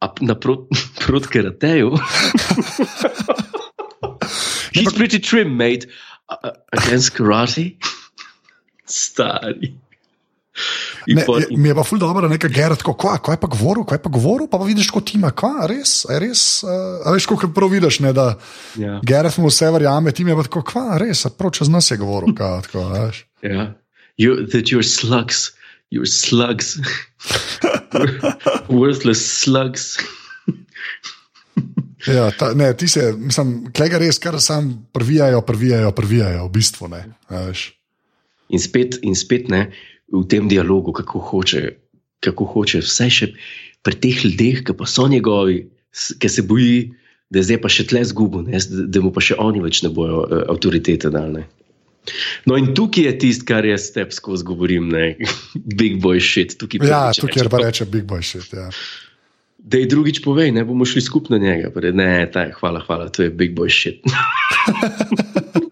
a 0.00 0.08
p- 0.08 0.24
na 0.26 0.34
prot, 0.34 1.26
karateju. 1.32 1.92
He's 4.74 4.92
pretty 4.92 5.18
trim, 5.18 5.56
mate. 5.56 5.88
A- 6.28 6.38
a- 6.48 6.54
Against 6.72 7.16
karate? 7.16 7.76
Stari. 8.86 9.74
Ne, 11.06 11.24
pol, 11.24 11.40
in... 11.48 11.60
Mi 11.62 11.68
je 11.70 11.74
pa 11.74 11.84
ful 11.86 11.98
dobro, 11.98 12.20
da 12.24 12.28
nekaj 12.28 12.50
gera 12.50 12.76
tako, 12.76 12.94
kva, 12.98 13.16
kva 13.22 13.36
je 13.36 13.40
pa 13.40 13.48
govoril, 13.50 13.84
kva 13.86 13.96
je 13.96 14.02
pa 14.02 14.10
govoril, 14.12 14.48
pa, 14.50 14.58
pa 14.58 14.66
vidiš, 14.66 14.90
kot 14.92 15.12
ima, 15.14 15.30
kva, 15.30 15.68
res, 15.70 16.02
je 16.10 16.18
res, 16.20 16.42
uh, 16.66 17.06
veš, 17.14 17.28
kot 17.30 17.46
prav 17.54 17.70
vidiš, 17.72 18.00
ne, 18.04 18.12
da 18.16 18.32
ja. 18.80 18.98
gera 19.06 19.30
mu 19.38 19.52
vse 19.52 19.70
verjame, 19.74 20.12
ti 20.12 20.26
je 20.26 20.36
pa 20.36 20.46
tako, 20.48 20.64
kva, 20.72 20.98
res, 21.00 21.22
prav 21.38 21.54
čez 21.56 21.70
nas 21.72 21.90
je 21.92 22.00
govoril, 22.00 22.34
kva, 22.36 22.58
tako, 22.66 22.88
veš. 22.90 23.22
Ja, 23.46 23.68
you, 24.18 24.42
that 24.50 24.74
you're 24.74 24.82
slugs, 24.86 25.52
you're 25.90 26.06
slugs, 26.06 26.78
worthless 28.68 29.24
slugs. 29.42 29.98
ja, 32.06 32.30
ta, 32.30 32.52
ne, 32.54 32.72
ti 32.76 32.88
se, 32.88 33.12
mislim, 33.16 33.72
klega 33.72 33.98
res, 33.98 34.18
kar 34.22 34.40
sam 34.40 34.70
prvijajo, 34.92 35.42
prvijajo, 35.46 35.92
prvijajo, 35.92 36.46
v 36.46 36.52
bistvu 36.52 36.90
ne. 36.92 37.04
In 38.48 38.62
spet, 38.62 39.00
in 39.02 39.16
spet 39.18 39.48
ne 39.52 39.68
v 40.12 40.24
tem 40.28 40.48
dialogu, 40.48 40.92
kako 40.96 41.20
hoče, 41.32 41.64
kako 42.24 42.46
hoče 42.54 42.80
vse 42.84 43.08
še 43.12 43.32
pri 43.84 43.98
teh 44.00 44.24
ljudeh, 44.24 44.62
ki 44.66 44.76
pa 44.76 44.88
so 44.88 45.06
njegovi, 45.08 45.62
ki 46.20 46.28
se 46.28 46.44
boji, 46.44 46.88
da 47.28 47.40
je 47.40 47.48
zdaj 47.50 47.60
pa 47.60 47.70
še 47.72 47.84
tle 47.90 48.02
zgubo, 48.08 48.40
ne, 48.46 48.60
da 48.88 49.02
mu 49.04 49.12
pa 49.12 49.20
še 49.24 49.36
oni 49.40 49.60
več 49.60 49.82
ne 49.84 49.92
bojo 49.92 50.24
uh, 50.24 50.44
avtoritete 50.48 51.12
dali. 51.12 51.44
No, 52.46 52.56
in 52.56 52.72
tukaj 52.76 53.08
je 53.08 53.12
tisto, 53.24 53.46
kar 53.48 53.66
jaz 53.66 53.90
tebi 53.94 54.16
skozi 54.16 54.46
govorim, 54.48 54.88
ne, 54.92 55.14
big 55.78 56.00
boy 56.02 56.20
shit. 56.22 56.56
Tukaj 56.60 56.88
ja, 56.88 57.02
tukaj 57.16 57.48
pa 57.52 57.62
reče 57.66 57.88
big 57.90 58.08
boy 58.08 58.24
shit. 58.24 58.52
Ja. 58.54 58.70
Da 59.58 59.80
je 59.80 59.88
drugič 59.90 60.22
povej, 60.24 60.52
ne 60.54 60.64
bomo 60.64 60.86
šli 60.88 61.02
skupaj 61.04 61.38
na 61.38 61.44
njega. 61.44 61.72
Ne, 61.92 62.12
taj, 62.32 62.54
hvala, 62.60 62.80
hvala, 62.86 63.08
to 63.12 63.26
je 63.26 63.30
big 63.30 63.56
boy 63.56 63.72
shit. 63.72 64.04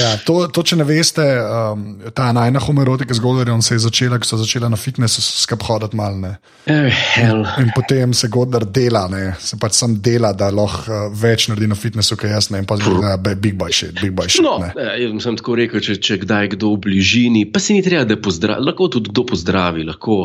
Ja, 0.00 0.10
to, 0.24 0.36
to, 0.52 0.64
če 0.66 0.78
ne 0.80 0.86
veste, 0.88 1.24
um, 1.24 1.84
ta 2.16 2.30
najna 2.36 2.60
homerotika 2.62 3.14
zgodovina 3.16 3.56
se 3.62 3.76
je 3.76 3.84
začela, 3.84 4.18
ko 4.20 4.28
so 4.28 4.38
začela 4.40 4.70
na 4.72 4.78
fitnessu 4.80 5.22
skrb 5.22 5.64
hoditi 5.68 5.98
malne. 5.98 6.34
Oh, 6.70 7.50
in 7.60 7.72
potem 7.76 8.14
se 8.16 8.30
godar 8.32 8.64
dela, 8.64 9.06
ne? 9.12 9.34
se 9.40 9.58
pač 9.60 9.78
sam 9.78 9.98
dela, 10.04 10.32
da 10.36 10.50
lahko 10.54 10.88
uh, 10.88 11.08
več 11.22 11.48
naredi 11.50 11.70
na 11.70 11.78
fitnessu, 11.78 12.18
kaj 12.20 12.34
jaz 12.36 12.50
ne. 12.54 12.62
In 12.64 12.68
pa 12.70 12.78
zdaj, 12.80 13.18
da 13.20 13.34
je 13.34 13.40
big 13.42 13.58
boy 13.60 13.74
shit, 13.74 13.96
big 14.00 14.14
boy 14.16 14.30
shit. 14.30 14.44
No, 14.46 14.58
ja, 14.74 14.96
jaz 15.00 15.20
sem 15.26 15.38
tako 15.40 15.58
rekel, 15.60 15.84
če, 15.84 15.98
če 16.00 16.20
kdaj 16.24 16.54
kdo 16.56 16.74
v 16.76 16.82
bližini, 16.88 17.46
pa 17.50 17.62
se 17.62 17.76
ni 17.76 17.84
treba, 17.86 18.06
da 18.08 18.18
pozdravi, 18.20 18.66
lahko 18.70 18.90
tudi 18.96 19.12
kdo 19.12 19.28
pozdravi. 19.34 19.86
Lahko, 19.90 20.24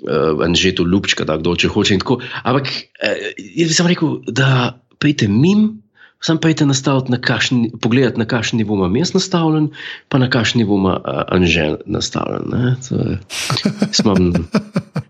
Uh, 0.00 0.40
že 0.56 0.70
to 0.72 0.86
ljubčka, 0.88 1.26
da 1.28 1.34
kdo 1.36 1.52
če 1.60 1.68
hoče. 1.68 1.98
Ampak 2.00 2.70
uh, 2.72 3.18
jaz 3.36 3.68
bi 3.68 3.74
sam 3.76 3.88
rekel, 3.90 4.14
da 4.32 4.80
pejte 4.96 5.28
mimo, 5.28 5.74
Sam 6.20 6.38
je 6.44 6.66
nastaviti 6.66 7.10
na 7.10 7.20
kakšen, 7.20 7.70
pogledati, 7.80 8.18
na 8.18 8.24
kakšen 8.24 8.58
nivo 8.58 8.74
imam 8.74 8.96
jaz 8.96 9.14
nastavljen, 9.14 9.70
pa 10.08 10.18
na 10.18 10.30
kakšen 10.30 10.58
nivo 10.58 10.76
ima 10.76 11.00
Anžel 11.28 11.76
nastavljen. 11.86 12.42
Ne? 12.52 12.76
Je, 12.90 13.18
smam, 13.92 14.32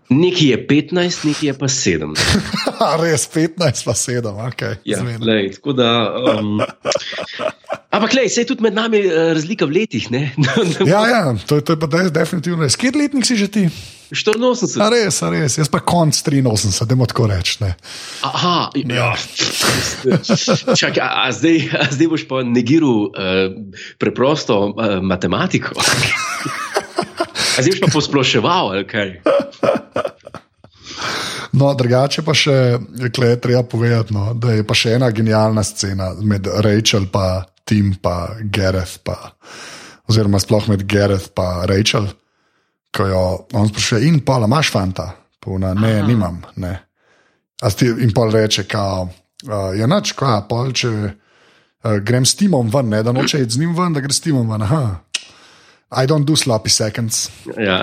nekaj 0.09 0.47
je 0.47 0.67
15, 0.67 1.25
nekaj 1.27 1.49
je 1.49 1.53
pa 1.53 1.67
7. 1.67 2.15
Res 3.03 3.27
15, 3.35 3.85
pa 3.85 3.93
7, 3.93 4.47
ok. 4.47 4.61
Ja, 4.85 5.03
lej, 5.19 5.51
tako 5.53 5.73
da. 5.73 5.91
Um, 6.39 6.61
Ampak, 7.91 8.13
le, 8.13 8.29
se 8.29 8.41
je 8.41 8.47
tudi 8.47 8.63
med 8.63 8.73
nami 8.73 9.03
razlika 9.35 9.67
v 9.67 9.81
letih. 9.81 10.07
ja, 10.93 11.07
ja, 11.07 11.35
to, 11.47 11.59
to 11.61 11.75
je 11.75 11.79
pa 11.79 11.87
definitivno. 12.07 12.69
Skjer 12.69 12.95
letnik 12.95 13.27
si 13.27 13.35
že 13.35 13.51
ti? 13.51 13.67
84. 14.11 14.81
A 14.83 14.89
res, 14.91 15.21
a 15.23 15.29
res, 15.31 15.55
jaz 15.55 15.69
pa 15.71 15.79
konc 15.79 16.15
83, 16.15 16.83
da 16.83 16.97
lahko 16.99 17.27
rečem. 17.31 17.69
Aha, 18.27 18.57
ja. 18.75 19.13
Čak, 20.81 20.99
a, 20.99 21.07
a, 21.23 21.31
zdaj, 21.31 21.71
a 21.79 21.87
zdaj 21.95 22.11
boš 22.11 22.27
pa 22.27 22.43
negiral 22.43 23.07
uh, 23.07 23.55
preprosto 24.01 24.59
uh, 24.71 24.99
matematiko. 24.99 25.75
A 27.51 27.59
zdaj 27.59 27.71
boš 27.71 27.81
pa 27.83 27.91
posploševal, 27.91 28.69
ali 28.75 28.87
kaj. 28.87 29.09
No, 31.51 31.73
drugače 31.75 32.23
pa 32.23 32.31
še, 32.35 32.79
je 33.11 33.11
treba 33.11 33.63
povedati, 33.67 34.15
no, 34.15 34.31
da 34.35 34.55
je 34.55 34.63
pa 34.63 34.75
še 34.75 34.95
ena 34.95 35.11
genialna 35.11 35.63
scena 35.67 36.13
med 36.19 36.47
Rachel 36.63 37.09
in 37.11 37.43
Tim, 37.67 37.95
pa 37.99 38.37
Gareth, 38.39 39.01
pa, 39.03 39.35
oziroma 40.07 40.39
sploh 40.39 40.71
med 40.71 40.87
Gareth 40.87 41.35
in 41.35 41.65
Rachel 41.67 42.07
ko 42.97 43.07
jo 43.07 43.23
on 43.53 43.69
sprašuje, 43.69 44.07
in 44.07 44.19
pa 44.25 44.39
imaš 44.45 44.71
fanta, 44.71 45.11
Puna, 45.39 45.73
ne, 45.73 45.99
Aha. 45.99 46.07
nimam. 46.07 46.41
Ne. 46.55 46.75
Ti, 47.77 47.85
in 47.85 48.13
pa 48.13 48.27
reče, 48.29 48.65
da 48.69 49.01
uh, 49.01 49.71
je 49.77 49.87
noč, 49.87 50.13
kaj 50.17 50.41
pa 50.49 50.63
če 50.73 50.89
uh, 50.91 51.97
grem 52.05 52.25
s 52.25 52.35
timom 52.37 52.69
ven, 52.73 52.89
ne, 52.93 53.03
da 53.03 53.13
noče 53.13 53.41
iti 53.41 53.57
z 53.57 53.61
njim 53.63 53.75
ven, 53.77 53.93
da 53.93 54.03
gre 54.03 54.13
s 54.13 54.21
timom 54.21 54.49
ven. 54.49 54.65
Aha. 54.67 54.83
I 55.91 56.07
don't 56.07 56.25
do 56.25 56.37
sloppy 56.37 56.69
seconds. 56.69 57.29
Ja. 57.57 57.81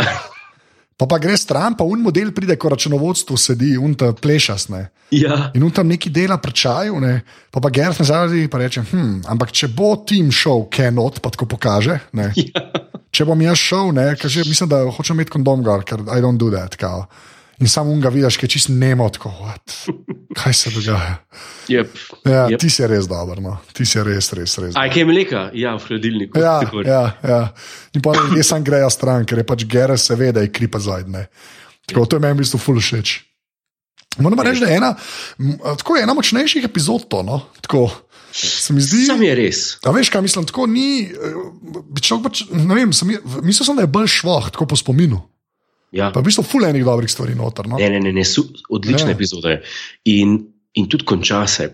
Pa 0.99 1.07
pa 1.07 1.19
gre 1.23 1.37
stran, 1.39 1.77
pa 1.79 1.85
un 1.87 2.01
model 2.03 2.33
pride, 2.35 2.57
ko 2.59 2.73
računovodstvo 2.73 3.37
sedi, 3.39 3.77
un 3.79 3.93
ta 3.95 4.11
plešas. 4.13 4.67
Ja. 5.15 5.51
In 5.55 5.63
un 5.63 5.71
tam 5.71 5.87
neki 5.87 6.11
dela 6.11 6.41
prečaju, 6.43 6.99
ne? 7.01 7.21
pa 7.55 7.61
pa 7.63 7.71
Gerard 7.71 8.01
nazaj 8.01 8.35
in 8.35 8.51
reče: 8.51 8.83
hm, 8.91 9.13
ampak 9.31 9.53
če 9.55 9.69
bo 9.69 9.93
tim 10.07 10.33
šel, 10.35 10.67
kenot, 10.75 11.21
pa 11.23 11.31
tako 11.31 11.47
pokaže. 11.55 12.01
Ja 12.19 12.33
če 13.11 13.25
bom 13.29 13.41
jaz 13.43 13.61
šel, 13.61 13.93
ne, 13.97 14.11
kaže, 14.21 14.45
mislim, 14.49 14.71
da 14.71 14.85
hočem 14.97 15.19
imeti 15.19 15.35
kondom, 15.37 15.63
gor, 15.67 15.85
ker 15.85 16.05
I 16.07 16.23
don't 16.25 16.41
do 16.41 16.51
that. 16.55 16.77
Kao. 16.77 17.07
In 17.59 17.69
samo 17.69 17.91
unga 17.91 18.11
vidiš, 18.15 18.37
ki 18.39 18.47
je 18.47 18.51
čist 18.55 18.69
nemo, 18.71 19.09
tako, 19.11 19.33
kaj 20.39 20.55
se 20.55 20.71
dogaja. 20.71 21.17
Yep. 21.69 21.97
Ja, 22.25 22.45
yep. 22.53 22.59
Ti 22.63 22.71
si 22.71 22.87
res 22.87 23.09
dober, 23.11 23.41
no. 23.43 23.57
ti 23.75 23.87
si 23.89 24.03
res, 24.07 24.31
res, 24.39 24.55
res. 24.63 24.77
Aj, 24.79 24.91
kaj 24.95 25.03
je 25.03 25.09
mleka, 25.09 25.41
ja, 25.59 25.75
v 25.75 25.89
hladilniku. 25.89 26.39
Ja, 26.39 26.61
ja, 26.87 27.03
ja. 27.27 27.41
In 27.99 28.05
pa 28.05 28.15
ljudje 28.15 28.47
sam 28.47 28.63
grejo 28.65 28.91
stran, 28.95 29.27
ker 29.27 29.43
je 29.43 29.47
pač 29.49 29.67
gere, 29.67 29.99
se 29.99 30.15
ve, 30.15 30.31
da 30.33 30.45
je 30.47 30.53
kripa 30.55 30.79
zajdne. 30.79 31.27
Tako, 31.89 32.07
to 32.07 32.21
je 32.21 32.23
meni 32.23 32.39
v 32.39 32.45
bistvu 32.45 32.63
full 32.63 32.85
shit. 32.85 33.17
Moram 34.23 34.41
reči, 34.47 34.63
da 34.63 34.71
je 34.71 34.77
ena, 34.79 34.95
tako 35.79 35.97
je 35.97 36.07
ena 36.07 36.15
močnejših 36.15 36.65
epizod 36.67 37.09
to, 37.11 37.25
no. 37.27 37.41
Tako, 37.65 37.89
Se 38.39 38.73
mi 38.73 38.81
zdi, 38.81 39.07
da 39.09 39.17
je 39.19 39.35
res. 39.35 39.63
A 39.83 39.93
veš, 39.95 40.13
kaj 40.15 40.23
mislim, 40.23 40.47
tako 40.47 40.69
ni. 40.71 41.09
Eh, 41.09 42.21
pač, 42.23 42.45
vem, 42.53 42.93
sem, 42.95 43.11
mislil 43.43 43.67
sem, 43.67 43.79
da 43.79 43.87
je 43.87 43.91
bolj 43.91 44.11
šloh, 44.21 44.51
tako 44.55 44.69
po 44.71 44.79
spominu. 44.79 45.21
Ja. 45.95 46.11
Pa 46.13 46.21
v 46.21 46.29
bistvu 46.29 46.45
fulejnih 46.45 46.85
dobrih 46.85 47.11
stvari 47.11 47.35
noter. 47.35 47.69
No? 47.69 47.81
Ne, 47.81 47.89
ne, 47.91 48.01
ne, 48.05 48.13
ne 48.13 48.25
su, 48.25 48.45
odlične 48.71 49.11
ne. 49.11 49.17
epizode. 49.17 49.59
In, 50.13 50.39
in 50.77 50.89
tudi 50.91 51.07
konča 51.09 51.47
se. 51.49 51.71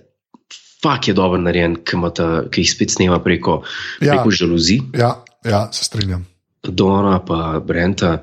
Fak 0.85 1.09
je 1.09 1.14
dobro 1.16 1.40
narejen, 1.40 1.79
ki 1.85 2.61
jih 2.61 2.68
spet 2.68 2.92
snema 2.92 3.18
preko, 3.24 3.62
ja. 4.05 4.14
preko 4.14 4.31
žaluzi. 4.31 4.79
Ja, 4.96 5.16
ja, 5.44 5.66
se 5.72 5.87
strinjam. 5.87 6.27
Dona 6.64 7.18
pa 7.24 7.61
Brenta, 7.64 8.18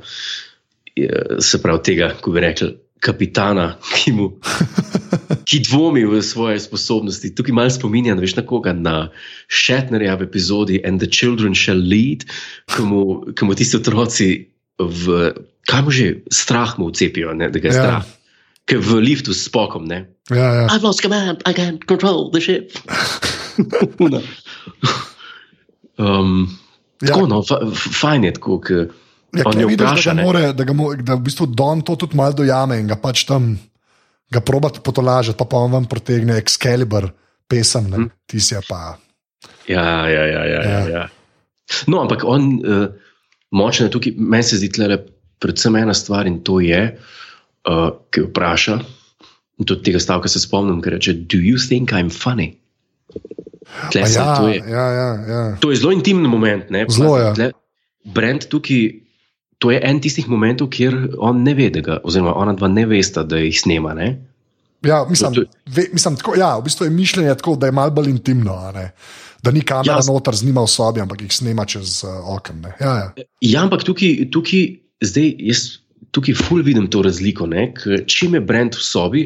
se 1.41 1.61
pravi 1.61 1.81
tega, 1.85 2.11
ko 2.21 2.33
bi 2.33 2.43
rekli, 2.45 2.69
kapitana, 3.01 3.75
ki, 3.95 4.13
mu, 4.13 4.27
ki 5.49 5.59
dvomi 5.65 6.05
v 6.05 6.21
svoje 6.21 6.61
sposobnosti. 6.61 7.33
Tukaj 7.35 7.55
malo 7.55 7.73
spominjam, 7.73 8.21
veš 8.21 8.37
na 8.37 8.45
koga, 8.45 8.73
na 8.77 9.09
Šetnerja 9.49 10.15
v 10.21 10.29
epizodi 10.29 10.77
And 10.85 11.01
the 11.01 11.09
Children 11.09 11.57
Shall 11.57 11.81
Lead, 11.81 12.29
ko 12.69 12.85
mu, 12.85 13.01
ko 13.33 13.49
mu 13.49 13.57
tisti 13.57 13.81
otroci 13.81 14.29
v, 14.77 15.33
kaj 15.65 15.81
mu 15.81 15.91
že, 15.93 16.07
strah 16.29 16.77
mu 16.77 16.93
vcepijo, 16.93 17.33
ne, 17.33 17.49
da 17.49 17.57
ga 17.57 17.67
je 17.69 17.75
ja. 17.75 17.81
strah. 17.81 18.05
Ker 18.69 18.77
v 18.77 19.01
liftu 19.01 19.33
s 19.33 19.49
spokom. 19.49 19.89
Ja, 19.89 20.05
ja. 20.29 20.65
I've 20.69 20.85
lost 20.85 21.01
command, 21.01 21.41
I 21.49 21.57
can't 21.57 21.81
control 21.89 22.29
the 22.29 22.37
ship. 22.39 22.77
um, 25.97 26.45
ja. 27.01 27.17
Tako, 27.17 27.25
no, 27.27 27.41
fajn 27.73 28.29
je 28.29 28.33
tako. 28.37 28.61
Ja, 29.31 29.45
on 29.45 29.59
je 29.59 29.65
vidiš, 29.65 30.05
da, 30.05 30.13
more, 30.13 30.53
da, 30.53 30.63
ga, 30.67 30.73
da 30.99 31.15
v 31.15 31.23
bistvu 31.23 31.45
Don 31.55 31.81
to 31.87 31.95
tudi 31.95 32.17
malo 32.19 32.35
dojame 32.35 32.81
in 32.81 32.89
ga 32.89 32.97
pač 32.99 33.23
tam 33.29 33.53
ga 34.31 34.41
probati 34.43 34.79
potolažiti, 34.83 35.37
pa 35.37 35.45
pa 35.45 35.59
on 35.63 35.71
vam 35.71 35.85
protegne 35.87 36.37
Excalibur, 36.39 37.09
pesem, 37.47 37.87
hm. 37.91 38.09
ti 38.27 38.39
si 38.39 38.59
pa. 38.67 38.97
Ja, 39.67 40.07
ja, 40.07 40.25
ja. 40.27 40.43
ja, 40.45 40.61
ja. 40.63 40.81
ja. 40.89 41.07
No, 41.87 42.01
ampak 42.03 42.23
on, 42.27 42.59
uh, 42.59 42.87
močen 43.51 43.87
je 43.87 43.95
tukaj, 43.95 44.15
meni 44.17 44.43
se 44.43 44.59
zdi, 44.59 44.71
je 44.71 44.99
predvsem 45.41 45.75
ena 45.75 45.93
stvar 45.93 46.27
in 46.27 46.41
to 46.43 46.59
je, 46.63 46.81
uh, 47.67 47.87
ki 48.11 48.27
vpraša. 48.29 48.79
In 49.59 49.67
tudi 49.67 49.91
tega 49.91 49.99
stavka 50.01 50.31
se 50.31 50.41
spomnim, 50.41 50.81
ker 50.81 50.95
reče: 50.97 51.13
Do 51.29 51.37
you 51.37 51.59
think 51.61 51.93
I'm 51.93 52.09
funny? 52.11 52.55
Ja, 53.93 54.05
se, 54.07 54.17
ja, 54.17 54.35
to, 54.35 54.47
je, 54.49 54.59
ja, 54.67 54.85
ja, 54.91 55.09
ja. 55.27 55.41
to 55.61 55.71
je 55.71 55.77
zelo 55.79 55.93
intimen 55.95 56.27
moment. 56.31 56.67
Zelo 56.91 57.17
je. 57.19 57.29
Ja. 57.37 57.51
Brend 58.03 58.49
tukaj 58.51 58.89
to 59.61 59.69
je 59.71 59.77
en 59.85 59.99
tistih 60.01 60.25
momentov, 60.29 60.71
kjer 60.73 60.95
on 61.21 61.43
ne 61.45 61.53
ve, 61.53 61.69
ga, 61.85 61.99
oziroma 62.03 62.33
ona 62.33 62.55
dva 62.57 62.69
ne 62.71 62.87
vesta, 62.89 63.21
da 63.23 63.37
jih 63.37 63.59
snema. 63.61 63.93
Ne? 63.93 64.07
Ja, 64.87 65.03
mislim, 65.09 65.35
to, 65.37 65.43
to, 65.45 65.73
ve, 65.75 65.85
mislim 65.93 66.17
tako, 66.17 66.33
ja, 66.39 66.55
v 66.57 66.65
bistvu 66.65 66.87
je 66.87 66.93
mišljenje 66.95 67.35
tako, 67.37 67.55
da 67.61 67.69
je 67.69 67.75
malo 67.77 67.93
bolj 67.93 68.09
intimno. 68.09 68.55
Da 69.43 69.53
ni 69.53 69.61
kamera 69.61 69.99
ja, 69.99 70.07
noter 70.07 70.35
z 70.37 70.47
njima 70.49 70.63
v 70.65 70.69
sobi, 70.69 71.01
ampak 71.01 71.21
jih 71.21 71.33
snema 71.33 71.65
čez 71.69 72.01
uh, 72.03 72.33
okno. 72.33 72.73
Ja, 72.81 72.95
ja. 72.97 73.27
ja, 73.41 73.61
ampak 73.61 73.85
tukaj, 73.85 74.31
tukaj, 74.33 74.65
zdaj, 75.05 75.29
jaz 75.51 75.63
tukaj 76.11 76.35
ful 76.41 76.65
vidim 76.65 76.89
to 76.89 77.05
razliko. 77.05 77.45
Čim 78.09 78.33
je 78.37 78.41
brend 78.41 78.77
v 78.77 78.85
sobi, 78.85 79.23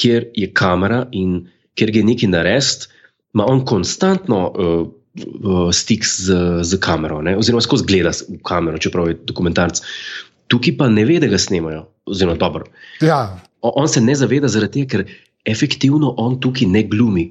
kjer 0.00 0.30
je 0.34 0.48
kamera 0.52 1.04
in 1.12 1.44
kjer 1.76 1.96
je 1.96 2.04
neki 2.04 2.26
narest, 2.32 2.88
ima 3.34 3.44
on 3.50 3.64
konstantno 3.66 4.40
uh, 4.48 4.88
uh, 5.20 5.70
stik 5.72 6.06
z, 6.06 6.34
z 6.62 6.80
kamero, 6.82 7.22
ne? 7.22 7.36
oziroma 7.38 7.62
skozi 7.64 7.86
gleda 7.88 8.12
v 8.28 8.40
kamero, 8.46 8.78
čeprav 8.78 9.10
je 9.10 9.18
dokumentarc. 9.28 9.80
Tukaj 10.52 10.76
pa 10.78 10.88
ne 10.92 11.06
ve, 11.08 11.20
da 11.22 11.30
ga 11.30 11.40
snemajo, 11.40 11.86
oziroma 12.06 12.36
dobro. 12.40 12.68
Ja. 13.00 13.38
On, 13.64 13.84
on 13.84 13.88
se 13.88 14.02
ne 14.04 14.16
zaveda 14.18 14.50
zaradi 14.50 14.82
tega, 14.82 14.90
ker 14.92 15.16
efektivno 15.44 16.14
on 16.18 16.38
tukaj 16.40 16.68
ne 16.68 16.84
glumi. 16.88 17.30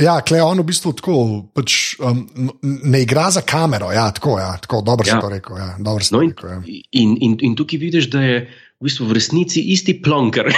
Ja, 0.00 0.20
klej 0.24 0.40
on 0.40 0.62
v 0.62 0.64
bistvu 0.70 0.94
tako, 0.96 1.14
pač, 1.52 1.96
um, 2.00 2.24
ne 2.62 3.02
igra 3.04 3.28
za 3.34 3.42
kamero. 3.44 3.90
Ja, 3.92 4.08
tako, 4.16 4.38
ja, 4.40 4.54
tako 4.62 4.80
dobro 4.86 5.04
ja. 5.04 5.16
si 5.16 5.20
to 5.20 5.28
rekel. 5.28 5.58
Ja, 5.60 5.74
dobro 5.78 6.04
si 6.04 6.14
No, 6.14 6.20
to 6.20 6.24
in, 6.24 6.30
rekel 6.32 6.50
ja. 6.50 6.60
in, 7.02 7.16
in, 7.20 7.36
in 7.44 7.56
tukaj 7.58 7.80
vidiš, 7.82 8.08
da 8.12 8.22
je 8.24 8.38
v, 8.80 8.88
bistvu 8.88 9.06
v 9.10 9.12
resnici 9.12 9.60
isti 9.76 10.00
plonker. 10.00 10.48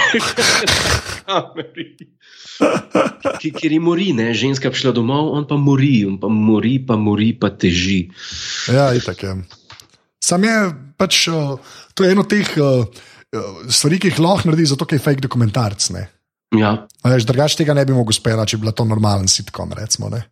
Ki, 3.41 3.49
ker 3.51 3.71
je 3.73 3.79
mori, 3.83 4.13
ne? 4.15 4.31
ženska 4.31 4.71
prišla 4.71 4.93
domov, 4.95 5.33
on 5.35 5.43
pa 5.49 5.57
mori, 5.59 6.05
on 6.07 6.15
pa 6.21 6.31
mori, 6.31 6.79
pa 6.79 6.95
mori, 6.95 7.33
pa 7.35 7.51
teži. 7.51 8.07
Ja, 8.71 8.93
itak 8.95 9.23
je. 9.27 9.35
Sam 10.23 10.47
je 10.47 10.55
pač, 10.95 11.27
uh, 11.27 11.59
to 11.91 12.07
je 12.07 12.15
eno 12.15 12.23
teh 12.23 12.47
uh, 12.55 12.87
uh, 12.87 13.67
stvari, 13.67 13.99
ki 13.99 14.13
jih 14.13 14.21
lahko 14.23 14.47
naredi, 14.47 14.71
zato 14.71 14.87
ker 14.87 15.01
je 15.01 15.03
fake 15.03 15.23
dokumentarc. 15.25 15.89
Ne? 15.91 16.07
Ja, 16.55 16.87
drugače 17.03 17.59
tega 17.59 17.75
ne 17.75 17.83
bi 17.83 17.97
mogel 17.97 18.15
speljati, 18.15 18.53
če 18.53 18.61
bi 18.61 18.67
bila 18.67 18.75
to 18.77 18.87
normalen 18.87 19.27
sitkom. 19.27 19.73
Recimo, 19.75 20.07
ne. 20.13 20.23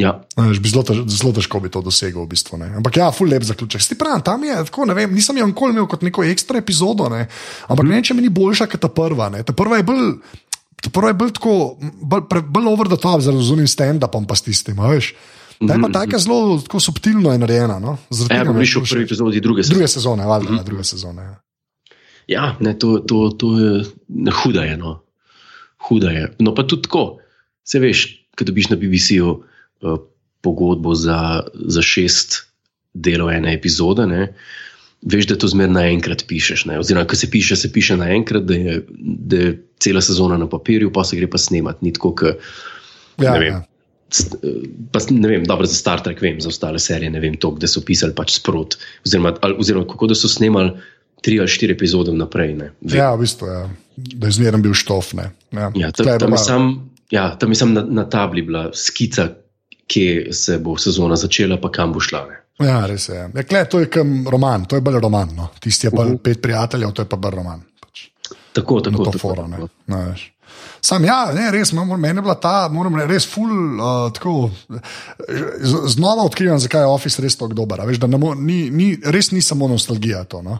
Ja. 0.00 0.14
Veš, 0.36 0.58
bi 0.62 0.70
zelo, 0.70 0.82
tež, 0.86 1.02
zelo 1.10 1.32
težko 1.36 1.60
bi 1.62 1.70
to 1.70 1.82
dosegel. 1.84 2.24
V 2.24 2.34
bistvu, 2.34 2.58
ne. 2.58 2.70
Ampak 2.80 2.98
ja, 2.98 3.10
ful 3.14 3.30
lep 3.30 3.46
zaključek. 3.46 3.82
Sti 3.82 3.98
pravi, 3.98 4.24
tam 4.26 4.46
je 4.46 4.56
tako, 4.70 4.88
ne 4.90 4.96
vem, 4.98 5.12
nisem 5.14 5.38
jo 5.38 5.46
nikoli 5.50 5.76
imel 5.76 5.86
kot 5.90 6.02
neko 6.06 6.24
ekstra 6.26 6.58
epizodo, 6.58 7.08
ne. 7.12 7.26
ampak 7.68 7.86
ne, 7.86 8.00
če 8.02 8.16
mi 8.16 8.24
ni 8.26 8.32
boljša 8.34 8.66
kot 8.72 8.82
ta 8.82 8.90
prva. 8.90 9.30
Ne. 9.34 9.44
Ta 9.46 9.54
prva 9.56 9.78
je 9.78 9.86
bolj. 9.86 10.10
ta 10.82 10.90
Prva 10.90 11.14
je 11.14 11.20
bolj 11.20 11.32
tako, 11.38 11.54
bolj, 11.80 12.26
bolj 12.50 12.68
over 12.72 12.90
the 12.90 12.98
top, 13.00 13.22
zelo 13.24 13.40
unim 13.54 13.70
stand-upom, 13.70 14.26
pa 14.26 14.36
s 14.36 14.44
tistim. 14.44 14.82
Veš. 14.82 15.14
Ta 15.62 15.78
je 15.78 15.80
pa 15.80 15.88
tako 15.94 16.18
zelo 16.18 16.58
tako 16.60 16.82
subtilno 16.82 17.32
je 17.32 17.38
narejena. 17.38 17.78
No? 17.78 17.96
Zaradi 18.10 18.50
Ja, 18.50 18.52
bi 18.52 18.66
šel 18.66 18.82
v 18.82 18.90
prvi 18.90 19.06
epizodi 19.06 19.40
druge 19.40 19.62
sezone. 19.62 19.78
Druge 19.78 19.88
sezone, 19.88 20.26
valjda, 20.26 20.52
mm 20.52 20.64
druge 20.66 20.84
sezone. 20.84 21.22
Ja. 21.22 21.34
Ja, 22.26 22.44
ne, 22.60 22.72
to, 22.78 22.98
to, 23.04 23.30
to 23.36 23.48
je 23.60 23.84
huda 24.42 24.64
je. 24.64 24.76
No. 24.80 25.02
Huda 25.88 26.10
je. 26.10 26.28
No, 26.40 26.54
pa 26.56 26.64
tudi 26.66 26.88
tako. 26.88 27.20
Se 27.64 27.78
veš, 27.80 28.06
ko 28.36 28.44
dobiš 28.44 28.68
na 28.72 28.76
BBC-ju 28.76 29.28
uh, 29.30 29.53
pogodbo 30.40 30.94
za, 30.94 31.42
za 31.54 31.82
šest 31.82 32.42
delov 32.94 33.30
ene 33.30 33.54
epizode, 33.54 34.06
ne, 34.06 34.26
veš, 35.02 35.26
da 35.26 35.36
to 35.36 35.48
zmeraj 35.48 35.72
naenkrat 35.72 36.24
pišeš. 36.28 36.64
Ne. 36.70 36.78
Oziroma, 36.78 37.06
ko 37.08 37.16
se 37.16 37.30
piše, 37.30 37.56
se 37.56 37.72
piše 37.72 37.96
naenkrat, 37.96 38.44
da 38.48 38.54
je, 38.54 38.76
da 39.28 39.36
je 39.36 39.54
cela 39.80 40.00
sezona 40.00 40.36
na 40.40 40.48
papirju, 40.48 40.92
pa 40.92 41.04
se 41.04 41.16
gre 41.16 41.26
pa 41.30 41.38
snemati. 41.38 41.84
Ni 41.84 41.92
tako, 41.92 42.14
kot 42.14 42.36
Ja, 43.22 43.32
Ne 43.32 43.38
vem. 43.38 43.52
ja. 43.52 43.62
Eh, 44.42 44.66
Pa, 44.92 45.00
ne 45.10 45.28
vem, 45.28 45.44
dobro 45.44 45.66
za 45.66 45.74
Star 45.74 46.02
Trek, 46.02 46.20
vem, 46.22 46.40
za 46.40 46.48
ostale 46.48 46.78
serije 46.78 47.10
ne 47.10 47.20
vem, 47.20 47.34
to, 47.36 47.50
da 47.58 47.66
so 47.66 47.80
pisali 47.80 48.14
pač 48.14 48.36
sprot. 48.38 48.76
Oziroma, 49.06 49.34
ali, 49.42 49.54
oziroma 49.58 49.86
kako 49.90 50.06
da 50.06 50.14
so 50.14 50.28
snemali 50.28 50.70
tri 51.22 51.38
ali 51.40 51.48
štiri 51.48 51.72
epizode 51.74 52.12
vnaprej. 52.14 52.52
Ne, 52.54 52.70
vem. 52.80 52.98
ja, 52.98 53.14
v 53.14 53.22
bistvu. 53.24 53.46
Ja. 53.48 53.62
Da 53.96 54.26
je 54.30 54.36
zmeren 54.38 54.62
bil 54.62 54.74
štof. 54.74 55.14
Ne. 55.18 55.30
Ja. 55.50 55.70
Ja, 55.74 55.90
tam, 55.94 56.10
tam, 56.18 56.36
sam, 56.38 56.68
ja, 57.10 57.32
tam 57.38 57.50
je 57.50 57.58
sam 57.58 57.72
na, 57.74 57.82
na 57.86 58.04
tabli 58.10 58.42
bila 58.42 58.68
skica, 58.74 59.28
kje 59.86 60.32
se 60.32 60.58
bo 60.58 60.76
sezona 60.78 61.16
začela, 61.16 61.58
pa 61.60 61.70
kam 61.72 61.92
bo 61.92 62.00
šla. 62.00 62.24
Ne. 62.30 62.40
Ja, 62.66 62.84
res 62.86 63.08
je. 63.08 63.18
Ja, 63.34 63.42
kle, 63.42 63.64
to 63.70 63.80
je 63.82 63.90
kam 63.90 64.28
roman, 64.30 64.64
to 64.70 64.78
je 64.78 64.84
bolj 64.84 65.00
roman. 65.02 65.32
No. 65.36 65.48
Tisti 65.60 65.88
je 65.88 65.94
bolj 65.94 66.16
pet 66.22 66.42
prijateljev, 66.42 66.92
to 66.94 67.02
je 67.02 67.10
pa 67.10 67.18
bolj 67.18 67.40
roman. 67.40 67.64
Pač, 67.82 68.06
Tako, 68.54 68.78
na 68.78 68.90
tako, 68.90 69.04
to 69.04 69.10
tako, 69.10 69.18
foro. 69.18 69.46
Ne. 69.50 69.58
tako. 69.58 69.68
No, 69.90 70.04
veš. 70.10 70.30
Sam, 70.84 71.04
ja, 71.08 71.32
ne, 71.32 71.48
res, 71.50 71.72
meni 71.72 72.12
je 72.12 72.22
bila 72.22 72.34
ta, 72.36 72.68
moram 72.68 72.98
reči, 73.00 73.08
res 73.14 73.26
ful, 73.26 73.50
uh, 73.80 74.10
tako, 74.12 74.50
znova 75.88 76.26
odkrivam, 76.28 76.60
zakaj 76.60 76.84
je 76.84 76.90
Office 76.92 77.24
res 77.24 77.38
tako 77.40 77.56
dober. 77.56 77.80
Veš, 77.88 78.02
ne 78.04 78.20
mo, 78.20 78.34
ni, 78.36 78.68
ni, 78.70 78.90
res 79.02 79.32
ni 79.32 79.40
samo 79.42 79.68
nostalgija 79.70 80.22
to. 80.28 80.42
No. 80.44 80.58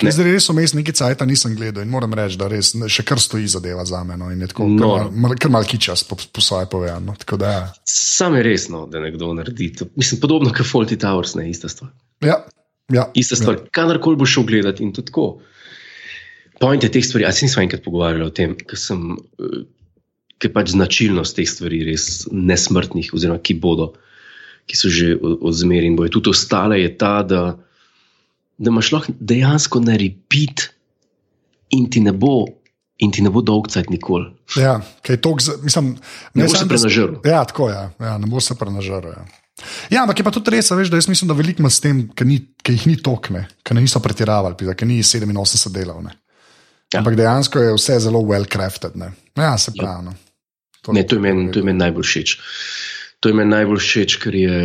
Ker 0.00 0.10
Zdaj 0.10 0.24
res 0.26 0.48
vmes 0.48 0.72
nekaj 0.74 0.94
cajta 0.94 1.26
nisem 1.28 1.52
gledal 1.54 1.84
in 1.84 1.90
moram 1.90 2.10
reči, 2.12 2.34
da 2.36 2.48
res 2.50 2.72
ne, 2.74 2.88
še 2.90 3.04
kar 3.04 3.20
stoji 3.20 3.46
zadeva 3.46 3.84
za 3.84 4.00
me. 4.02 4.16
No, 4.16 4.30
in 4.30 4.40
je 4.40 4.48
tako, 4.48 4.66
No. 4.66 4.78
kar 4.78 4.88
mal, 4.88 5.10
mal, 5.14 5.36
mal 5.50 5.64
kičas 5.64 6.02
po, 6.02 6.16
po 6.16 6.40
svoje 6.40 6.66
povedano. 6.66 7.14
Tako 7.14 7.36
da, 7.36 7.50
ja. 7.50 7.62
Sam 7.84 8.34
je 8.34 8.42
resno, 8.42 8.86
da 8.86 9.00
nekdo 9.00 9.30
naredi 9.32 9.72
to. 9.72 9.86
Mislim, 9.94 10.20
podobno 10.20 10.50
kot 10.50 10.66
Faulty 10.66 10.96
Towers, 10.96 11.34
ne 11.34 11.46
ista 11.50 11.68
stvar. 11.68 11.92
Ja, 12.20 12.40
ja, 12.88 13.04
Ista 13.14 13.36
stvar, 13.36 13.54
ja. 13.56 13.68
kadarkoli 13.70 14.16
bo 14.16 14.26
šel 14.26 14.42
gledati 14.44 14.82
in 14.82 14.92
to 14.92 15.02
tako. 15.02 15.38
Point 16.58 16.82
je 16.82 16.90
teh 16.90 17.02
stvari, 17.02 17.26
se 17.32 17.44
nismo 17.44 17.62
enkrat 17.62 17.82
pogovarjali 17.82 18.24
o 18.24 18.30
tem, 18.30 18.56
ker 18.56 18.78
sem. 18.78 19.12
eh, 19.38 19.62
Ker 20.38 20.50
pač 20.50 20.72
značilnost 20.72 21.36
teh 21.36 21.46
stvari, 21.46 21.84
res 21.86 22.26
nesmrtnih, 22.26 23.12
oziroma 23.14 23.38
ki 23.38 23.54
bodo, 23.54 23.92
ki 24.66 24.74
so 24.74 24.88
že 24.90 25.12
o- 25.14 25.36
odzmerjeni 25.46 25.86
in 25.86 25.96
bojo 25.96 26.10
tudi 26.10 26.30
ostale, 26.30 26.80
je 26.80 26.88
ta, 26.98 27.22
da, 27.22 27.42
da 28.58 28.70
imaš 28.70 28.92
lahko 28.92 29.12
dejansko 29.20 29.80
na 29.80 29.96
repeat 29.96 30.68
in 31.70 31.90
ti 31.90 32.00
ne 32.00 32.12
bo, 32.12 32.44
in 32.98 33.10
ti 33.10 33.22
ne 33.22 33.30
bo 33.30 33.40
dolg 33.42 33.68
cajt 33.72 33.88
nikoli. 33.90 34.28
Ja, 34.56 34.80
kaj 35.02 35.16
to, 35.16 35.36
mislim, 35.62 35.96
Ne 36.34 36.44
boš 36.44 36.52
se 36.52 36.58
samo, 36.58 36.68
da 36.68 36.78
s- 36.78 36.82
prenažrl. 36.82 37.14
Ja, 37.24 37.44
tako 37.44 37.68
je. 37.68 37.74
Ja. 37.74 37.90
Ja, 38.00 38.18
ne 38.18 38.26
bo 38.26 38.40
se 38.40 38.54
prenažrl. 38.54 39.08
Ja. 39.08 39.24
ja, 39.90 40.02
ampak 40.02 40.18
je 40.18 40.24
pa 40.24 40.30
tudi 40.30 40.50
res, 40.50 40.70
veš, 40.70 40.90
da 40.92 40.96
jaz 40.96 41.08
mislim, 41.08 41.28
da 41.28 41.34
veliko 41.34 41.62
ima 41.62 41.70
s 41.70 41.80
tem, 41.80 42.08
ker 42.14 42.26
jih 42.26 42.86
ni 42.86 42.96
tokne, 42.96 43.46
ker 43.62 43.76
niso 43.76 44.00
pretiravali, 44.00 44.54
ker 44.76 44.86
ni 44.88 45.00
87 45.02 45.72
delov. 45.72 46.02
Ne. 46.04 46.12
Ja. 46.92 47.00
Ampak 47.00 47.16
dejansko 47.16 47.58
je 47.58 47.74
vse 47.74 47.98
zelo 48.04 48.20
well 48.20 48.44
crafted. 48.52 48.96
Ne. 48.96 49.12
Ja, 49.36 49.56
se 49.58 49.72
pravi. 49.78 50.04
No. 50.04 50.14
Ne, 50.92 51.06
to 51.06 51.16
je 51.16 51.20
meni 51.20 51.50
to 51.52 51.60
je 51.60 51.64
meni 51.64 51.78
najbolj 51.78 52.02
všeč. 52.04 52.36
To 53.22 53.30
je 53.30 53.34
meni 53.38 53.50
najbolj 53.50 53.78
všeč, 53.80 54.16
ker 54.20 54.34
je 54.34 54.56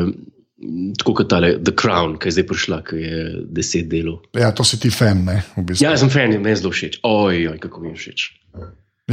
tako 0.98 1.14
kot 1.20 1.30
tale 1.30 1.52
The 1.62 1.74
Crown, 1.78 2.18
ki 2.18 2.30
je 2.30 2.38
zdaj 2.38 2.48
prišla, 2.50 2.80
ki 2.88 3.02
je 3.02 3.24
deset 3.58 3.90
delov. 3.92 4.24
Ja, 4.38 4.52
to 4.56 4.66
si 4.68 4.80
ti 4.82 4.90
fan, 4.94 5.26
ne, 5.28 5.42
v 5.56 5.66
bistvu. 5.70 5.86
Ja, 5.86 5.94
sem 6.00 6.10
fan, 6.14 6.34
meni 6.34 6.56
je 6.56 6.62
zelo 6.64 6.74
všeč. 6.74 7.00
Oj, 7.06 7.44
oj, 7.54 7.60
kako 7.64 7.84
mi 7.84 7.94
je 7.94 8.00
všeč. 8.02 8.28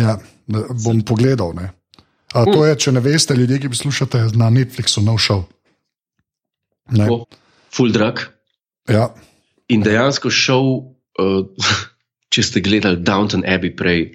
Ja, 0.01 0.17
bom 0.49 1.05
pogledal. 1.07 1.53
Ne. 1.59 1.69
A, 2.35 2.47
to 2.49 2.65
je, 2.67 2.79
če 2.87 2.95
ne 2.97 3.05
veste, 3.05 3.37
ljudje, 3.37 3.61
ki 3.63 3.75
poslušate 3.77 4.25
na 4.41 4.49
Netflixu, 4.51 5.05
nov 5.05 5.21
šov. 5.23 5.45
Ne. 6.97 7.07
Full 7.75 7.93
drag. 7.95 8.25
Ja, 8.91 9.13
In 9.73 9.85
dejansko 9.85 10.31
šel, 10.33 10.67
uh, 11.21 11.71
če 12.33 12.45
ste 12.45 12.63
gledali 12.65 13.01
Downton 13.05 13.45
Abbey 13.49 13.73
prej. 13.77 14.07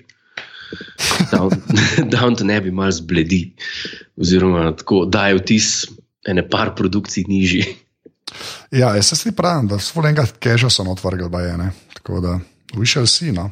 Down, 1.31 1.55
Downton 2.13 2.51
Abbey 2.53 2.73
malo 2.75 2.93
zbledi, 2.93 3.55
oziroma 4.19 4.69
tako 4.77 5.07
daje 5.09 5.39
vtis 5.39 5.69
ene 6.27 6.49
par 6.49 6.75
produkcij 6.75 7.23
nižji. 7.27 7.65
ja 8.71 8.95
jaz 8.95 9.13
se 9.13 9.31
pravim, 9.31 9.67
da 9.67 9.79
so 9.79 9.99
enega 9.99 10.25
keža 10.39 10.69
so 10.69 10.83
otvrgli, 10.83 11.29
baje. 11.29 11.57
ne. 11.57 11.71
Tako 11.93 12.19
da, 12.19 12.39
we 12.75 12.85
shall 12.85 13.07
see. 13.07 13.31
No. 13.31 13.51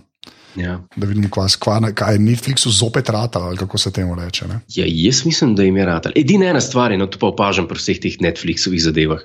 Ja. 0.58 0.80
Da 0.96 1.06
vidim, 1.08 1.30
kva, 1.30 1.46
kva, 1.60 1.92
kaj 1.94 2.16
je 2.16 2.20
Netflixu 2.20 2.72
zopet 2.74 3.10
rata, 3.10 3.40
ali 3.40 3.58
kako 3.58 3.78
se 3.78 3.92
temu 3.92 4.16
reče. 4.16 4.48
Ne? 4.48 4.60
Ja, 4.74 4.86
jaz 4.88 5.26
mislim, 5.26 5.56
da 5.56 5.64
jim 5.64 5.78
je 5.78 5.86
rad. 5.86 6.08
Edina 6.16 6.46
ena 6.50 6.62
stvar 6.62 6.92
je, 6.92 6.98
no, 6.98 7.06
to 7.08 7.20
pa 7.22 7.28
opažam 7.28 7.68
pri 7.68 7.78
vseh 7.78 8.00
teh 8.02 8.18
Netflixovih 8.22 8.82
zadevah. 8.82 9.22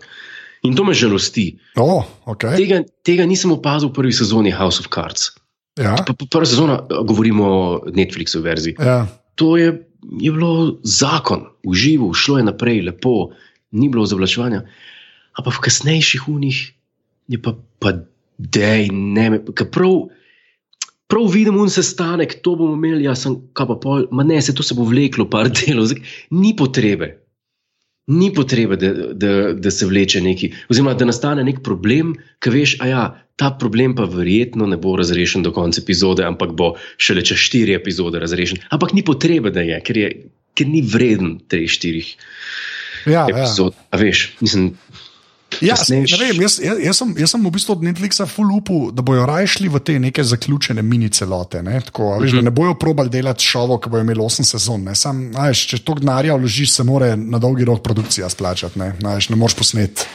In 0.62 0.76
to 0.76 0.84
me 0.84 0.94
žalosti. 0.94 1.58
O, 1.76 2.04
okay. 2.26 2.56
Tega, 2.56 2.82
tega 3.02 3.24
nisem 3.26 3.50
opazil 3.52 3.88
v 3.88 3.96
prvi 3.96 4.12
sezoni 4.12 4.52
House 4.52 4.78
of 4.84 4.92
Cards. 4.94 5.32
ja, 5.80 5.96
Pa, 6.06 6.12
pa 6.12 6.26
prva 6.30 6.46
sezona, 6.46 6.76
govorimo 7.08 7.44
o 7.48 7.80
Netflixu 7.88 8.42
verziji. 8.42 8.76
ja, 8.78 9.06
To 9.34 9.56
je, 9.56 9.72
je 10.20 10.32
bilo 10.32 10.78
zakon, 10.84 11.46
uživo, 11.66 12.12
šlo 12.14 12.38
je 12.38 12.44
naprej, 12.44 12.82
lepo, 12.82 13.32
ni 13.72 13.88
bilo 13.88 14.06
zavlačevanja. 14.06 14.64
Ampak 15.38 15.58
v 15.58 15.64
kasnejših 15.68 16.28
unih 16.28 16.58
je 17.32 17.38
pa, 17.40 17.54
pa 17.80 17.94
dej, 18.38 18.90
ne, 18.92 19.30
me- 19.30 19.40
prav, 19.44 20.10
prav 21.08 21.26
vidim 21.32 21.56
un 21.56 21.70
sestanek, 21.70 22.40
to 22.42 22.56
bomo 22.56 22.76
imeli, 22.76 23.06
jaz 23.06 23.24
sem 23.24 23.38
kaj 23.56 23.66
pa 23.72 23.76
pol, 23.80 24.06
ma 24.12 24.26
ne, 24.26 24.40
se 24.42 24.54
to 24.54 24.62
se 24.62 24.74
bo 24.74 24.84
vleklo, 24.88 25.28
par 25.30 25.50
delov, 25.58 25.90
zdaj, 25.92 26.02
ni 26.30 26.56
potrebe. 26.56 27.18
Ni 28.12 28.32
potrebe, 28.34 28.76
da, 28.76 28.90
da, 29.14 29.52
da 29.54 29.70
se 29.70 29.86
vleče 29.86 30.20
neki, 30.20 30.48
oziroma 30.72 30.96
da 30.98 31.06
nastane 31.06 31.44
nek 31.46 31.60
problem, 31.62 32.16
ki 32.42 32.50
veš, 32.50 32.72
a 32.82 32.88
ja, 32.90 33.02
ta 33.38 33.52
problem 33.58 33.94
pa 33.94 34.04
verjetno 34.10 34.66
ne 34.66 34.76
bo 34.76 34.96
razrešen 34.98 35.44
do 35.46 35.52
konca 35.54 35.80
epizode, 35.80 36.24
ampak 36.26 36.52
bo 36.58 36.72
šele 37.00 37.22
čez 37.24 37.38
štiri 37.46 37.76
epizode 37.78 38.18
razrešen. 38.20 38.58
Ampak 38.74 38.92
ni 38.92 39.04
potrebe, 39.06 39.54
da 39.54 39.62
je, 39.62 39.78
ker, 39.86 40.00
je, 40.02 40.10
ker 40.54 40.68
ni 40.68 40.82
vreden 40.82 41.38
treh, 41.48 41.68
štirih 41.70 42.14
ja, 43.06 43.24
ja. 43.24 43.26
epizod. 43.30 43.74
A 43.90 43.96
veš, 44.00 44.32
mislim, 44.40 44.74
Ja, 45.60 45.74
kasnejš- 45.76 46.16
ne 46.16 46.26
vem, 46.26 46.40
jaz, 46.42 46.54
jaz, 46.64 46.78
jaz, 46.80 46.96
sem, 46.96 47.10
jaz 47.18 47.30
sem 47.34 47.42
v 47.44 47.50
bistvu 47.52 47.72
od 47.76 47.82
Netflixa 47.84 48.24
full 48.26 48.48
upal, 48.56 48.86
da 48.88 49.02
bojo 49.04 49.26
raje 49.28 49.46
šli 49.52 49.68
v 49.68 49.80
te 49.84 49.98
neke 50.00 50.24
zaključene 50.24 50.82
mini 50.82 51.10
celote. 51.12 51.60
Ne? 51.62 51.76
Tako, 51.80 52.14
a 52.14 52.18
veš, 52.22 52.38
da 52.38 52.44
ne 52.46 52.50
bojo 52.50 52.72
probali 52.80 53.12
delati 53.12 53.44
šovo, 53.44 53.76
ki 53.76 53.90
bojo 53.92 54.00
imeli 54.06 54.20
8 54.24 54.48
sezon. 54.48 54.86
Ne? 54.88 54.94
Sam, 54.96 55.26
veš, 55.36 55.66
če 55.68 55.82
to 55.84 55.98
denarja 56.00 56.38
vložiš, 56.40 56.72
se 56.72 56.86
mora 56.88 57.12
na 57.16 57.38
dolgi 57.38 57.68
rok 57.68 57.82
produkcija 57.84 58.30
splačati. 58.32 58.78
Ne, 58.80 58.94
veš, 59.04 59.28
ne 59.28 59.36
moreš 59.36 59.58
posneti 59.60 60.08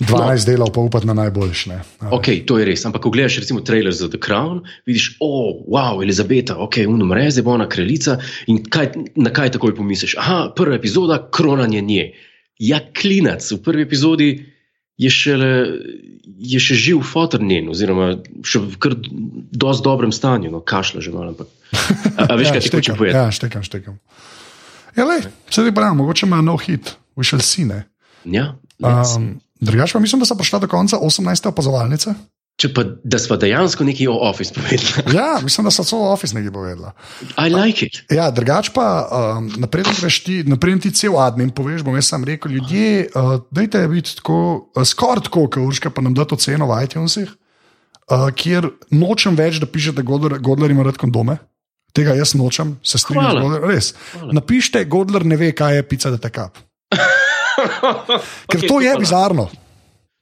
12 0.00 0.08
no. 0.08 0.44
delov, 0.46 0.70
pa 0.74 0.80
upati 0.80 1.06
na 1.06 1.14
najboljše. 1.14 1.78
Ok, 2.10 2.28
to 2.46 2.58
je 2.58 2.66
res. 2.66 2.84
Ampak, 2.86 3.02
ko 3.02 3.10
gledaš 3.10 3.40
recimo 3.42 3.60
trailer 3.60 3.94
za 3.94 4.08
The 4.08 4.20
Crown, 4.22 4.62
vidiš, 4.86 5.16
o, 5.20 5.28
oh, 5.28 5.64
wow, 5.66 6.02
Elizabeta, 6.02 6.56
ok, 6.58 6.84
umre, 6.88 7.30
zdaj 7.30 7.46
bo 7.46 7.54
ona 7.56 7.68
kraljica. 7.68 8.18
In 8.46 8.62
kaj, 8.64 8.92
na 9.16 9.32
kaj 9.34 9.54
takoj 9.58 9.74
pomisliš? 9.76 10.16
Aha, 10.18 10.52
prva 10.56 10.78
epizoda, 10.78 11.18
kronanje 11.30 11.80
nje. 11.80 12.06
Ja, 12.62 12.80
klinac. 13.00 13.46
V 13.52 13.58
prvi 13.62 13.82
epizodi 13.82 14.30
je, 15.00 15.10
šele, 15.10 15.52
je 16.38 16.62
še 16.62 16.78
živ 16.78 17.02
fotornjen, 17.06 17.70
oziroma 17.72 18.14
še 18.46 18.62
v 18.62 18.78
kar 18.82 18.96
dosti 19.02 19.86
dobrem 19.86 20.12
stanju, 20.14 20.52
no, 20.52 20.62
kašla 20.62 21.02
že 21.02 21.14
malo. 21.14 21.34
Ampak. 21.34 21.50
A, 22.16 22.28
a 22.28 22.34
veš, 22.38 22.48
ja, 22.52 22.58
kaj 22.58 22.68
ti 22.68 22.76
hoče 22.78 22.98
povedati? 22.98 23.18
Ja, 23.18 23.30
štekam, 23.34 23.66
štekam. 23.66 23.98
Ja, 24.94 25.08
lej, 25.08 25.24
sedaj 25.50 25.72
pa, 25.74 25.90
mogoče 25.96 26.28
ima 26.28 26.42
nov 26.44 26.60
hit, 26.66 26.94
višel 27.16 27.40
si 27.42 27.64
ne. 27.66 27.86
Ja, 28.28 28.52
Um, 28.82 29.40
Drugač 29.62 29.94
pa 29.94 30.00
mislim, 30.02 30.22
da 30.22 30.26
so 30.26 30.34
prišla 30.34 30.64
do 30.64 30.68
konca 30.68 30.98
18. 30.98 31.48
opazovalnice. 31.48 32.14
Če 32.60 32.68
pa, 32.76 32.82
da 32.84 33.18
smo 33.18 33.38
dejansko 33.40 33.84
nekaj 33.86 34.08
o 34.12 34.16
Office 34.28 34.54
povedali. 34.54 35.14
Ja, 35.16 35.38
mislim, 35.42 35.66
da 35.66 35.72
so 35.74 35.84
celo 35.88 36.10
Office 36.12 36.36
nekaj 36.36 36.52
povedala. 36.52 36.92
I 37.40 37.48
like 37.50 37.86
it. 37.86 38.02
Ja, 38.12 38.28
drugač 38.34 38.72
pa, 38.74 38.86
um, 39.08 39.48
napreden 39.62 39.94
greš 39.98 40.20
ti, 40.26 40.42
napreden 40.46 40.82
ti 40.84 40.92
cel 40.94 41.16
admin, 41.18 41.50
poveš, 41.54 41.86
bom 41.86 41.96
jaz 41.96 42.10
sam 42.12 42.26
rekel, 42.28 42.52
ljudje, 42.58 43.08
uh, 43.14 43.38
dajte 43.54 43.86
biti 43.88 44.18
tako, 44.18 44.36
uh, 44.74 44.84
skoraj 44.86 45.26
tako, 45.30 45.46
kot 45.48 45.62
Urška, 45.64 45.94
pa 45.94 46.04
nam 46.04 46.14
da 46.18 46.28
to 46.28 46.36
ceno 46.36 46.68
v 46.68 46.82
iTunesih, 46.84 47.32
uh, 47.32 48.28
kjer 48.36 48.68
nočem 48.92 49.38
več, 49.38 49.62
da 49.62 49.70
pišete, 49.70 50.04
Godler, 50.06 50.36
Godler 50.42 50.74
ima 50.74 50.84
rad 50.86 51.00
kondome. 51.00 51.40
Tega 51.96 52.14
jaz 52.16 52.36
nočem, 52.36 52.76
se 52.84 53.00
strinjam, 53.00 53.58
res. 53.64 53.94
Hvala. 54.12 54.38
Napišite, 54.38 54.84
Godler 54.92 55.26
ne 55.28 55.40
ve, 55.40 55.52
kaj 55.56 55.80
je 55.80 55.88
pica, 55.88 56.12
da 56.12 56.20
te 56.20 56.30
kap. 56.32 56.60
Ker 58.50 58.58
Okay, 58.58 58.68
to 58.68 58.80
je 58.80 58.96
bizarno. 58.98 59.48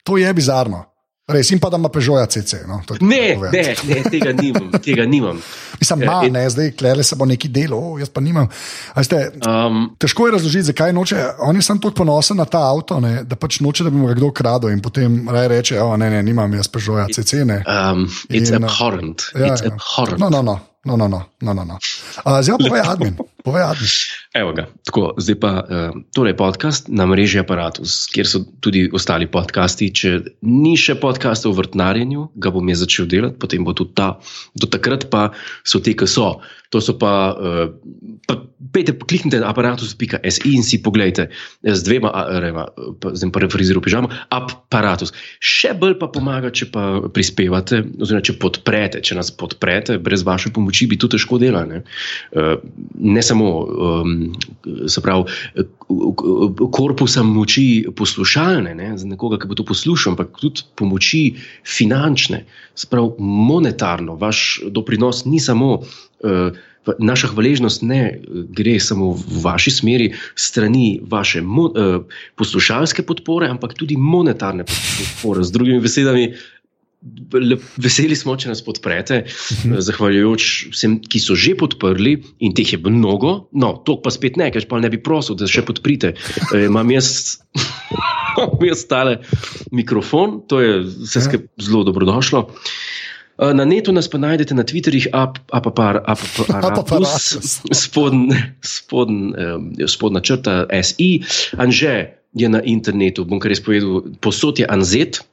To 0.03 0.16
je 0.16 0.35
bizarno. 0.35 0.85
Res, 1.31 1.51
in 1.51 1.61
pa 1.62 1.68
da 1.70 1.76
ima 1.76 1.87
Peugeot 1.89 2.26
CC. 2.28 2.55
No, 2.66 2.81
Ne, 3.01 3.37
ne, 3.53 3.62
ne, 3.85 4.03
tega 4.11 4.33
nimam. 4.33 4.70
Tega 4.83 5.05
nimam. 5.07 5.39
Mislim, 5.81 6.03
Ja, 6.03 6.11
ma, 6.11 6.24
in- 6.26 6.33
ne, 6.33 6.51
zdaj 6.51 6.72
klele 6.72 7.03
se 7.03 7.14
bo 7.16 7.24
neki 7.24 7.49
delo, 7.49 7.76
oh, 7.78 8.01
jaz 8.01 8.09
pa 8.09 8.20
nimam. 8.20 8.49
A 8.91 8.99
Veste, 8.99 9.20
Um, 9.47 9.95
težko 9.99 10.26
je 10.26 10.33
razložiti, 10.33 10.62
zakaj 10.64 10.93
noče. 10.93 11.20
On 11.39 11.57
je 11.57 11.62
sam 11.62 11.78
tako 11.78 11.95
ponosen 11.95 12.37
na 12.37 12.45
ta 12.45 12.64
avto, 12.66 12.99
ne, 13.01 13.22
da 13.24 13.37
pač 13.37 13.61
noče, 13.61 13.85
da 13.85 13.91
bi 13.91 13.97
mu 13.97 14.07
ga 14.07 14.14
kdo 14.14 14.33
kradel 14.33 14.70
in 14.70 14.83
potem 14.83 15.28
raje 15.28 15.49
reče: 15.49 15.78
oh, 15.81 15.95
ne, 15.97 16.11
ne, 16.11 16.22
nimam 16.22 16.51
jaz 16.55 16.66
Peugeot 16.68 17.14
CC. 17.14 17.45
Ne. 17.45 17.62
um, 17.62 18.09
it's 18.28 18.51
In, 18.51 18.64
abhorrent. 18.64 19.22
Ja, 19.35 19.47
It's 19.47 19.62
ja. 19.64 19.70
abhorrent. 19.70 20.18
No, 20.18 20.31
no, 20.31 20.43
no. 20.43 20.59
No, 20.85 20.97
no, 20.97 21.09
no, 21.09 21.28
no, 21.41 21.53
no. 21.53 21.76
Uh, 22.24 22.41
zdaj 22.41 22.57
pa 22.57 22.64
povej 22.64 22.83
admin. 22.89 23.16
Povej 23.45 23.62
admin. 23.68 23.91
Evo 24.33 24.53
ga. 24.57 24.64
Tako, 24.89 25.03
zdaj 25.20 25.37
pa 25.37 25.51
uh, 25.61 25.93
tole 26.16 26.33
je 26.33 26.37
podcast 26.41 26.89
na 26.89 27.05
mreži 27.05 27.43
Apparatus, 27.43 28.07
kjer 28.09 28.24
so 28.24 28.41
tudi 28.64 28.87
ostali 28.97 29.28
podcasti. 29.28 29.91
Če 29.93 30.14
ni 30.41 30.72
še 30.81 30.97
podcasta 30.97 31.51
o 31.51 31.57
vrtnarjenju, 31.59 32.31
ga 32.41 32.53
bom 32.55 32.64
jaz 32.72 32.81
začel 32.87 33.11
delati, 33.12 33.37
potem 33.37 33.66
bo 33.66 33.76
tudi 33.76 33.93
ta. 34.01 34.14
Do 34.57 34.70
takrat 34.72 35.11
pa 35.12 35.28
so 35.68 35.85
te, 35.85 35.93
ki 35.93 36.09
so. 36.09 36.39
To 36.71 36.79
so 36.79 36.95
pa, 36.99 37.35
uh, 37.35 37.71
pa 38.29 38.37
pejte, 38.71 38.95
kliknite 38.95 39.41
na 39.43 39.51
aparatus.si 39.51 40.53
in 40.55 40.62
si 40.62 40.79
pogledajte 40.83 41.27
z 41.66 41.81
dvema, 41.83 42.12
a, 42.14 42.39
rema, 42.43 42.66
pa, 43.03 43.12
zdaj 43.16 43.33
pa 43.35 43.43
referiziral 43.43 43.83
pižamo, 43.83 44.11
aparatus. 44.31 45.11
Še 45.43 45.75
bolj 45.81 45.97
pa 45.99 46.11
pomaga, 46.12 46.53
če 46.55 46.71
pa 46.71 46.85
prispevate, 47.11 47.83
oziroma 47.99 48.23
če 48.27 48.37
podprete, 48.39 49.03
če 49.03 49.18
nas 49.18 49.33
podprete, 49.35 49.99
brez 49.99 50.23
vaše 50.27 50.55
pomoči 50.55 50.87
bi 50.91 51.01
to 51.01 51.11
težko 51.11 51.41
delali. 51.43 51.81
Ne, 51.81 51.83
ne 53.01 53.23
samo 53.27 53.51
um, 53.66 54.16
se 54.87 55.03
pravi, 55.03 55.27
eh, 55.59 55.68
korpusa 56.72 57.22
moči 57.22 57.84
poslušalne, 57.97 58.74
ne, 58.74 58.93
za 58.99 59.09
nekoga, 59.09 59.38
ki 59.41 59.51
bo 59.51 59.59
to 59.59 59.66
poslušal, 59.66 60.14
ampak 60.14 60.41
tudi 60.41 60.64
pomoči 60.78 61.22
finančne, 61.66 62.45
se 62.74 62.88
pravi, 62.91 63.16
monetarno. 63.18 64.16
Vaš 64.20 64.61
doprinos 64.70 65.24
ni 65.24 65.41
samo. 65.41 65.80
Uh, 66.24 66.51
Naša 66.99 67.28
hvaležnost 67.34 67.82
ne 67.84 67.99
eh, 68.09 68.20
gre 68.57 68.78
samo 68.80 69.11
v 69.12 69.43
vaši 69.45 69.70
smeri, 69.70 70.07
strani 70.34 71.03
vaše 71.05 71.43
mo, 71.45 71.66
uh, 71.68 72.22
poslušalske 72.41 73.05
podpore, 73.05 73.51
ampak 73.53 73.74
tudi 73.76 73.99
monetarne 74.01 74.64
podpore. 74.64 75.45
Z 75.45 75.53
drugimi 75.53 75.84
besedami, 75.84 76.24
le- 76.32 76.60
veseli 77.80 78.16
smo, 78.16 78.36
če 78.36 78.51
nas 78.53 78.61
podprete, 78.64 79.22
eh, 79.24 79.80
zahvaljujoč 79.80 80.68
vsem, 80.74 80.98
ki 81.01 81.20
so 81.22 81.34
že 81.34 81.55
podprli 81.57 82.18
in 82.44 82.53
teh 82.53 82.68
je 82.74 82.78
mnogo, 82.78 83.48
no, 83.53 83.72
to 83.86 83.96
pa 84.03 84.12
spet 84.12 84.36
ne, 84.36 84.51
ker 84.53 84.66
pa 84.68 84.80
ne 84.80 84.90
bi 84.92 85.01
prosil, 85.01 85.34
da 85.36 85.48
še 85.48 85.64
podprite. 85.64 86.12
Eh, 86.53 86.66
Imam 86.68 86.90
jaz, 86.92 87.40
imam 88.36 88.68
jaz 88.68 88.84
tale 88.84 89.18
mikrofon, 89.72 90.42
to 90.48 90.61
je 90.61 90.72
vse 91.09 91.24
skupaj 91.24 91.48
zelo 91.57 91.84
dobrodošlo. 91.88 92.44
Eh, 93.40 93.55
Na 93.57 93.64
netu 93.64 93.92
nas 93.96 94.05
pa 94.05 94.20
najdete 94.20 94.53
na 94.53 94.62
Twitterjih, 94.68 95.09
apaparatus, 95.16 96.53
Apaparatus. 96.68 97.64
spodnja 99.88 100.20
črta 100.20 100.68
SI, 100.84 101.24
Anže 101.57 102.20
je 102.36 102.46
na 102.46 102.61
internetu, 102.62 103.24
bom 103.24 103.40
kar 103.40 103.51
res 103.51 103.59
povedal, 103.64 104.05
posod 104.22 104.61
je 104.61 104.66
Anzet, 104.68 105.24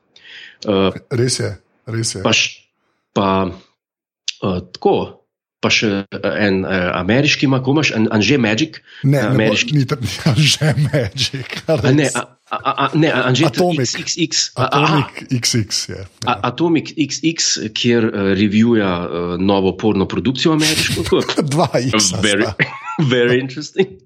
eh, 0.65 0.91
Res 1.11 1.39
je, 1.39 1.51
res 1.87 2.15
je. 2.15 2.21
pa, 2.23 2.31
š- 2.31 2.65
pa 3.13 3.27
uh, 3.45 4.59
tako, 4.73 5.23
pa 5.57 5.69
še 5.69 5.87
uh, 6.05 6.31
en 6.37 6.61
uh, 6.61 6.71
ameriški 6.95 7.45
ima, 7.45 7.59
ko 7.59 7.71
imaš, 7.71 7.91
An- 7.91 8.09
Anže 8.11 8.37
Magic. 8.37 8.77
Ne, 9.03 9.17
ne, 9.17 9.21
bo, 9.21 9.29
ameriški. 9.33 9.71
ni 9.73 9.85
to 9.85 9.97
že 10.37 10.73
Magic. 10.85 11.49
A 11.67 11.91
ne, 11.91 12.05
a, 12.07 12.21
a, 12.47 12.71
a, 12.77 12.85
ne, 12.93 13.09
Anže 13.11 13.45
Atomic. 13.45 13.89
XXX. 13.89 14.53
a- 14.55 14.61
a- 14.61 14.69
Atomic 14.77 15.15
XX 15.33 15.89
je. 15.89 15.99
A, 15.99 16.07
Ja. 16.25 16.39
Atomic 16.43 16.87
XX, 16.91 17.41
kjer 17.73 18.05
uh, 18.05 18.13
revijuja 18.33 18.91
uh, 19.01 19.09
novo 19.37 19.73
porno 19.73 20.05
produkcijo 20.05 20.53
ameriško. 20.53 21.03
Dva 21.51 21.67
X. 21.75 22.13
very, 22.21 22.45
very 23.13 23.41
interesting. 23.41 23.97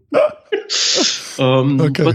Um, 1.37 1.79
Okay. 1.81 2.03
pa, 2.05 2.11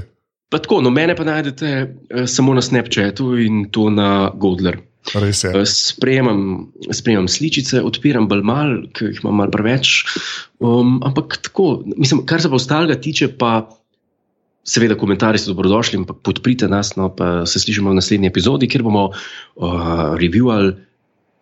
pa 0.51 0.61
tako, 0.63 0.81
no, 0.85 0.91
mene 0.95 1.17
pa 1.19 1.27
najdete 1.27 1.71
uh, 1.85 2.27
samo 2.31 2.55
na 2.55 2.63
Snapchatu 2.63 3.35
in 3.43 3.67
to 3.71 3.91
na 3.91 4.31
Godler. 4.35 4.83
Res 5.15 5.45
je. 5.45 5.53
Eh, 5.55 5.67
Sprejemam, 5.71 6.73
sprejemam 6.91 7.29
sličice, 7.31 7.83
odpiram 7.87 8.27
bolj 8.31 8.43
mal, 8.47 8.77
ker 8.95 9.13
jih 9.13 9.23
imam 9.23 9.39
malo 9.43 9.55
preveč. 9.55 10.03
Um, 10.59 10.99
ampak 11.07 11.39
tako, 11.47 11.85
mislim, 11.95 12.25
kar 12.27 12.43
se 12.43 12.51
pa 12.51 12.59
ostalega 12.59 12.99
tiče, 12.99 13.31
pa 13.39 13.69
seveda 14.67 14.97
komentarji 14.99 15.45
so 15.45 15.53
dobrodošli, 15.53 16.01
ampak 16.03 16.19
podprite 16.27 16.69
nas, 16.69 16.97
no, 16.99 17.09
pa 17.15 17.47
se 17.47 17.63
slišimo 17.63 17.93
v 17.93 18.01
naslednji 18.01 18.33
epizodi, 18.33 18.67
kjer 18.71 18.83
bomo 18.83 19.09
uh, 19.13 19.71
reviewali, 20.19 20.75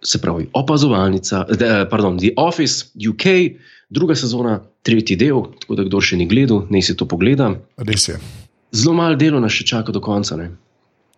se 0.05 0.21
pravi, 0.21 0.51
opazovalnica, 0.53 1.47
eh, 1.49 1.87
pardon, 1.89 2.19
The 2.21 2.35
Office 2.37 2.93
UK, 2.93 3.57
druga 3.89 4.13
sezona, 4.15 4.59
tretji 4.85 5.17
del, 5.17 5.47
tako 5.63 5.81
da 5.81 5.89
kdo 5.89 6.05
še 6.05 6.21
ni 6.21 6.29
gledal, 6.29 6.67
naj 6.69 6.91
si 6.91 6.97
to 7.01 7.09
pogleda. 7.09 7.55
Res 7.81 8.11
je. 8.13 8.19
Zelo 8.75 8.97
malo 8.99 9.15
delo 9.15 9.39
nas 9.41 9.55
še 9.55 9.67
čaka 9.71 9.95
do 9.95 10.03
konca. 10.03 10.37
Ne? 10.41 10.51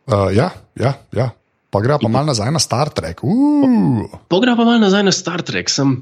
Uh, 0.07 0.29
ja, 0.37 0.53
ja, 0.77 0.93
ja. 1.17 1.33
Pa 1.73 1.83
gre 1.83 1.99
pa 2.01 2.09
malo 2.09 2.31
nazaj 2.31 2.53
na 2.55 2.63
Star 2.63 2.93
Trek. 2.95 3.21
Uh, 3.27 4.07
Pogra 4.31 4.55
pa 4.57 4.65
malo 4.65 4.79
nazaj 4.81 5.03
na 5.03 5.13
Star 5.13 5.43
Trek, 5.43 5.69
sem, 5.73 5.99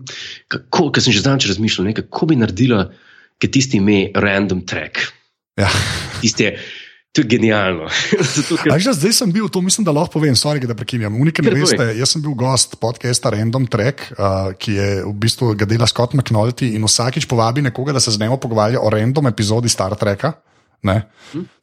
kako, 0.51 0.91
ker 0.95 1.03
sem 1.03 1.15
že 1.15 1.25
zdaj 1.25 1.49
razmišljal, 1.49 1.89
ne, 1.89 1.95
kako 1.97 2.31
bi 2.31 2.39
naredila, 2.39 2.91
ker 3.41 3.51
tisti 3.51 3.81
ime 3.81 4.13
Random 4.15 4.63
Track. 4.69 5.09
ja. 5.59 5.71
Tisti 6.21 6.47
je, 6.47 6.53
to 7.17 7.25
je 7.25 7.31
genialno. 7.33 7.89
Zato, 8.37 8.61
ker, 8.61 8.77
že, 8.77 8.95
zdaj 9.01 9.17
sem 9.25 9.33
bil, 9.35 9.49
to 9.49 9.65
mislim, 9.65 9.89
da 9.89 9.95
lahko 9.95 10.21
povem, 10.21 10.37
sorry, 10.39 10.63
da 10.63 10.77
prekinjam. 10.77 11.17
Unike 11.17 11.43
ne 11.43 11.57
veste, 11.57 11.91
jaz 11.97 12.13
sem 12.13 12.23
bil 12.23 12.37
gost 12.39 12.77
podcasta 12.83 13.33
Random 13.35 13.67
Track, 13.71 14.15
uh, 14.15 14.53
ki 14.55 14.79
je 14.79 14.89
v 15.09 15.15
bistvu 15.17 15.55
ga 15.59 15.67
dela 15.67 15.89
Scott 15.91 16.15
McNulty 16.15 16.75
in 16.77 16.85
vsakič 16.85 17.27
povabi 17.31 17.65
nekoga, 17.65 17.97
da 17.97 18.05
se 18.05 18.15
z 18.15 18.21
njim 18.21 18.37
pogovarja 18.37 18.85
o 18.85 18.91
random 18.93 19.33
epizodi 19.33 19.73
Star 19.73 19.97
Treka. 19.97 20.37
Ne? 20.85 20.99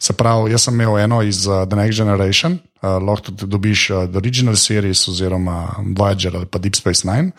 Se 0.02 0.14
pravi, 0.18 0.52
jaz 0.52 0.66
sem 0.66 0.74
imel 0.74 0.98
eno 1.04 1.22
iz 1.22 1.46
uh, 1.46 1.64
The 1.70 1.78
Next 1.78 2.02
Generation, 2.02 2.58
uh, 2.82 2.98
lahko 2.98 3.30
tudi 3.30 3.46
dobiš 3.54 3.90
uh, 3.90 4.06
The 4.10 4.18
Original 4.18 4.58
Series 4.58 5.04
oziroma 5.08 5.76
Voyager 5.98 6.36
ali 6.36 6.50
pa 6.50 6.60
Deep 6.60 6.76
Space 6.76 7.06
Nine. 7.08 7.32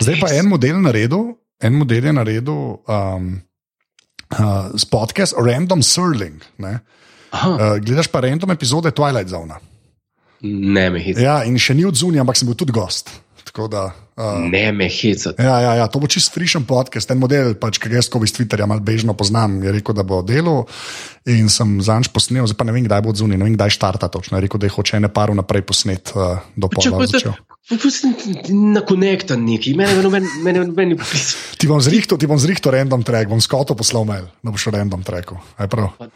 Zdaj 0.00 0.20
pa 0.20 0.32
en 0.32 0.48
model 0.48 0.80
naredil, 0.80 1.34
en 1.60 1.76
model 1.76 2.08
je 2.08 2.12
naredil 2.16 2.54
um, 2.88 3.28
uh, 4.32 4.88
podcast 4.90 5.36
Random 5.36 5.82
Surling. 5.82 6.40
Ne? 6.56 6.78
aha, 7.30 7.50
Uh, 7.50 7.76
gledaš 7.84 8.08
pa 8.08 8.20
random 8.24 8.50
epizode 8.50 8.90
Twilight 8.90 9.28
Zone. 9.28 9.54
ne 10.40 10.90
me 10.90 11.00
hecati. 11.00 11.24
Ja, 11.24 11.44
in 11.44 11.58
še 11.58 11.74
ni 11.74 11.84
od 11.84 11.96
zunaj, 11.96 12.20
ampak 12.20 12.36
sem 12.36 12.48
bil 12.48 12.56
tudi 12.56 12.72
gost. 12.72 13.10
Da, 13.56 13.88
uh, 14.20 14.36
Ne 14.44 14.72
me 14.72 14.88
hecati. 14.88 15.42
ja, 15.42 15.60
ja, 15.60 15.72
ja, 15.80 15.86
to 15.88 15.96
bo 15.96 16.06
čist 16.06 16.28
frišen 16.34 16.66
podcast, 16.68 17.08
ten 17.08 17.16
model, 17.16 17.54
pač, 17.56 17.80
ki 17.80 17.88
ga 17.88 18.02
jaz 18.02 18.10
iz 18.12 18.34
Twitterja 18.36 18.68
malo 18.68 18.84
bežno 18.84 19.16
poznam. 19.16 19.62
Je 19.64 19.72
rekel, 19.72 19.96
da 19.96 20.04
bo 20.04 20.20
delal 20.20 20.66
in 21.24 21.48
sem 21.48 21.80
zanj 21.80 22.12
posnel, 22.12 22.44
zdaj 22.44 22.58
pa 22.60 22.68
ne 22.68 22.76
vem, 22.76 22.84
kdaj 22.84 23.00
bo 23.00 23.10
od 23.10 23.16
zunaj, 23.16 23.40
ne 23.40 23.48
vem, 23.48 23.56
kdaj 23.56 23.72
štarta 23.72 24.12
točno. 24.12 24.36
Je 24.36 24.44
rekel, 24.44 24.60
da 24.60 24.68
je 24.68 24.76
hoče 24.76 25.00
ene 25.00 25.08
par 25.08 25.32
naprej 25.32 25.64
posnet 25.64 26.12
uh, 26.12 26.44
do 26.52 26.68
pola. 26.68 27.08
začel. 27.08 27.32
na 28.52 28.84
konekta 28.86 29.34
neki, 29.40 29.72
noben, 30.04 30.28
mene 30.44 30.62
noben 30.68 30.94
poklical. 31.00 31.40
Ti 31.56 31.66
bom 31.66 31.80
zrihtel, 31.82 32.20
ti 32.20 32.28
bom 32.30 32.38
zrihtel 32.38 32.76
random 32.76 33.02
track, 33.02 33.32
bom 33.32 33.40
skoto 33.42 33.74
poslal 33.74 34.06
mail, 34.06 34.28
da 34.44 34.54
boš 34.54 34.68
random 34.70 35.02
tracku. 35.02 35.40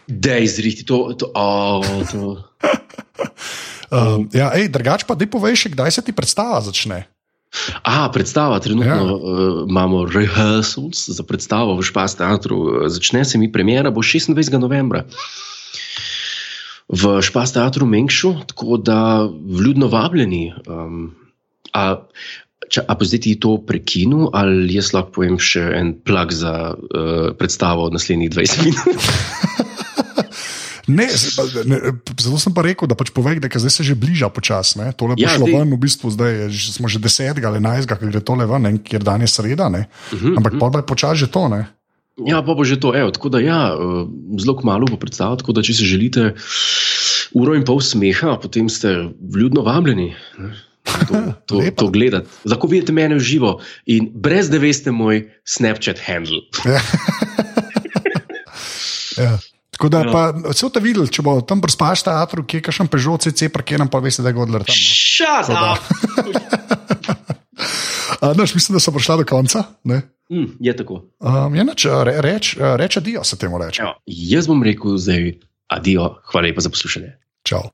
Dej 0.07 0.47
zrihti 0.61 0.87
to. 0.87 1.11
to, 1.17 1.33
oh, 1.35 1.83
to. 2.13 2.37
Um, 3.91 4.31
ja, 4.31 4.55
ej, 4.55 4.71
drugač 4.71 5.03
pa, 5.03 5.19
dej 5.19 5.27
povej 5.27 5.59
še, 5.59 5.75
kdaj 5.75 5.91
se 5.91 6.03
ti 6.07 6.15
predstava 6.15 6.63
začne. 6.63 7.11
A, 7.83 8.11
predstava, 8.15 8.59
trenutno 8.63 8.95
Ja. 8.95 9.03
uh, 9.03 9.67
imamo 9.69 10.05
rehearsals 10.07 11.09
za 11.09 11.23
predstavo 11.23 11.75
v 11.77 11.83
Špas 11.83 12.15
teatru. 12.17 12.87
Začne 12.87 13.25
se 13.25 13.39
mi 13.39 13.53
premjera, 13.53 13.91
bo 13.91 14.01
26. 14.01 14.59
novembra. 14.59 15.05
v 16.91 17.23
Špas 17.23 17.53
teatru 17.55 17.87
Mengšu, 17.87 18.35
tako 18.51 18.77
da 18.77 19.29
vljudno 19.31 19.87
vabljeni. 19.87 20.53
Um, 20.67 21.15
a, 21.73 22.03
če, 22.71 22.83
a 22.83 22.95
pa 22.99 23.07
zdaj 23.07 23.21
ti 23.21 23.37
to 23.39 23.59
prekinu, 23.63 24.31
ali 24.35 24.75
jaz 24.75 24.91
lahko 24.95 25.21
povem 25.21 25.39
še 25.39 25.63
en 25.79 25.95
plug 26.03 26.35
za 26.35 26.75
uh, 26.75 27.31
predstavo 27.39 27.91
naslednjih 27.95 28.31
20 28.35 28.65
minut? 28.67 29.07
Ne, 30.91 31.07
ne, 31.71 31.79
zelo 32.19 32.39
sem 32.43 32.55
pa 32.57 32.65
rekel, 32.67 32.89
da 32.91 32.97
pač 32.99 33.13
povej, 33.15 33.39
da 33.43 33.51
zdaj 33.51 33.75
se 33.79 33.87
že 33.87 33.95
bliža 33.95 34.31
počasi. 34.35 34.81
Tole 34.99 35.15
je 35.15 35.27
ja, 35.27 35.37
šlo 35.37 35.47
ven, 35.47 35.71
v 35.71 35.79
bistvu 35.79 36.11
zdaj 36.11 36.51
je, 36.51 36.75
smo 36.75 36.91
že 36.91 36.99
10 36.99 37.39
ali 37.39 37.63
11, 37.63 37.87
ki 37.87 38.11
gre 38.11 38.23
tole 38.25 38.47
ven, 38.51 38.81
ker 38.83 39.05
dan 39.05 39.23
je 39.23 39.31
sreda, 39.31 39.71
uh 39.71 39.79
-huh, 39.79 40.35
ampak 40.37 40.53
uh 40.55 40.59
-huh. 40.59 40.73
pa 40.73 40.79
je 40.83 40.87
počasi 40.87 41.21
že 41.23 41.29
to. 41.31 41.49
Ne? 41.49 41.71
Ja, 42.27 42.43
pa 42.45 42.53
bo 42.53 42.65
že 42.65 42.81
to. 42.81 42.93
Evo, 42.93 43.11
tako 43.11 43.29
da, 43.33 43.41
ja, 43.41 43.73
eh, 43.73 44.05
zelo 44.41 44.61
malo 44.65 44.87
bo 44.91 44.97
predstavljati. 44.97 45.41
Tako 45.41 45.53
da, 45.53 45.63
če 45.63 45.75
si 45.75 45.85
želite 45.89 46.35
uro 47.33 47.55
in 47.55 47.65
pol 47.65 47.81
smeha, 47.81 48.37
potem 48.43 48.69
ste 48.69 49.09
vljudno 49.21 49.63
vabljeni. 49.63 50.15
To, 51.09 51.15
to, 51.49 51.63
to 51.77 51.89
gledati. 51.89 52.29
Lahko 52.45 52.67
vidite 52.67 52.93
mene 52.93 53.15
v 53.15 53.25
živo 53.25 53.61
in 53.87 54.11
brez 54.15 54.51
da 54.51 54.59
veste 54.59 54.91
moj 54.91 55.29
Snapchat 55.45 55.99
handle. 56.03 56.43
ja. 56.65 56.81
ja. 59.25 59.39
Tako 59.81 59.89
da, 59.89 59.99
ja. 60.05 60.13
pa, 60.13 60.51
vse 60.53 60.69
to 60.69 60.81
videl, 60.85 61.07
če 61.09 61.23
bo 61.25 61.39
tam 61.41 61.63
prespaš 61.65 62.03
ta 62.05 62.19
atru, 62.21 62.43
ki 62.45 62.59
je 62.59 62.65
kašem 62.67 62.89
Peugeot 62.93 63.25
CC, 63.25 63.49
parkir 63.49 63.81
nam 63.81 63.89
pa 63.89 63.97
veste, 64.05 64.21
da 64.21 64.29
je 64.29 64.37
godler 64.37 64.61
tam. 64.69 64.77
Šat! 64.77 65.49
No, 68.21 68.45
mislim, 68.45 68.77
da 68.77 68.83
so 68.85 68.93
prišla 68.93 69.17
do 69.23 69.25
konca. 69.25 69.63
Mm, 69.89 70.51
je 70.61 70.77
tako. 70.77 71.01
Um, 71.25 71.57
je 71.57 71.65
nač, 71.65 71.89
re, 71.89 72.19
reč, 72.21 72.53
reč 72.61 73.01
adijo, 73.01 73.25
se 73.25 73.41
temu 73.41 73.57
reče. 73.63 73.89
Jaz 74.05 74.53
bom 74.53 74.61
rekel 74.69 75.01
zdaj 75.01 75.33
adijo, 75.73 76.13
hvala 76.29 76.51
lepa 76.51 76.61
za 76.61 76.77
poslušanje. 76.77 77.15
Čau. 77.49 77.73